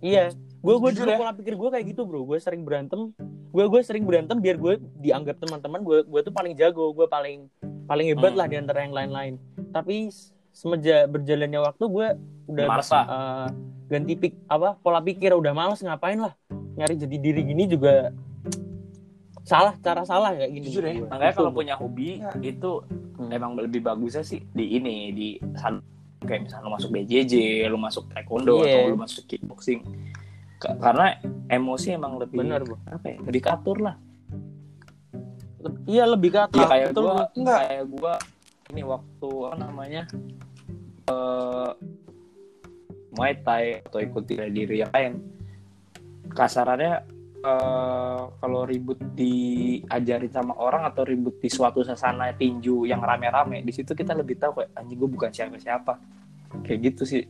iya, 0.00 0.32
gue 0.58 0.74
gue 0.74 0.90
juga 0.94 1.12
ya. 1.12 1.18
pola 1.18 1.32
pikir 1.32 1.54
gue 1.54 1.68
kayak 1.70 1.86
gitu 1.86 2.02
bro. 2.02 2.24
Gue 2.24 2.38
sering 2.38 2.62
berantem, 2.62 3.12
gue 3.48 3.64
gue 3.64 3.80
sering 3.80 4.02
berantem 4.02 4.36
biar 4.36 4.56
gue 4.56 4.74
dianggap 4.98 5.36
teman-teman 5.38 5.80
gue 5.80 5.98
gue 6.02 6.20
tuh 6.22 6.32
paling 6.32 6.54
jago, 6.54 6.90
gue 6.90 7.04
paling 7.06 7.52
paling 7.84 8.06
hebat 8.08 8.32
Hmm. 8.32 8.40
lah 8.40 8.46
di 8.46 8.56
antara 8.56 8.80
yang 8.80 8.90
lain-lain. 8.90 9.34
Tapi 9.68 10.08
semenjak 10.48 11.06
berjalannya 11.06 11.60
waktu 11.60 11.84
gue 11.86 12.06
udah 12.46 12.64
Males 12.66 12.88
lah. 12.88 13.04
eh, 13.04 13.48
ganti 13.86 14.14
pik 14.14 14.34
apa 14.46 14.74
pola 14.74 14.98
pikir 14.98 15.30
udah 15.30 15.52
males 15.52 15.78
ngapain 15.78 16.16
lah 16.16 16.32
nyari 16.72 16.96
jadi 16.96 17.16
diri 17.18 17.40
gini 17.42 17.64
juga 17.66 18.08
salah 19.42 19.74
cara 19.76 20.02
salah 20.02 20.30
kayak 20.32 20.50
gini. 20.50 20.64
Jujur 20.64 20.82
ya, 20.82 20.92
gua. 20.96 21.08
makanya 21.10 21.34
kalau 21.34 21.50
punya 21.50 21.74
hobi 21.74 22.18
Ya. 22.18 22.30
itu 22.40 22.72
Hmm. 23.12 23.28
emang 23.28 23.54
lebih 23.54 23.80
bagusnya 23.80 24.22
sih 24.22 24.42
di 24.48 24.72
ini 24.72 25.10
di 25.10 25.28
san- 25.54 25.82
kayak 26.20 26.46
misalnya 26.46 26.64
lu 26.64 26.72
masuk 26.72 26.90
BJJ 26.90 27.32
lu 27.66 27.76
masuk 27.76 28.04
taekwondo 28.08 28.62
Iya. 28.62 28.78
atau 28.78 28.88
lu 28.88 28.96
masuk 28.96 29.22
kickboxing 29.26 29.80
Ka- 30.56 30.78
karena 30.78 31.18
emosi 31.48 31.88
emang 31.92 32.14
lebih 32.16 32.38
Bener, 32.38 32.62
Bro. 32.62 32.78
apa 32.84 33.06
ya 33.08 33.18
lebih 33.20 33.42
katur 33.42 33.78
lah 33.78 33.96
Iya 35.84 36.04
lebih 36.08 36.30
ke 36.30 36.40
atas. 36.40 36.54
ya 36.56 36.66
kayak. 36.68 36.86
Enggak. 37.34 37.60
kayak 37.60 37.84
gua 37.88 38.14
ini 38.68 38.82
waktu 38.82 39.28
apa 39.44 39.56
namanya 39.56 40.02
eh 41.04 41.70
Muay 43.12 43.34
Thai 43.36 43.64
atau 43.82 43.98
ikut 43.98 44.22
bela 44.24 44.48
diri 44.48 44.80
yang 44.80 44.90
lain 44.90 45.12
kasarannya 46.30 47.04
eh 47.42 48.22
kalau 48.38 48.62
ribut 48.62 49.02
diajarin 49.18 50.30
sama 50.30 50.54
orang 50.54 50.86
atau 50.86 51.02
ribut 51.02 51.42
di 51.42 51.50
suatu 51.50 51.82
sasana 51.82 52.30
tinju 52.32 52.86
yang 52.86 53.02
rame-rame 53.02 53.66
di 53.66 53.74
situ 53.74 53.92
kita 53.92 54.14
lebih 54.14 54.38
tahu 54.38 54.62
kayak 54.62 54.70
anjing 54.78 54.94
gue 54.94 55.10
bukan 55.10 55.30
siapa-siapa 55.34 55.98
kayak 56.62 56.78
gitu 56.86 57.02
sih 57.02 57.22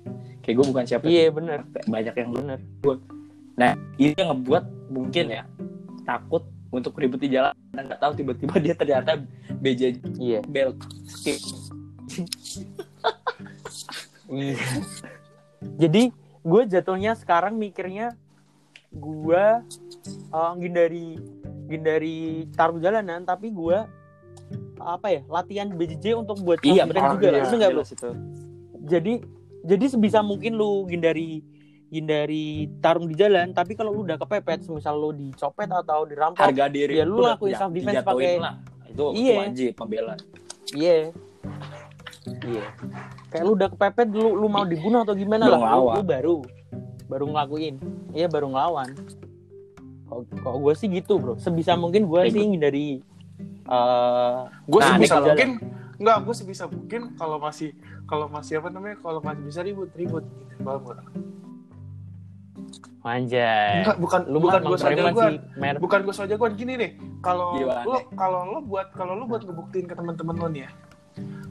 kayak 0.45 0.55
gue 0.61 0.67
bukan 0.69 0.85
siapa 0.85 1.05
Iya 1.09 1.33
bener 1.33 1.65
banyak 1.89 2.13
yang 2.13 2.31
bener. 2.31 2.59
nah 3.57 3.73
ini 3.97 4.13
yang 4.13 4.37
ngebuat 4.37 4.65
mungkin 4.93 5.25
ya 5.33 5.43
takut 6.05 6.45
untuk 6.69 6.93
ribut 6.97 7.21
di 7.21 7.33
jalan 7.33 7.57
dan 7.73 7.89
nggak 7.89 8.01
tahu 8.01 8.13
tiba-tiba 8.13 8.55
dia 8.61 8.75
ternyata 8.77 9.17
BJ 9.61 9.97
Iya. 10.21 10.41
belt 10.45 10.77
skip 11.09 11.41
Iya. 14.33 14.57
Jadi 15.77 16.09
gue 16.43 16.63
jatuhnya 16.67 17.13
sekarang 17.15 17.55
mikirnya 17.55 18.17
gue 18.91 19.45
uh, 20.31 20.53
ngindari 20.55 21.19
ngindari 21.67 22.19
taruh 22.53 22.77
jalanan 22.77 23.23
tapi 23.23 23.49
gue 23.49 23.79
apa 24.77 25.07
ya 25.09 25.21
latihan 25.27 25.71
BJJ 25.71 26.19
untuk 26.19 26.43
buat 26.43 26.59
iya 26.61 26.83
betul. 26.85 27.07
juga 27.17 27.29
iya, 27.31 27.43
itu 27.43 27.55
enggak 27.55 27.71
bro 27.71 27.85
itu. 27.85 28.11
Jadi 28.83 29.13
jadi 29.63 29.85
sebisa 29.87 30.21
mungkin 30.21 30.59
lu 30.59 30.85
hindari 30.87 31.39
hindari 31.89 32.67
tarung 32.81 33.07
di 33.07 33.15
jalan 33.15 33.53
tapi 33.53 33.73
kalau 33.73 33.93
lu 33.93 34.03
udah 34.03 34.19
kepepet 34.19 34.67
misal 34.67 34.97
lu 34.97 35.11
dicopet 35.13 35.69
atau 35.69 36.03
dirampok 36.03 36.41
harga 36.41 36.67
diri 36.67 36.99
Ya, 36.99 37.07
lu 37.07 37.23
lakuin 37.23 37.53
ja- 37.53 37.61
self 37.61 37.71
defense 37.71 38.03
pakai- 38.03 38.41
lah. 38.41 38.59
Itu, 38.85 39.05
Iya. 39.15 39.37
wajib 39.41 39.73
pembela. 39.73 40.15
Iya. 40.73 41.15
Iya. 42.43 42.65
Kayak 43.29 43.45
lu 43.45 43.53
udah 43.55 43.69
kepepet 43.71 44.09
lu 44.11 44.35
lu 44.35 44.47
mau 44.47 44.65
dibunuh 44.65 45.01
atau 45.01 45.15
gimana 45.15 45.47
Lu 45.47 45.53
lah 45.55 45.73
lu, 45.73 45.85
lu 45.91 46.03
baru 46.03 46.37
baru 47.07 47.25
ngelakuin. 47.29 47.75
Iya 48.11 48.27
baru 48.27 48.51
ngelawan 48.51 48.89
kok 50.23 50.57
gue 50.59 50.73
sih 50.75 50.89
gitu 50.89 51.17
bro. 51.17 51.35
Sebisa 51.37 51.73
mungkin 51.75 52.05
gue 52.05 52.21
sih 52.29 52.45
hindari 52.47 52.89
eh 53.63 54.39
gue 54.65 54.81
Nah, 54.81 54.89
sebisa 54.95 55.17
mungkin 55.19 55.51
Enggak, 55.93 56.19
gue 56.27 56.35
sebisa 56.35 56.65
mungkin 56.67 57.15
kalau 57.15 57.39
masih 57.39 57.71
kalau 58.05 58.27
masih 58.27 58.59
apa 58.59 58.69
namanya 58.69 58.99
kalau 58.99 59.23
masih 59.23 59.43
bisa 59.45 59.61
ribut 59.63 59.87
ribut 59.95 60.27
gitu 60.51 60.59
nggak? 60.61 60.99
anjay. 63.03 63.83
Enggak, 63.83 63.99
bukan 63.99 64.21
lu 64.27 64.39
bukan 64.41 64.61
gue 64.63 64.79
saja 64.79 65.03
gue 65.05 65.29
bukan 65.79 66.01
gue 66.03 66.15
saja 66.15 66.35
gue 66.35 66.49
gini 66.55 66.73
nih. 66.75 66.91
Kalau 67.19 67.55
Gimana 67.57 67.83
lo 67.85 67.99
kalau 68.15 68.41
lo 68.49 68.59
buat 68.63 68.91
kalau 68.93 69.15
lo 69.15 69.27
buat 69.27 69.43
ngebuktiin 69.43 69.87
ke 69.87 69.95
teman-teman 69.95 70.35
lo 70.35 70.47
nih 70.49 70.67
ya. 70.67 70.71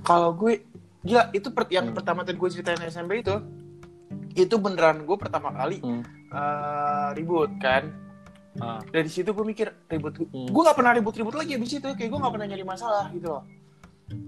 Kalau 0.02 0.32
gue 0.34 0.64
gila 1.02 1.32
itu 1.32 1.48
per- 1.50 1.68
yang 1.70 1.88
Hmm. 1.88 1.96
pertama 1.96 2.22
tadi 2.22 2.36
gue 2.36 2.50
ceritain 2.50 2.80
SMP 2.84 3.20
itu 3.20 3.36
itu 4.34 4.56
beneran 4.58 5.02
gue 5.02 5.18
pertama 5.18 5.52
kali 5.52 5.80
Hmm. 5.80 6.04
eh, 6.28 7.08
ribut 7.16 7.52
kan 7.58 7.88
Ah. 8.54 8.84
dari 8.86 9.08
situ 9.08 9.30
gue 9.30 9.46
mikir 9.46 9.72
ribut 9.88 10.12
Hmm. 10.20 10.44
gue 10.46 10.62
nggak 10.62 10.76
pernah 10.76 10.92
ribut-ribut 10.92 11.32
lagi 11.34 11.56
abis 11.56 11.72
itu 11.74 11.88
kayak 11.88 12.10
gue 12.10 12.20
nggak 12.20 12.34
pernah 12.34 12.48
nyari 12.48 12.66
masalah 12.66 13.08
gitu 13.10 13.28
loh 13.30 13.44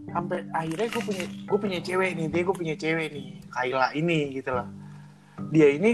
sampai 0.08 0.48
akhirnya 0.50 0.88
gue 0.88 1.04
punya 1.04 1.24
gue 1.44 1.58
punya 1.60 1.80
cewek 1.80 2.10
nih 2.14 2.28
dia 2.28 2.42
gue 2.42 2.56
punya 2.56 2.76
cewek 2.78 3.08
nih 3.10 3.26
Kayla 3.50 3.92
ini 3.92 4.20
gitu 4.34 4.50
loh 4.50 4.68
dia 5.50 5.68
ini 5.70 5.92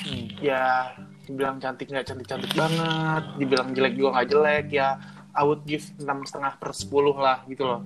Hmm. 0.00 0.26
ya 0.40 0.88
dibilang 1.22 1.60
cantik 1.60 1.84
nggak 1.86 2.06
cantik 2.06 2.24
cantik 2.26 2.52
banget 2.54 3.22
dibilang 3.36 3.68
jelek 3.70 3.92
juga 3.92 4.08
nggak 4.10 4.28
jelek 4.28 4.66
ya 4.72 4.88
I 5.30 5.42
would 5.42 5.62
give 5.62 5.84
enam 5.96 6.24
setengah 6.24 6.56
per 6.56 6.72
10 6.72 6.88
lah 7.14 7.44
gitu 7.44 7.62
loh 7.62 7.84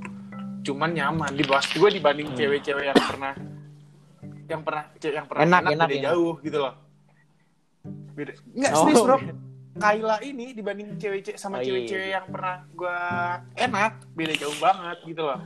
cuman 0.62 0.90
nyaman 0.92 1.34
di 1.34 1.42
bawah 1.42 1.60
gue 1.60 1.90
dibanding 1.92 2.30
Hmm. 2.30 2.38
cewek-cewek 2.38 2.84
yang 2.86 3.00
pernah 3.02 3.34
yang 4.46 4.62
pernah 4.62 4.84
cewek 4.94 5.14
yang 5.14 5.26
pernah 5.26 5.42
Enak, 5.42 5.60
enak, 5.60 5.72
enak, 5.74 5.88
beda 5.88 5.98
enak. 5.98 6.06
jauh 6.06 6.34
gitu 6.40 6.58
loh 6.58 6.74
beda 8.14 8.32
nggak 8.54 8.70
Oh, 8.70 8.78
serius 8.80 9.02
bro 9.02 9.16
Kayla 9.74 10.22
ini 10.22 10.54
dibanding 10.54 10.94
cewek-cewek 10.94 11.34
sama 11.34 11.58
Oh, 11.58 11.60
iya, 11.60 11.66
cewek-cewek 11.66 12.08
yang 12.14 12.26
pernah 12.30 12.62
gue 12.70 12.98
enak 13.58 13.92
beda 14.14 14.34
jauh 14.38 14.58
banget 14.62 14.98
gitu 15.02 15.22
loh. 15.26 15.40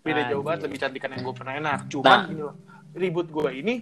Beda 0.00 0.20
jauh 0.32 0.40
banget 0.40 0.60
lebih 0.64 0.78
cantikan 0.80 1.10
yang 1.12 1.22
gue 1.22 1.34
pernah 1.36 1.52
enak. 1.52 1.78
Cuman 1.92 2.08
Nah. 2.08 2.24
gini 2.24 2.42
loh 2.42 2.56
ribut 2.96 3.28
gue 3.28 3.50
ini 3.52 3.74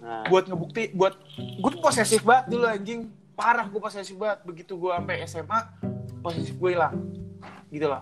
Nah. 0.00 0.24
buat 0.32 0.48
ngebukti 0.48 0.96
buat 0.96 1.14
gue 1.36 1.70
tuh 1.70 1.82
posesif 1.84 2.24
banget 2.24 2.44
dulu 2.48 2.64
anjing. 2.64 3.00
Parah 3.36 3.68
gue 3.68 3.80
posesif 3.80 4.16
banget. 4.16 4.38
Begitu 4.48 4.72
gue 4.74 4.90
sampai 4.90 5.16
SMA 5.28 5.60
posesif 6.24 6.56
gue 6.56 6.70
hilang. 6.72 6.96
Gitu 7.68 7.84
loh. 7.84 8.00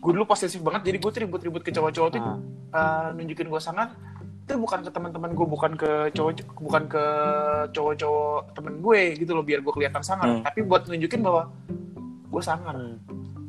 Gue 0.00 0.10
dulu 0.16 0.24
posesif 0.24 0.64
banget 0.64 0.88
jadi 0.88 0.96
gue 0.96 1.10
tuh 1.10 1.20
ribut-ribut 1.20 1.60
ke 1.60 1.70
cowok-cowok 1.70 2.10
tuh 2.16 2.22
uh, 2.72 3.12
nunjukin 3.12 3.46
gue 3.46 3.60
sangat 3.60 3.92
itu 4.46 4.54
bukan 4.54 4.78
ke 4.78 4.90
teman-teman 4.94 5.30
gue 5.34 5.42
bukan 5.44 5.72
ke 5.74 5.90
cowok 6.14 6.32
bukan 6.62 6.82
ke 6.86 7.04
cowok-cowok 7.74 8.54
temen 8.54 8.78
gue 8.78 9.00
gitu 9.18 9.34
loh 9.34 9.42
biar 9.42 9.58
gue 9.58 9.72
kelihatan 9.74 10.06
sangar 10.06 10.30
Hmm. 10.30 10.42
tapi 10.46 10.62
buat 10.62 10.86
nunjukin 10.86 11.18
bahwa 11.18 11.50
gue 12.30 12.42
sangar 12.42 12.78
Hmm. 12.78 13.02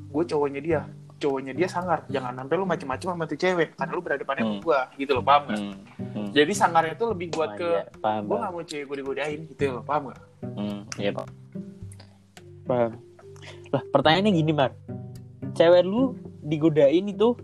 gue 0.10 0.23
cowoknya 0.25 0.57
dia 0.57 0.81
cowoknya 1.17 1.53
dia 1.53 1.69
sangar 1.69 2.01
jangan 2.10 2.33
sampai 2.33 2.55
lu 2.57 2.65
macem-macem 2.65 3.07
sama 3.10 3.23
tuh 3.25 3.38
cewek 3.38 3.77
karena 3.77 3.91
lu 3.93 4.01
berhadapannya 4.01 4.41
sama 4.41 4.53
Hmm. 4.57 4.65
gue 4.65 4.79
gitu 4.97 5.12
loh 5.13 5.21
paham 5.21 5.41
nggak 5.45 5.60
Hmm. 5.62 5.75
Hmm. 6.17 6.27
jadi 6.33 6.53
sangarnya 6.57 6.93
itu 6.93 7.05
lebih 7.05 7.27
buat 7.29 7.49
ke 7.53 7.69
Iya, 7.69 7.81
paham, 8.01 8.21
gue 8.25 8.38
gak 8.38 8.51
mau 8.51 8.63
cewek 8.65 8.86
gue 8.86 8.97
digodain 8.97 9.39
gitu 9.45 9.63
loh 9.69 9.83
paham 9.86 10.01
gak? 10.10 10.21
Hmm. 10.57 10.79
Iya, 10.97 11.12
Pak. 11.13 11.27
Paham. 12.65 12.91
Lah, 13.67 13.82
pertanyaannya 13.93 14.32
gini, 14.34 14.51
Mar. 14.51 14.72
Cewek 15.53 15.82
lu 15.84 16.13
digodain 16.41 17.05
itu 17.05 17.38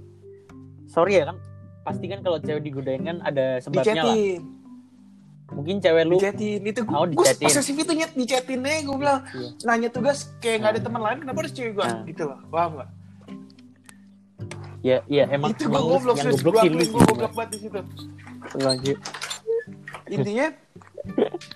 sorry 0.85 1.17
ya 1.17 1.29
kan 1.29 1.37
pasti 1.83 2.05
kan 2.05 2.19
kalau 2.19 2.37
cewek 2.37 2.63
digodain 2.63 3.01
kan 3.01 3.17
ada 3.21 3.59
sebabnya 3.59 4.01
lah. 4.01 4.15
Mungkin 5.45 5.77
cewek 5.77 6.03
lu 6.03 6.15
dicetin 6.15 6.63
itu 6.63 6.81
gue 6.81 6.95
Oh, 6.95 7.05
gue 7.05 7.27
posesif 7.37 7.75
itu 7.75 7.91
nyet 7.91 8.11
dicetin 8.11 8.63
aja 8.63 8.81
gue 8.81 8.95
bilang 8.95 9.21
Iya. 9.29 9.49
nanya 9.63 9.89
tugas 9.89 10.31
kayak 10.39 10.57
nggak 10.59 10.71
ada 10.71 10.79
Nah. 10.79 10.85
teman 10.87 11.01
lain 11.03 11.17
kenapa 11.19 11.37
harus 11.39 11.53
cewek 11.53 11.73
gue 11.73 11.85
Nah. 11.85 12.01
gitu 12.03 12.23
loh 12.25 12.39
paham 12.47 12.71
gak? 12.75 12.89
ya 14.81 14.97
ya 15.07 15.23
emang 15.29 15.51
itu 15.51 15.63
gue 15.63 15.79
goblok 15.79 16.15
yang 16.17 16.33
goblok 16.33 16.53
gue 16.65 16.81
sih 16.81 16.89
gue 16.89 17.03
goblok 17.05 17.33
banget 17.33 17.49
di 17.49 17.59
situ 17.61 17.79
Lanjut. 18.57 18.97
intinya 20.09 20.47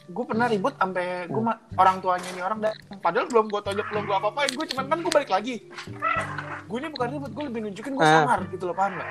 gue 0.07 0.25
pernah 0.25 0.45
ribut 0.45 0.73
sampai 0.73 1.05
gue 1.25 1.41
ma- 1.41 1.59
orang 1.73 1.97
tuanya 1.97 2.27
ini 2.29 2.41
orang 2.41 2.59
datang 2.61 2.99
padahal 2.99 3.25
belum 3.25 3.45
gue 3.47 3.61
tonjok 3.61 3.87
belum 3.89 4.03
gue 4.05 4.15
apa 4.15 4.27
apain 4.29 4.51
gue 4.53 4.65
cuman 4.67 4.85
kan 4.85 4.97
gue 5.01 5.11
balik 5.11 5.29
lagi 5.29 5.55
gue 6.61 6.77
ini 6.77 6.87
bukan 6.89 7.07
ribut 7.09 7.31
gue 7.31 7.43
lebih 7.45 7.59
nunjukin 7.65 7.91
gue 7.93 8.03
Ah. 8.05 8.13
sangar 8.21 8.39
gitu 8.47 8.63
loh 8.63 8.75
paham 8.75 8.93
gak 8.93 9.09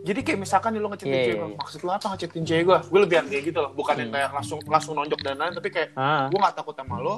jadi 0.00 0.20
kayak 0.20 0.38
misalkan 0.38 0.70
nih 0.70 0.80
lo 0.80 0.88
ngechatin 0.88 1.10
Iya, 1.10 1.18
cewek 1.20 1.28
iya, 1.28 1.40
gue 1.40 1.48
iya. 1.48 1.58
maksud 1.58 1.80
lo 1.80 1.90
apa 1.90 2.06
ngechatin 2.08 2.42
cewek 2.42 2.64
gue 2.64 2.78
gue 2.84 3.00
lebih 3.00 3.16
kayak 3.24 3.44
gitu 3.44 3.58
loh 3.58 3.72
bukan 3.72 3.94
yang 3.96 4.08
Hmm. 4.08 4.14
kayak 4.14 4.30
langsung 4.32 4.58
langsung 4.64 4.94
nonjok 4.94 5.20
dan 5.20 5.36
lain 5.36 5.52
tapi 5.52 5.68
kayak 5.68 5.88
Ah. 5.94 6.26
gue 6.26 6.38
gak 6.38 6.54
takut 6.54 6.74
sama 6.74 6.96
lo 6.96 7.16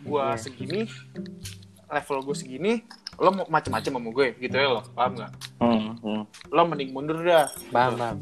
gue 0.00 0.18
Iya. 0.20 0.36
segini 0.36 0.80
level 1.86 2.18
gue 2.22 2.34
segini 2.34 2.72
lo 3.14 3.28
mau 3.30 3.44
macem-macem 3.46 3.92
sama 3.92 4.10
gue 4.10 4.26
gitu 4.38 4.54
ya 4.54 4.68
lo 4.70 4.82
paham 4.90 5.12
gak 5.14 5.30
Hmm. 5.58 5.92
Hmm. 5.98 6.22
lo 6.48 6.62
mending 6.64 6.90
mundur 6.90 7.20
dah 7.20 7.46
Paham, 7.68 7.92
paham. 7.94 8.16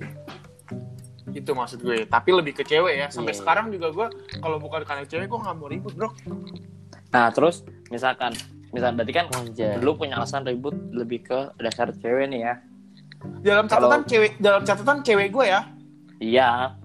itu 1.30 1.50
maksud 1.50 1.78
gue 1.78 2.02
tapi 2.04 2.30
lebih 2.32 2.52
ke 2.52 2.62
cewek 2.62 2.94
ya 2.96 3.06
sampai 3.08 3.30
Iya. 3.30 3.38
sekarang 3.38 3.70
juga 3.70 3.88
gue 3.88 4.06
kalau 4.36 4.58
bukan 4.58 4.82
karena 4.82 5.04
cewek 5.04 5.26
gue 5.26 5.38
nggak 5.38 5.54
mau 5.54 5.66
ribut 5.66 5.94
bro 5.94 6.11
Nah, 7.11 7.26
terus 7.28 7.62
misalkan 7.90 8.30
misal 8.70 8.94
berarti 8.94 9.11
kan 9.12 9.26
Anjay. 9.32 9.78
lu 9.78 9.94
punya 9.94 10.14
alasan 10.14 10.42
ribut 10.42 10.74
lebih 10.90 11.22
ke 11.24 11.38
dasar 11.58 11.90
cewek 11.92 12.26
nih 12.28 12.40
ya. 12.40 12.54
Dalam 13.41 13.64
catatan 13.66 13.91
Kalau- 13.97 14.09
cewek 14.09 14.33
dalam 14.37 14.62
catatan 14.62 14.99
cewek 15.01 15.29
gue 15.31 15.47
ya 15.47 15.61
Iya. 16.18 16.77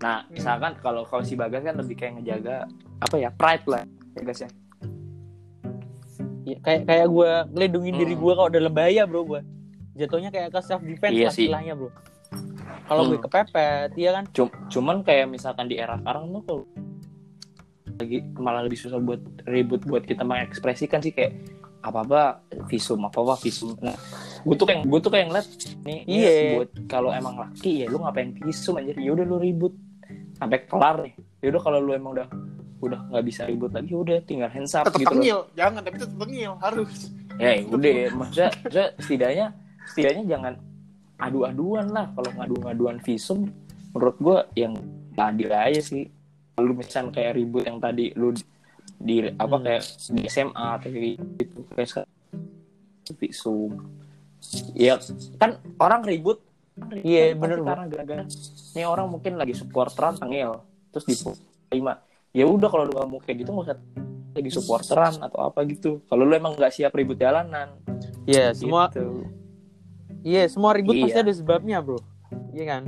Nah, 0.00 0.26
misalkan 0.26 0.74
kalau 0.76 1.04
kalau 1.04 1.20
si 1.20 1.34
Bagas 1.34 1.62
kan 1.62 1.76
lebih 1.76 1.94
kayak 1.94 2.18
ngejaga 2.18 2.66
apa 2.98 3.14
ya? 3.14 3.30
Pride 3.30 3.62
lah. 3.64 3.84
Ya 4.10 4.20
guys 4.20 4.40
ya. 4.40 4.50
Ya, 6.42 6.56
kayak 6.58 6.82
kayak 6.84 7.06
gue 7.06 7.30
ngelindungin 7.52 7.94
diri 7.96 8.14
Hmm. 8.14 8.22
gue 8.24 8.32
kalau 8.34 8.50
dalam 8.50 8.72
bahaya 8.72 9.04
bro 9.04 9.22
gue 9.24 9.40
jatuhnya 9.94 10.30
kayak 10.30 10.50
ke 10.50 10.60
self 10.60 10.82
defense 10.82 11.14
Iya 11.14 11.22
lah 11.22 11.32
istilahnya 11.32 11.72
bro 11.76 11.90
kalau 12.88 13.02
gue 13.06 13.14
Hmm. 13.14 13.24
kepepet 13.28 13.90
iya 13.94 14.10
kan 14.12 14.24
Cum- 14.32 14.56
cuman 14.66 14.96
kayak 15.00 15.28
misalkan 15.28 15.68
di 15.68 15.76
era 15.76 15.94
sekarang 15.94 16.32
tuh 16.32 16.42
kalau 16.42 16.62
lagi 17.94 18.18
malah 18.34 18.64
lebih 18.64 18.80
susah 18.80 18.98
buat 18.98 19.20
ribut 19.44 19.84
buat 19.84 20.02
kita 20.02 20.24
mengekspresikan 20.24 20.98
sih 20.98 21.12
kayak 21.12 21.36
apa 21.80 21.98
apa 22.04 22.22
visum 22.68 23.00
apa 23.08 23.18
apa 23.24 23.34
visum. 23.40 23.72
Nah 23.80 23.96
gue 24.40 24.56
tuh 24.56 24.66
kayak 24.68 24.84
gue 24.84 25.00
tuh 25.00 25.10
kayak 25.12 25.26
ngeliat 25.32 25.46
nih 25.84 25.98
Iya. 26.04 26.32
buat 26.60 26.70
kalau 26.88 27.10
emang 27.12 27.36
laki 27.40 27.84
ya 27.84 27.86
lu 27.88 28.00
ngapain 28.04 28.36
visum 28.36 28.76
aja 28.76 28.92
ya 28.96 29.10
udah 29.12 29.24
lu 29.24 29.36
ribut. 29.40 29.72
Sampai 30.36 30.64
kelar 30.68 31.04
nih. 31.04 31.14
Ya 31.40 31.46
udah 31.56 31.62
kalau 31.64 31.78
lu 31.80 31.92
emang 31.96 32.12
udah 32.16 32.28
udah 32.80 33.00
nggak 33.12 33.24
bisa 33.28 33.44
ribut 33.44 33.72
lagi 33.76 33.92
udah 33.92 34.24
tinggal 34.24 34.48
hands 34.48 34.72
up 34.72 34.88
tetap 34.88 35.04
gitu 35.04 35.08
loh. 35.08 35.12
tengil. 35.20 35.38
Jangan 35.56 35.80
tapi 35.84 35.96
tetap 36.00 36.16
tengil. 36.16 36.52
Harus. 36.60 36.92
Ya 37.40 37.50
ya 37.56 37.62
udah 37.68 37.92
maksudnya, 38.16 38.48
maksudnya 38.52 38.86
setidaknya 39.00 39.46
setidaknya 39.88 40.24
jangan 40.28 40.52
adu-aduan 41.20 41.86
lah. 41.92 42.06
Kalau 42.16 42.30
ngadu-ngaduan 42.36 42.96
visum 43.00 43.48
menurut 43.92 44.16
gue 44.20 44.38
yang 44.56 44.76
adil 45.16 45.48
aja 45.52 45.80
sih. 45.80 46.08
Lu 46.60 46.76
misal 46.76 47.08
kayak 47.08 47.36
ribut 47.40 47.64
yang 47.64 47.80
tadi 47.80 48.12
lu 48.16 48.32
di 49.00 49.24
apa 49.26 49.56
Hmm. 49.56 49.64
kayak 49.64 49.82
di 50.12 50.22
SMA 50.26 50.66
atau 50.76 50.88
kayak 50.88 51.08
gitu 51.36 51.58
kayak 51.70 51.88
sekarang. 51.88 52.12
Visum 53.10 53.70
ya 54.72 54.94
kan 55.36 55.58
orang 55.76 56.02
ribut. 56.02 56.38
Iya, 56.96 57.34
kan 57.34 57.40
bener, 57.42 57.58
karena 57.60 57.84
gara-gara 57.88 58.24
nih 58.72 58.86
orang 58.86 59.10
mungkin 59.10 59.36
lagi 59.36 59.52
supporteran 59.52 60.16
tengil 60.16 60.64
terus 60.90 61.04
di 61.04 61.16
lima. 61.74 62.00
Ya 62.30 62.46
udah 62.46 62.68
kalau 62.68 62.84
lu 62.84 62.94
gak 62.94 63.08
mau 63.10 63.18
kayak 63.18 63.36
gitu 63.38 63.50
nggak 63.50 63.66
usah 63.66 63.78
lagi 64.30 64.50
supporteran 64.50 65.12
atau 65.18 65.40
apa 65.42 65.60
gitu. 65.66 66.00
Kalau 66.06 66.22
lu 66.22 66.32
emang 66.32 66.54
nggak 66.54 66.70
siap 66.70 66.94
ribut 66.94 67.18
jalanan 67.18 67.74
iya 68.24 68.54
semua 68.54 68.86
gitu. 68.88 69.26
iya 70.22 70.46
semua 70.46 70.70
ribut 70.72 70.94
Iya. 70.94 71.04
pasti 71.04 71.18
ada 71.18 71.32
sebabnya 71.34 71.76
bro. 71.80 71.98
Iya 72.52 72.64
kan 72.70 72.82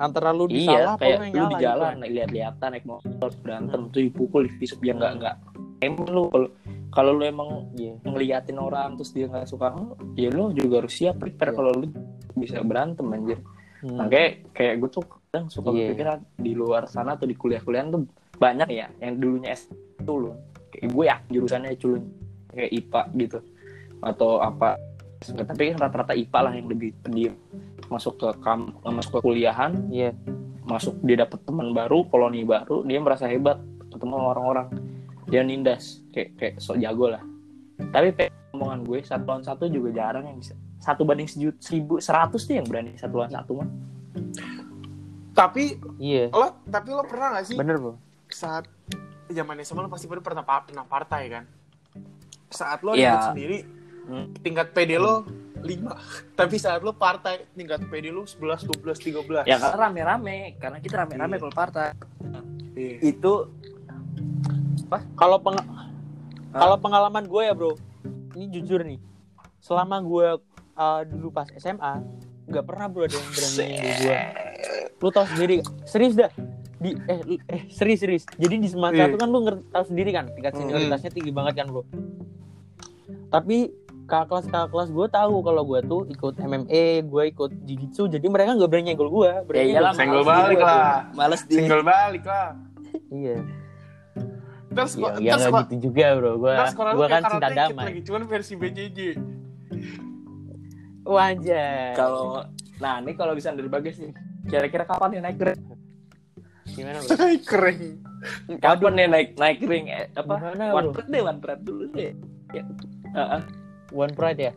antara 0.00 0.32
lu 0.32 0.48
iya 0.48 0.56
disalah 0.56 0.92
apa 0.96 1.02
kayak 1.02 1.18
lu 1.20 1.28
di 1.28 1.36
gitu 1.52 1.60
jalan 1.60 1.94
kan. 1.94 2.08
lihat-lihatan 2.08 2.68
naik 2.72 2.84
motor 2.84 3.30
berantem 3.38 3.80
Hmm. 3.80 3.92
tuh 3.92 4.00
dipukul 4.00 4.42
divisum 4.46 4.80
ya 4.80 4.92
nggak 4.94 5.12
nggak 5.14 5.34
emang 5.80 6.06
lu 6.08 6.22
kalau 6.26 6.48
kalau 6.90 7.12
lu 7.12 7.22
emang 7.22 7.50
iya 7.74 7.92
ngeliatin 8.02 8.58
orang 8.58 8.96
terus 8.96 9.12
dia 9.12 9.26
nggak 9.26 9.44
suka 9.44 9.70
lu, 9.70 9.84
ya 10.14 10.28
lu 10.28 10.50
juga 10.50 10.80
harus 10.80 10.92
siap 10.92 11.16
prepare 11.16 11.52
Iya. 11.52 11.56
kalau 11.56 11.70
lu 11.74 11.86
bisa 12.34 12.56
berantem 12.60 13.06
anjir 13.06 13.38
Hmm. 13.80 13.96
nah 13.96 14.06
kayak 14.06 14.52
kayak 14.52 14.74
gue 14.76 14.90
tuh 14.90 15.04
kadang 15.04 15.48
suka 15.48 15.68
Iya. 15.70 15.76
berpikiran 15.88 16.18
di 16.36 16.52
luar 16.52 16.84
sana 16.84 17.14
atau 17.14 17.24
di 17.24 17.32
kuliah-kuliah 17.32 17.84
tuh 17.86 18.04
banyak 18.36 18.68
ya 18.68 18.86
yang 18.98 19.16
dulunya 19.16 19.52
S 19.52 19.68
tuh 20.00 20.16
lu 20.18 20.30
kayak 20.70 20.88
gue 20.90 21.04
ya 21.06 21.16
jurusannya 21.26 21.76
culun 21.76 22.02
kayak 22.50 22.70
IPA 22.70 23.02
gitu 23.16 23.38
atau 24.00 24.40
apa 24.40 24.76
tapi 25.20 25.70
kan 25.70 25.78
rata-rata 25.78 26.12
IPA 26.12 26.38
lah 26.40 26.52
yang 26.54 26.66
lebih 26.66 26.90
pendiam 26.98 27.36
masuk 27.90 28.22
ke 28.22 28.28
kam 28.40 28.70
masuk 28.86 29.18
ke 29.18 29.20
kuliahan 29.20 29.90
iya. 29.90 30.14
masuk 30.64 30.94
dia 31.02 31.26
dapat 31.26 31.42
teman 31.42 31.74
baru 31.74 32.06
koloni 32.06 32.46
baru 32.46 32.86
dia 32.86 33.02
merasa 33.02 33.26
hebat 33.26 33.58
ketemu 33.90 34.14
orang-orang. 34.16 34.68
Dia 35.26 35.42
nindas 35.42 36.02
kayak 36.14 36.38
kayak 36.38 36.54
sok 36.62 36.78
jago 36.78 37.10
lah. 37.10 37.22
Tapi 37.90 38.14
kayak 38.14 38.32
omongan 38.54 38.86
gue 38.86 38.98
satu 39.02 39.24
lawan 39.26 39.42
satu 39.42 39.66
juga 39.66 39.90
jarang 39.90 40.30
yang 40.30 40.38
bisa. 40.38 40.54
Satu 40.78 41.02
banding 41.02 41.26
sejut 41.26 41.58
seribu 41.58 41.98
seratus 41.98 42.46
tuh 42.46 42.54
yang 42.56 42.66
berani 42.66 42.94
satu 42.94 43.14
lawan 43.18 43.34
satu 43.34 43.52
mah 43.58 43.68
tapi 45.40 45.78
iya. 45.96 46.28
lo 46.30 46.60
tapi 46.66 46.88
lo 46.92 47.02
pernah 47.06 47.38
gak 47.38 47.44
sih? 47.48 47.56
Bener 47.56 47.78
bro 47.78 47.94
saat 48.30 48.68
zaman 49.30 49.58
SMA 49.66 49.86
lo 49.86 49.90
pasti 49.90 50.06
pernah 50.06 50.44
pernah 50.44 50.84
partai 50.86 51.22
kan? 51.30 51.44
Saat 52.50 52.82
lo 52.82 52.94
Iya. 52.94 53.14
ribut 53.14 53.26
sendiri 53.34 53.58
Hmm. 54.10 54.26
tingkat 54.36 54.74
PD 54.74 54.98
lo 54.98 55.22
5 55.62 55.70
tapi 56.40 56.56
saat 56.56 56.82
lo 56.82 56.90
partai 56.90 57.46
tingkat 57.52 57.78
PD 57.86 58.10
lo 58.10 58.26
11 58.26 58.66
12 58.66 59.14
13 59.14 59.46
ya 59.46 59.56
karena 59.56 59.78
rame-rame. 59.78 60.58
Karena 60.58 60.78
kita 60.78 60.94
rame-rame 60.98 61.30
Iya. 61.30 61.40
kalau 61.40 61.54
partai. 61.54 61.88
Iya. 62.72 62.96
itu 63.06 63.32
kalau 65.14 65.38
peng 65.38 65.58
kalau 66.50 66.76
pengalaman 66.76 67.24
gue 67.24 67.42
ya 67.44 67.54
bro. 67.54 67.78
Ini 68.32 68.46
jujur 68.50 68.82
nih. 68.82 68.98
Selama 69.60 70.00
gue 70.00 70.28
uh, 70.74 71.00
dulu 71.04 71.30
pas 71.30 71.46
SMA 71.54 72.02
nggak 72.46 72.64
pernah 72.64 72.86
bro 72.88 73.04
ada 73.04 73.14
yang 73.14 73.28
berani 73.28 73.66
gue. 74.00 74.18
Lu 74.98 75.08
tau 75.08 75.26
sendiri. 75.28 75.56
Serius 75.84 76.14
dah. 76.14 76.32
Di 76.80 76.96
eh, 77.06 77.20
eh 77.46 77.62
serius 77.68 78.00
serius. 78.00 78.24
Jadi 78.34 78.54
di 78.56 78.66
semester 78.66 78.96
Iya. 78.98 79.06
satu 79.06 79.18
kan 79.20 79.28
lu 79.28 79.38
ngerti 79.44 79.62
tahu 79.68 79.84
sendiri 79.86 80.10
kan? 80.10 80.24
Tingkat 80.32 80.52
Hmm. 80.52 80.60
senioritasnya 80.64 81.10
tinggi 81.12 81.30
banget 81.30 81.54
kan 81.54 81.66
bro? 81.68 81.82
Tapi 83.30 83.70
kakak 84.10 84.26
kelas 84.26 84.46
kakak 84.50 84.68
kelas 84.74 84.88
gue 84.90 85.06
tahu 85.06 85.34
kalau 85.40 85.62
gue 85.62 85.80
tuh 85.86 86.02
ikut 86.10 86.34
MMA 86.36 87.06
gue 87.06 87.22
ikut 87.30 87.50
jiu-jitsu 87.62 88.10
jadi 88.10 88.26
mereka 88.26 88.58
nggak 88.58 88.66
berani 88.66 88.84
nyenggol 88.90 89.06
gue 89.08 89.26
ya 89.30 89.38
berani 89.46 89.70
iyalah 89.70 89.92
nyenggol- 89.94 90.00
Senggol 90.00 90.24
balik 90.26 90.58
gue 90.58 90.66
lah. 90.66 90.98
males 91.14 91.42
di 91.46 91.54
single 91.54 91.84
balik 91.86 92.24
lah. 92.26 92.48
Iya. 93.06 93.36
Terus 94.70 94.92
ya, 94.94 94.98
gua 94.98 95.10
ya 95.18 95.32
terus 95.34 95.46
gua 95.46 95.60
gitu 95.62 95.74
juga 95.90 96.06
bro. 96.18 96.32
Gue 96.38 96.54
gue 96.74 97.06
kan 97.06 97.22
cinta 97.24 97.48
damai. 97.48 97.84
lagi 97.86 98.00
cuman 98.02 98.22
versi 98.26 98.54
BJJ 98.58 98.98
wajah 101.06 101.94
kalau 101.94 102.44
nah 102.82 102.98
ini 102.98 103.12
kalau 103.14 103.32
bisa 103.38 103.54
dari 103.54 103.70
bagus 103.70 103.94
nih. 104.02 104.10
Kira-kira 104.50 104.82
kapan 104.82 105.08
nih 105.14 105.20
naik 105.22 105.38
ring? 105.38 105.60
Gimana 106.66 106.98
bro? 106.98 107.14
Keren 107.46 107.78
kapan 108.58 108.92
nih 108.98 109.06
naik 109.06 109.28
naik 109.38 109.58
ring? 109.62 109.86
Eh, 109.86 110.06
apa? 110.18 110.34
Gimana, 110.34 110.64
one 110.74 110.90
deh 110.98 111.22
one 111.22 111.38
dulu 111.62 111.84
deh. 111.94 112.10
Ya. 112.50 112.62
Heeh. 113.14 113.59
One 113.90 114.14
Pride 114.14 114.40
ya? 114.40 114.52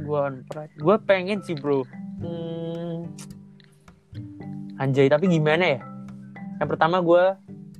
Gua 0.00 0.28
One 0.32 0.44
Pride. 0.48 0.72
Gue 0.80 0.96
pengen 1.04 1.44
sih 1.44 1.52
bro. 1.56 1.84
Hmm, 2.22 3.08
anjay 4.80 5.08
tapi 5.12 5.28
gimana 5.28 5.78
ya? 5.78 5.80
Yang 6.60 6.68
pertama 6.78 7.02
gue, 7.02 7.24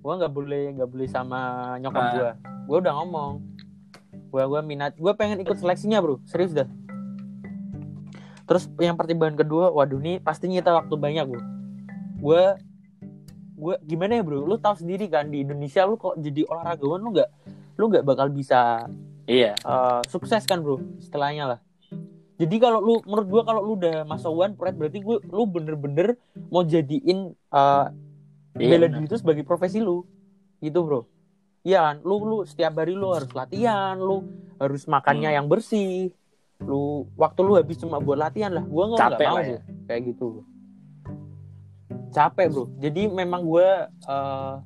gue 0.03 0.13
nggak 0.13 0.33
boleh 0.33 0.65
nggak 0.77 0.91
boleh 0.91 1.09
sama 1.09 1.41
nyokap 1.81 2.05
gue. 2.19 2.31
Gue 2.69 2.77
udah 2.83 2.93
ngomong. 3.01 3.33
Gue 4.29 4.43
gue 4.45 4.61
minat. 4.65 4.93
Gue 4.99 5.13
pengen 5.17 5.41
ikut 5.41 5.57
seleksinya 5.57 6.03
bro. 6.05 6.21
Serius 6.29 6.53
dah. 6.53 6.69
Terus 8.45 8.69
yang 8.83 8.99
pertimbangan 8.99 9.39
kedua, 9.41 9.73
waduh 9.73 10.03
nih 10.03 10.21
pasti 10.21 10.51
nyita 10.51 10.75
waktu 10.75 10.95
banyak 10.99 11.25
bro. 11.31 11.43
Gue 12.21 12.43
gue 13.57 13.75
gimana 13.87 14.19
ya 14.19 14.23
bro? 14.27 14.43
Lu 14.43 14.59
tahu 14.59 14.83
sendiri 14.83 15.07
kan 15.07 15.31
di 15.31 15.47
Indonesia 15.47 15.87
lu 15.87 15.95
kok 15.97 16.19
jadi 16.19 16.45
olahragawan 16.51 17.01
lu 17.01 17.09
nggak 17.15 17.31
lu 17.79 17.85
nggak 17.89 18.05
bakal 18.05 18.29
bisa 18.29 18.85
iya. 19.27 19.53
Uh, 19.63 20.01
sukses 20.09 20.43
kan 20.45 20.63
bro 20.63 20.81
setelahnya 20.99 21.57
lah. 21.57 21.61
Jadi 22.41 22.57
kalau 22.59 22.83
lu 22.83 22.95
menurut 23.07 23.29
gua 23.31 23.43
kalau 23.47 23.63
lu 23.63 23.79
udah 23.79 24.03
masuk 24.03 24.33
one 24.35 24.55
pride 24.59 24.75
berarti 24.75 24.99
gua 24.99 25.23
lu 25.23 25.45
bener-bener 25.47 26.19
mau 26.51 26.67
jadiin 26.67 27.37
uh, 27.55 27.87
Iya, 28.53 28.69
bela 28.77 28.87
diri 28.93 29.09
itu 29.09 29.17
sebagai 29.17 29.45
profesi 29.49 29.81
lu. 29.81 30.05
Gitu 30.61 30.77
bro. 30.83 31.07
Iya 31.65 31.81
kan? 31.87 31.97
Lu 32.03 32.21
lu 32.27 32.39
setiap 32.45 32.77
hari 32.83 32.93
lu 32.93 33.15
harus 33.15 33.31
latihan 33.33 33.95
lu 33.97 34.27
harus 34.59 34.85
makannya 34.91 35.31
Hmm. 35.33 35.37
yang 35.43 35.47
bersih. 35.47 36.11
Lu 36.63 37.07
waktu 37.17 37.41
lu 37.43 37.55
habis 37.59 37.79
cuma 37.79 37.99
buat 38.03 38.19
latihan 38.19 38.53
lah. 38.53 38.65
Gua 38.67 38.93
nggak 38.93 39.19
mau 39.23 39.39
ya. 39.41 39.61
kayak 39.87 40.15
gitu 40.15 40.43
capek 42.13 42.47
bro. 42.53 42.65
Jadi 42.79 43.09
memang 43.09 43.43
gua 43.43 43.89
uh, 44.05 44.61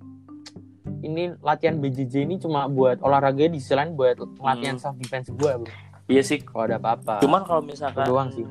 ini 0.98 1.34
latihan 1.38 1.76
BJJ 1.76 2.14
ini 2.22 2.36
cuma 2.36 2.66
buat 2.66 2.98
olahraga 2.98 3.46
di 3.46 3.56
sisi 3.56 3.72
lain 3.72 3.92
buat 3.92 4.14
latihan 4.36 4.74
Hmm. 4.74 4.82
self 4.82 4.96
defense 4.96 5.28
gua 5.30 5.56
bro 5.56 5.72
iya 6.06 6.20
sih 6.20 6.38
kalau 6.38 6.64
ada 6.64 6.76
apa-apa 6.76 7.18
cuman 7.18 7.42
kalau 7.42 7.62
misalkan 7.62 8.04
doang 8.04 8.30
sih. 8.30 8.46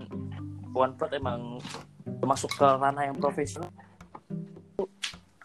one 0.72 0.92
pride 0.94 1.16
emang 1.16 1.58
masuk 2.20 2.52
ke 2.52 2.62
ranah 2.62 3.04
yang 3.04 3.16
profesional 3.16 3.72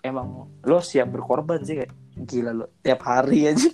emang 0.01 0.26
lo 0.61 0.78
siap 0.80 1.09
berkorban 1.09 1.61
sih 1.61 1.76
kayak 1.76 1.93
gila 2.20 2.53
lo 2.53 2.66
tiap 2.80 3.01
hari 3.01 3.47
aja 3.47 3.68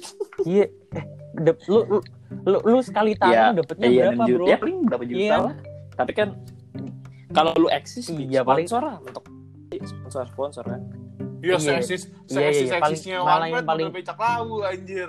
iya 0.44 0.66
eh, 0.92 1.04
dep- 1.34 1.62
lu, 1.64 1.80
lu 1.86 1.98
lu 2.44 2.58
lu 2.60 2.78
sekali 2.80 3.14
tangan 3.14 3.56
dapetnya 3.56 3.86
iya, 3.86 4.02
berapa 4.10 4.24
juta. 4.24 4.36
bro 4.36 4.44
ya 4.44 4.56
paling 4.58 4.76
berapa 4.84 5.04
juta 5.04 5.18
Iya. 5.18 5.36
lah 5.40 5.54
tapi 5.94 6.12
kan 6.12 6.28
kalau 7.32 7.52
lu 7.56 7.68
eksis 7.68 8.06
Iya, 8.08 8.42
paling- 8.42 8.66
sponsor 8.66 8.82
lah 8.84 8.96
untuk 9.00 9.24
sponsor 9.80 10.24
sponsor 10.26 10.64
kan 10.66 10.80
Iya, 11.46 11.56
Iya. 11.56 11.68
seksis, 11.78 12.02
Iya, 12.06 12.10
iya, 12.10 12.50
seksis, 12.50 12.68
paling- 12.68 12.82
seksisnya 12.92 13.16
malah 13.16 13.26
One 13.28 13.40
yang 13.40 13.52
Pride 13.52 13.66
paling- 13.66 13.86
udah 13.86 13.96
becak 13.96 14.18
lawu 14.18 14.56
anjir. 14.62 15.08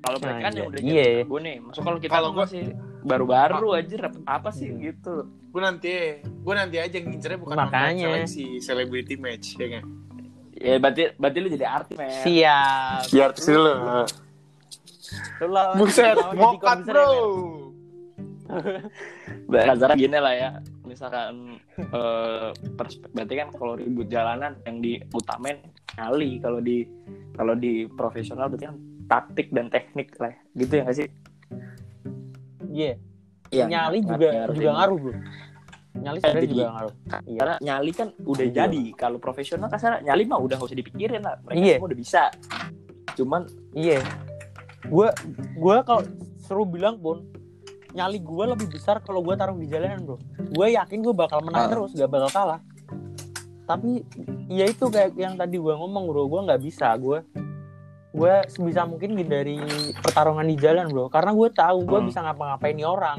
kalau 0.00 0.16
Nah, 0.16 0.26
mereka 0.26 0.36
kan 0.38 0.52
iya. 0.52 0.58
yang 0.60 0.68
udah 0.68 0.80
Iya. 0.84 1.08
gue 1.24 1.40
nih 1.40 1.56
masuk 1.58 1.82
kalau 1.82 1.98
kita 1.98 2.12
Kalau 2.12 2.28
gua- 2.30 2.44
masih 2.44 2.62
baru-baru 3.02 3.68
aja 3.72 3.94
dapet 3.98 4.22
apa 4.22 4.48
sih 4.50 4.68
Hmm. 4.68 4.78
gitu 4.78 5.14
gue 5.48 5.60
nanti 5.60 5.92
gue 6.20 6.54
nanti 6.54 6.76
aja 6.76 6.96
ngincernya 6.98 7.38
bukan 7.38 7.56
Makanya. 7.58 8.06
seleksi 8.20 8.44
celebrity 8.58 9.14
match 9.14 9.56
ya 9.56 9.68
kan 9.70 9.84
ya 10.52 10.76
berarti 10.76 11.02
berarti 11.14 11.38
lu 11.38 11.48
jadi 11.48 11.66
artis 11.66 11.96
men 11.96 12.20
Siap. 12.20 13.00
biar 13.08 13.30
dulu 13.32 13.72
Lu 15.40 15.56
buset 15.78 16.16
mokat 16.34 16.78
bro 16.82 17.08
ya, 18.44 18.82
Mer? 19.46 19.66
Kasarnya 19.70 19.96
gini 19.96 20.18
lah 20.18 20.34
ya 20.34 20.50
misalkan 20.82 21.63
eh, 21.76 22.48
pers- 22.74 23.02
berarti 23.08 23.34
kan 23.36 23.48
kalau 23.50 23.74
ribut 23.74 24.06
jalanan 24.06 24.54
yang 24.62 24.78
diutamain 24.78 25.58
nyali 25.94 26.38
kalau 26.38 26.58
di 26.58 26.86
kalau 27.32 27.54
di 27.54 27.86
profesional 27.88 28.46
berarti 28.46 28.66
kan 28.66 28.76
taktik 29.04 29.48
dan 29.50 29.66
teknik 29.66 30.14
lah 30.16 30.30
ya. 30.30 30.40
gitu 30.56 30.72
ya 30.72 30.82
nggak 30.82 30.96
sih 30.96 31.08
Iya. 32.66 32.92
Iya, 33.48 33.64
Nyali 33.70 33.98
juga 34.02 34.28
ngaruh 34.34 34.54
juga 34.56 34.70
ngaruh, 34.74 34.98
Bro. 34.98 35.12
Nyali 35.94 36.18
sebenarnya 36.18 36.42
Jadi- 36.42 36.50
juga 36.52 36.66
ngaruh. 36.68 36.94
Iya. 37.22 37.38
karena 37.38 37.54
nyali 37.62 37.90
kan 37.92 38.08
udah 38.18 38.44
Iya. 38.44 38.54
jadi 38.56 38.82
kalau 38.94 39.18
profesional 39.18 39.68
kasar 39.68 40.02
nyali 40.02 40.22
mah 40.24 40.40
udah 40.40 40.54
gak 40.56 40.66
usah 40.66 40.74
dipikirin 40.76 41.22
lah 41.22 41.38
mereka 41.40 41.60
Iya. 41.60 41.74
semua 41.76 41.86
udah 41.86 42.00
bisa 42.00 42.22
cuman 43.14 43.42
Iya. 43.72 43.98
Gua 44.84 45.08
gua 45.54 45.76
kalau 45.80 46.02
seru 46.38 46.66
bilang 46.66 46.98
pun 46.98 47.22
nyali 47.94 48.18
gua 48.18 48.52
lebih 48.52 48.68
besar 48.68 48.98
kalau 48.98 49.22
gua 49.22 49.34
taruh 49.34 49.54
di 49.54 49.64
jalanan, 49.64 50.02
Bro. 50.02 50.18
Gua 50.50 50.66
yakin 50.68 50.98
gua 51.00 51.14
bakal 51.16 51.40
menang 51.40 51.64
Ah. 51.64 51.70
terus, 51.70 51.90
gak 51.92 52.10
bakal 52.10 52.28
kalah. 52.28 52.60
Tapi 53.64 54.02
ya 54.46 54.66
itu 54.66 54.84
kayak 54.84 55.14
yang 55.14 55.34
tadi 55.34 55.56
gua 55.56 55.78
ngomong, 55.78 56.04
Bro. 56.04 56.22
Gua 56.26 56.40
nggak 56.42 56.60
bisa, 56.60 56.90
gua 56.96 57.22
gua 58.10 58.42
sebisa 58.44 58.82
mungkin 58.82 59.14
hindari 59.14 59.58
pertarungan 59.96 60.44
di 60.44 60.54
jalan, 60.54 60.86
Bro. 60.86 61.08
Karena 61.08 61.30
gua 61.30 61.48
tahu 61.48 61.82
gua 61.82 61.98
Hmm. 61.98 62.08
bisa 62.10 62.20
ngapa-ngapain 62.20 62.74
nih 62.74 62.84
orang. 62.84 63.18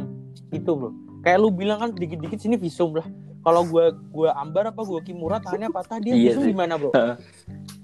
Itu, 0.49 0.75
Bro. 0.75 0.89
Kayak 1.19 1.39
lu 1.39 1.49
bilang 1.49 1.79
kan 1.79 1.89
dikit-dikit 1.91 2.37
sini 2.37 2.55
visum 2.55 2.93
lah. 2.93 3.07
Kalau 3.41 3.63
gua 3.63 3.89
gua 4.09 4.35
ambar 4.35 4.69
apa 4.69 4.81
gua 4.81 4.99
kimura 4.99 5.39
tangannya 5.39 5.69
patah 5.69 5.97
dia 5.97 6.13
Iya 6.13 6.35
visum 6.35 6.45
gimana, 6.45 6.75
Bro? 6.75 6.91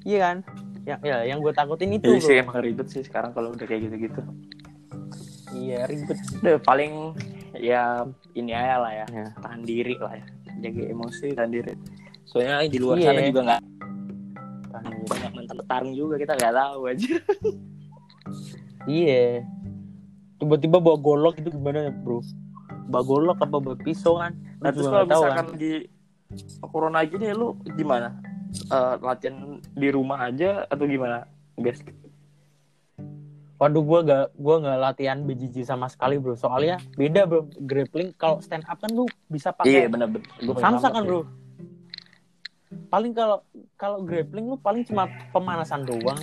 Iya 0.04 0.20
kan? 0.20 0.38
Ya, 0.82 0.98
ya 1.00 1.18
yang 1.24 1.46
gue 1.46 1.54
takutin 1.54 1.94
itu, 1.94 2.10
Jadi 2.10 2.18
Bro. 2.18 2.26
sih 2.26 2.36
emang 2.36 2.58
ribet 2.58 2.88
sih 2.90 3.06
sekarang 3.06 3.32
kalau 3.32 3.54
udah 3.54 3.64
kayak 3.64 3.86
gitu-gitu 3.86 4.18
Iya, 5.52 5.84
ribet. 5.86 6.18
udah 6.40 6.58
paling 6.62 7.16
ya 7.54 8.08
ini 8.32 8.52
aja 8.52 8.80
lah 8.80 8.92
ya 8.94 9.06
Ya. 9.12 9.26
tahan 9.38 9.62
diri 9.62 9.96
lah 9.96 10.16
ya 10.16 10.26
jaga 10.62 10.82
emosi 10.88 11.28
tahan 11.32 11.52
diri 11.52 11.74
soalnya 12.24 12.64
di 12.66 12.80
luar 12.80 12.96
Iya. 12.96 13.08
sana 13.08 13.22
juga 13.26 13.42
nggak 13.44 13.62
banyak 15.04 15.32
mantan 15.36 15.56
petarung 15.60 15.92
juga 15.92 16.16
kita 16.16 16.34
nggak 16.36 16.54
tahu 16.56 16.80
aja 16.88 17.10
Iya. 18.84 19.46
Tiba-tiba 20.36 20.82
bawa 20.82 20.98
golok 20.98 21.38
itu 21.38 21.54
gimana 21.54 21.86
ya, 21.86 21.92
Bro? 21.94 22.26
Bawa 22.90 23.04
golok 23.06 23.38
apa 23.38 23.58
bawa 23.58 23.78
pisau 23.78 24.18
kan? 24.18 24.34
nah 24.58 24.70
terus 24.70 24.86
kalau 24.88 25.06
misalkan 25.06 25.58
di 25.58 25.86
corona 26.64 27.02
gini 27.02 27.30
lu 27.30 27.54
gimana 27.74 28.14
Eh, 28.52 28.96
latihan 29.00 29.58
di 29.72 29.88
rumah 29.90 30.28
aja 30.28 30.68
atau 30.68 30.84
gimana 30.84 31.24
guys 31.56 31.80
Waduh, 33.62 33.86
gua 33.86 34.00
gak 34.02 34.26
gua 34.42 34.58
nggak 34.58 34.78
latihan 34.82 35.22
BJJ 35.22 35.70
sama 35.70 35.86
sekali, 35.86 36.18
Bro. 36.18 36.34
Soalnya 36.34 36.82
beda, 36.98 37.30
Bro. 37.30 37.46
Grappling 37.62 38.10
kalau 38.18 38.42
stand 38.42 38.66
up 38.66 38.82
kan 38.82 38.90
lu 38.90 39.06
bisa 39.30 39.54
iya 39.62 39.86
pakai 39.86 39.94
bener-bener 39.94 40.26
Gua 40.50 40.58
samsa 40.58 40.90
sama 40.90 40.98
kan. 40.98 41.04
Bro. 41.06 41.22
Paling 42.90 43.14
kalau 43.14 43.46
kalau 43.78 44.02
grappling 44.02 44.50
lu 44.50 44.58
paling 44.58 44.82
cuma 44.82 45.06
pemanasan 45.30 45.86
doang. 45.86 46.18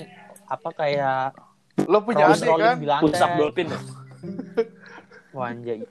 Apa 0.51 0.75
kayak 0.75 1.39
lo 1.87 2.03
punya 2.03 2.27
adik 2.27 2.51
kan 2.59 3.07
up 3.07 3.31
dolphin? 3.39 3.71
Wah, 5.31 5.55
anjay. 5.55 5.87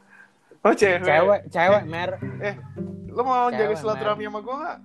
oh 0.68 0.74
cewek 0.76 1.00
Cewek, 1.00 1.42
cewek, 1.48 1.84
mer. 1.88 2.20
lo 3.08 3.22
mau 3.24 3.48
jaga 3.48 3.72
Cewek, 3.72 3.78
silaturahmi 3.80 4.24
sama 4.28 4.40
gue 4.44 4.56
nggak 4.58 4.78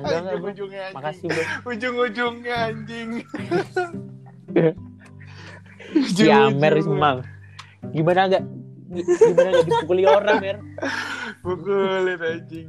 Enggak, 0.00 0.20
ujung-ujungnya 0.38 0.82
anjing 0.86 0.96
Makasih, 0.96 1.26
Bro. 1.26 1.42
ujung-ujungnya 1.66 2.54
anjing 2.70 3.08
Ya, 4.52 6.48
mer 6.50 6.74
Ujung-ujungnya. 6.76 6.82
semang. 6.82 7.16
Gimana 7.90 8.20
agak 8.26 8.42
gimana 8.90 9.48
gak 9.52 9.66
dipukuli 9.66 10.02
orang, 10.04 10.36
mer? 10.38 10.56
pukulin 11.40 12.18
anjing 12.20 12.68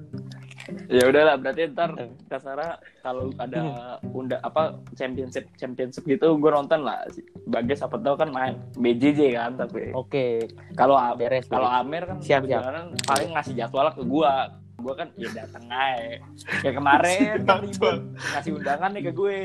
ya 0.87 1.03
udahlah 1.03 1.35
berarti 1.35 1.67
ntar 1.67 1.91
kasara 2.29 2.79
kalau 3.01 3.33
ada 3.35 3.61
unda 4.07 4.39
apa 4.39 4.77
championship 4.93 5.49
championship 5.57 6.05
gitu 6.05 6.37
gue 6.37 6.47
nonton 6.47 6.85
lah 6.85 7.03
bagas 7.43 7.81
apa 7.81 7.99
tau 7.99 8.15
kan 8.15 8.31
main 8.31 8.55
BJJ 8.77 9.35
kan 9.35 9.51
tapi 9.57 9.91
Oke, 9.91 10.47
kalau 10.77 10.95
beres. 11.17 11.49
kalau. 11.49 11.67
Amer 11.67 12.05
kan 12.05 12.17
Siap, 12.21 12.47
siap. 12.47 12.61
paling 13.03 13.35
ngasih 13.35 13.53
jadwal 13.57 13.91
ke 13.91 14.03
gua 14.05 14.53
gua 14.77 14.93
kan 14.95 15.07
ya 15.17 15.27
dateng 15.33 15.65
aja 15.67 16.21
kayak 16.61 16.75
kemarin 16.77 17.37
kan 17.49 17.57
ribut 17.59 17.97
ngasih 18.31 18.51
undangan 18.55 18.89
nih 18.93 19.03
ke 19.03 19.11
gue 19.11 19.39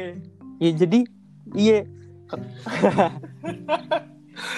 Ya 0.56 0.70
jadi 0.70 1.00
iya. 1.52 1.78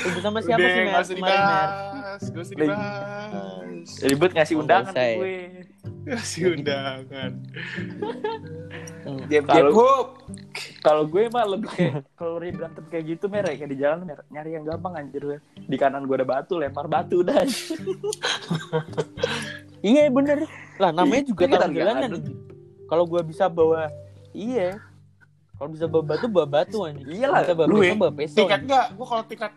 Itu 0.01 0.19
sama 0.19 0.43
siapa 0.43 0.59
Udah, 0.59 0.71
sih 0.71 0.83
Mer? 0.83 0.91
usah 0.99 1.15
Kemarin 1.15 1.39
Mer. 1.39 1.69
dibahas 1.95 2.23
nggak 2.25 2.43
usah 2.43 2.55
dibahas 2.57 3.89
ribut 4.03 4.31
ngasih 4.33 4.55
Oh, 4.55 4.61
undangan 4.61 4.91
ya. 4.93 5.15
gue 5.15 5.37
kasih 6.09 6.43
undangan 6.51 7.31
Hmm. 8.99 9.25
jeb 9.27 9.45
jeb 9.47 9.65
Kalau- 9.65 9.73
gue 11.07 11.25
mah 11.29 11.45
lebih 11.47 11.71
kayak 11.71 12.05
kalau 12.19 12.37
ribut 12.37 12.53
berantem 12.53 12.85
kayak 12.87 13.05
gitu 13.09 13.25
mer 13.27 13.45
ya, 13.45 13.55
kayak 13.55 13.71
di 13.71 13.79
jalan 13.79 13.99
mer 14.03 14.21
nyari 14.29 14.51
yang 14.53 14.65
gampang 14.65 14.93
anjir 14.95 15.23
gue 15.23 15.39
di 15.57 15.77
kanan 15.77 16.05
gue 16.05 16.17
ada 16.17 16.27
batu 16.27 16.55
lempar 16.57 16.85
batu 16.87 17.21
udah 17.23 17.41
Iya 19.79 20.11
bener. 20.11 20.43
Lah 20.77 20.91
namanya 20.91 21.23
juga 21.25 21.47
ada. 21.95 22.19
anjing. 22.19 22.35
Kalau 22.85 23.05
gua 23.05 23.23
bisa 23.23 23.47
bawa 23.47 23.87
iya. 24.33 24.75
Kalau 25.59 25.69
bisa 25.69 25.85
bawa 25.85 26.05
batu 26.07 26.27
bawa 26.29 26.47
batu 26.47 26.79
anjing. 26.81 27.03
Iyalah, 27.05 27.43
Bisa 27.43 27.55
pisau 27.59 27.83
ya. 27.83 27.95
bawa 27.97 28.13
pisau. 28.13 28.39
tingkat 28.39 28.61
enggak 28.63 28.87
gue 28.89 29.07
kalau 29.07 29.25
tingkat 29.27 29.53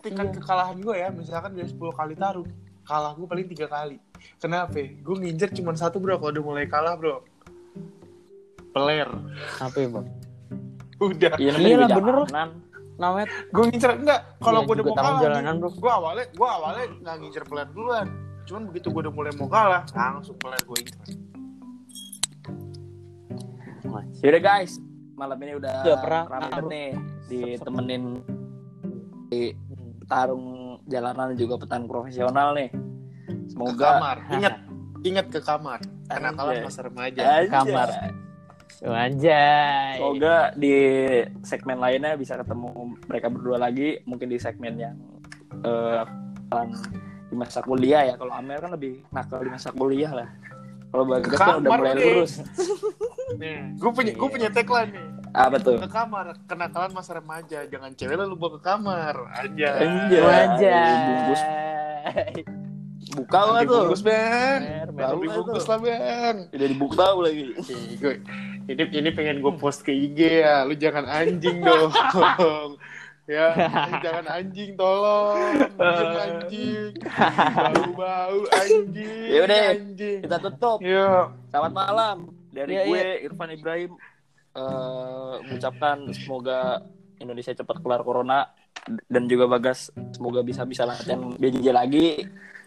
tingkat 0.00 0.26
Iya. 0.26 0.34
kekalahan 0.34 0.76
gue 0.76 0.94
ya 0.96 1.08
misalkan 1.10 1.50
dari 1.52 1.68
10 1.68 1.78
kali 1.92 2.14
taruh 2.14 2.46
kalah 2.82 3.12
gue 3.12 3.24
paling 3.24 3.46
tiga 3.46 3.66
kali 3.66 3.96
kenapa 4.36 4.74
gue 4.76 5.16
nginjer 5.16 5.50
cuma 5.54 5.72
satu 5.72 5.96
bro 5.96 6.16
kalau 6.16 6.32
udah 6.32 6.44
mulai 6.44 6.64
kalah 6.64 6.94
bro 6.94 7.22
peler 8.70 9.06
Apa 9.56 9.76
ya, 9.76 9.88
Bang? 9.88 10.06
udah 10.96 11.32
iya 11.36 11.52
Iya 11.52 11.76
lah, 11.76 11.86
juga 11.86 11.94
bener 11.94 12.14
lah. 12.14 12.26
jalanan. 12.26 12.50
Namanya 12.94 13.26
gue 13.46 13.64
ngincer 13.64 13.90
enggak 13.94 14.20
kalau 14.38 14.58
Iya, 14.58 14.66
gue 14.66 14.74
udah 14.74 14.84
mau 14.84 14.96
kalah 14.96 15.20
jalanan, 15.20 15.54
bro. 15.56 15.68
gue 15.70 15.92
awalnya 15.92 16.26
gue 16.28 16.48
awalnya 16.50 16.84
nggak 16.98 17.14
ngincer 17.20 17.44
peler 17.44 17.68
duluan 17.70 18.06
cuman 18.44 18.62
begitu 18.66 18.86
gue 18.88 19.00
udah 19.00 19.14
mulai 19.14 19.32
mau 19.34 19.46
kalah 19.46 19.82
langsung 19.94 20.36
peler 20.36 20.60
gue 20.60 20.78
incer 20.80 21.08
Yaudah 24.16 24.40
guys, 24.40 24.80
malam 25.14 25.38
ini 25.38 25.52
udah 25.54 25.74
Udah 25.80 25.98
pernah- 25.98 26.24
ramai 26.26 26.40
banget 26.44 26.64
nih 26.66 26.88
ditemenin 27.24 28.04
di 29.26 29.42
tarung 30.04 30.46
jalanan 30.84 31.32
juga 31.34 31.54
petan 31.56 31.86
profesional 31.86 32.52
nih. 32.52 32.70
ke 32.70 33.50
Semoga 33.50 33.88
kamar 33.94 34.16
ingat 34.30 34.54
ingat 35.00 35.26
ke 35.28 35.40
kamar 35.40 35.80
kenakalan 36.06 36.52
Anjay. 36.52 36.64
masa 36.64 36.80
remaja 36.82 37.20
Anjay. 37.22 37.44
kamar. 37.48 37.88
Anjay. 38.84 39.94
Semoga 39.96 40.36
di 40.52 40.74
segmen 41.40 41.78
lainnya 41.78 42.12
bisa 42.14 42.34
ketemu 42.34 42.68
mereka 43.06 43.26
berdua 43.28 43.56
lagi, 43.56 44.02
mungkin 44.04 44.28
di 44.28 44.36
segmen 44.36 44.74
yang 44.76 44.96
eh, 45.62 46.02
akan 46.44 46.68
di 47.24 47.34
masa 47.34 47.62
kuliah 47.62 48.04
ya. 48.04 48.14
Kalau 48.14 48.34
Amer 48.34 48.58
kan 48.58 48.74
lebih 48.74 49.00
nakal 49.08 49.40
di 49.40 49.48
masa 49.48 49.70
kuliah 49.70 50.12
lah. 50.12 50.28
Kalau 50.90 51.04
Bagas 51.06 51.32
kan 51.32 51.58
udah 51.58 51.70
mulai 51.72 51.94
lurus. 51.94 52.32
nih 53.34 53.58
gue 53.74 53.90
punya 53.90 54.12
gue 54.12 54.28
punya 54.28 54.48
tagline 54.48 54.90
nih 54.90 55.06
Apa 55.32 55.56
tuh? 55.58 55.76
ke 55.76 55.88
kamar 55.88 56.36
kenakalan 56.44 56.92
masa 56.92 57.16
remaja 57.16 57.66
jangan 57.66 57.90
cewek 57.92 58.14
lu 58.16 58.36
bawa 58.36 58.54
ke 58.54 58.60
kamar 58.62 59.14
aja 59.34 59.70
Anjay. 59.76 60.22
Anjay. 60.22 60.92
Bungkus. 61.00 61.42
Buka 63.14 63.40
lah 63.42 63.60
tuh. 63.60 63.82
dibungkus 63.90 64.02
bang 64.02 64.60
baru 64.90 65.18
dibungkus 65.20 65.66
lah 65.66 65.78
bang 65.78 66.36
Udah 66.50 66.68
dibuka 66.68 67.06
lagi. 67.16 67.42
Ini 68.64 68.80
ini 68.88 69.10
pengen 69.10 69.38
gue 69.38 69.52
post 69.54 69.82
ke 69.82 69.90
IG 69.90 70.40
ya 70.40 70.62
lu 70.62 70.72
jangan 70.72 71.04
anjing 71.04 71.60
dong 71.60 71.92
ya 73.26 73.52
lu 73.52 73.94
jangan 74.00 74.24
anjing 74.30 74.70
tolong 74.72 75.36
Diem, 75.74 76.08
anjing 76.16 76.92
bau 77.02 77.84
bau 77.92 78.38
anjing 78.54 79.28
Ya 79.28 79.38
udah. 79.42 79.60
anjing 79.74 80.18
Kita 80.24 80.36
tutup. 80.40 80.78
Yuk. 80.80 81.24
Selamat 81.50 81.72
malam 81.74 82.16
dari 82.54 82.72
Iya, 82.72 82.82
gue 82.86 83.02
Irfan 83.26 83.50
Ibrahim 83.50 83.92
eh, 84.54 85.34
mengucapkan 85.42 85.96
semoga 86.14 86.78
Indonesia 87.18 87.50
cepat 87.50 87.82
kelar 87.82 88.06
corona 88.06 88.46
dan 89.06 89.26
juga 89.26 89.50
Bagas 89.50 89.90
semoga 90.12 90.40
bisa 90.40 90.62
bisa 90.62 90.84
latihan 90.84 91.34
BJJ 91.34 91.68
lagi 91.70 92.22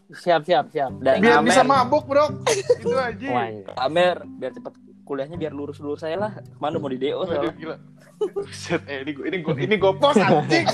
Siap, 0.08 0.48
siap, 0.48 0.72
siap. 0.72 0.92
dan 1.04 1.20
biar 1.20 1.44
Amer, 1.44 1.52
bisa 1.52 1.68
mabuk 1.68 2.08
bro 2.08 2.32
itu 2.48 2.96
aja 2.96 3.28
iya. 3.28 3.76
Amer 3.76 4.24
biar 4.40 4.56
cepat 4.56 4.72
kuliahnya 5.04 5.36
biar 5.36 5.52
lurus-lurus 5.52 6.00
saya 6.00 6.16
lah 6.16 6.32
ke 6.32 6.44
mana 6.60 6.80
mau 6.80 6.88
di 6.88 7.00
DO 7.00 7.24
soalnya 7.24 7.52
gila. 7.56 7.76
Buset, 8.18 8.82
eh, 8.88 9.06
ini 9.06 9.12
gue 9.14 9.26
ini 9.30 9.38
gue 9.40 9.54
ini 9.62 9.76
gue 9.78 9.94
post 10.00 10.18
anjing. 10.18 10.66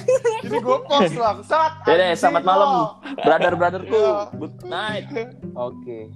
ini 0.48 0.58
gue 0.58 0.78
post 0.88 1.12
bangsat. 1.12 1.72
ya 1.84 1.94
deh 1.94 2.06
anjing, 2.08 2.18
selamat 2.18 2.44
malam 2.46 2.70
brother 3.20 3.54
brotherku 3.54 4.00
Iya. 4.00 4.14
good 4.38 4.56
night 4.64 5.06
Oke. 5.68 6.14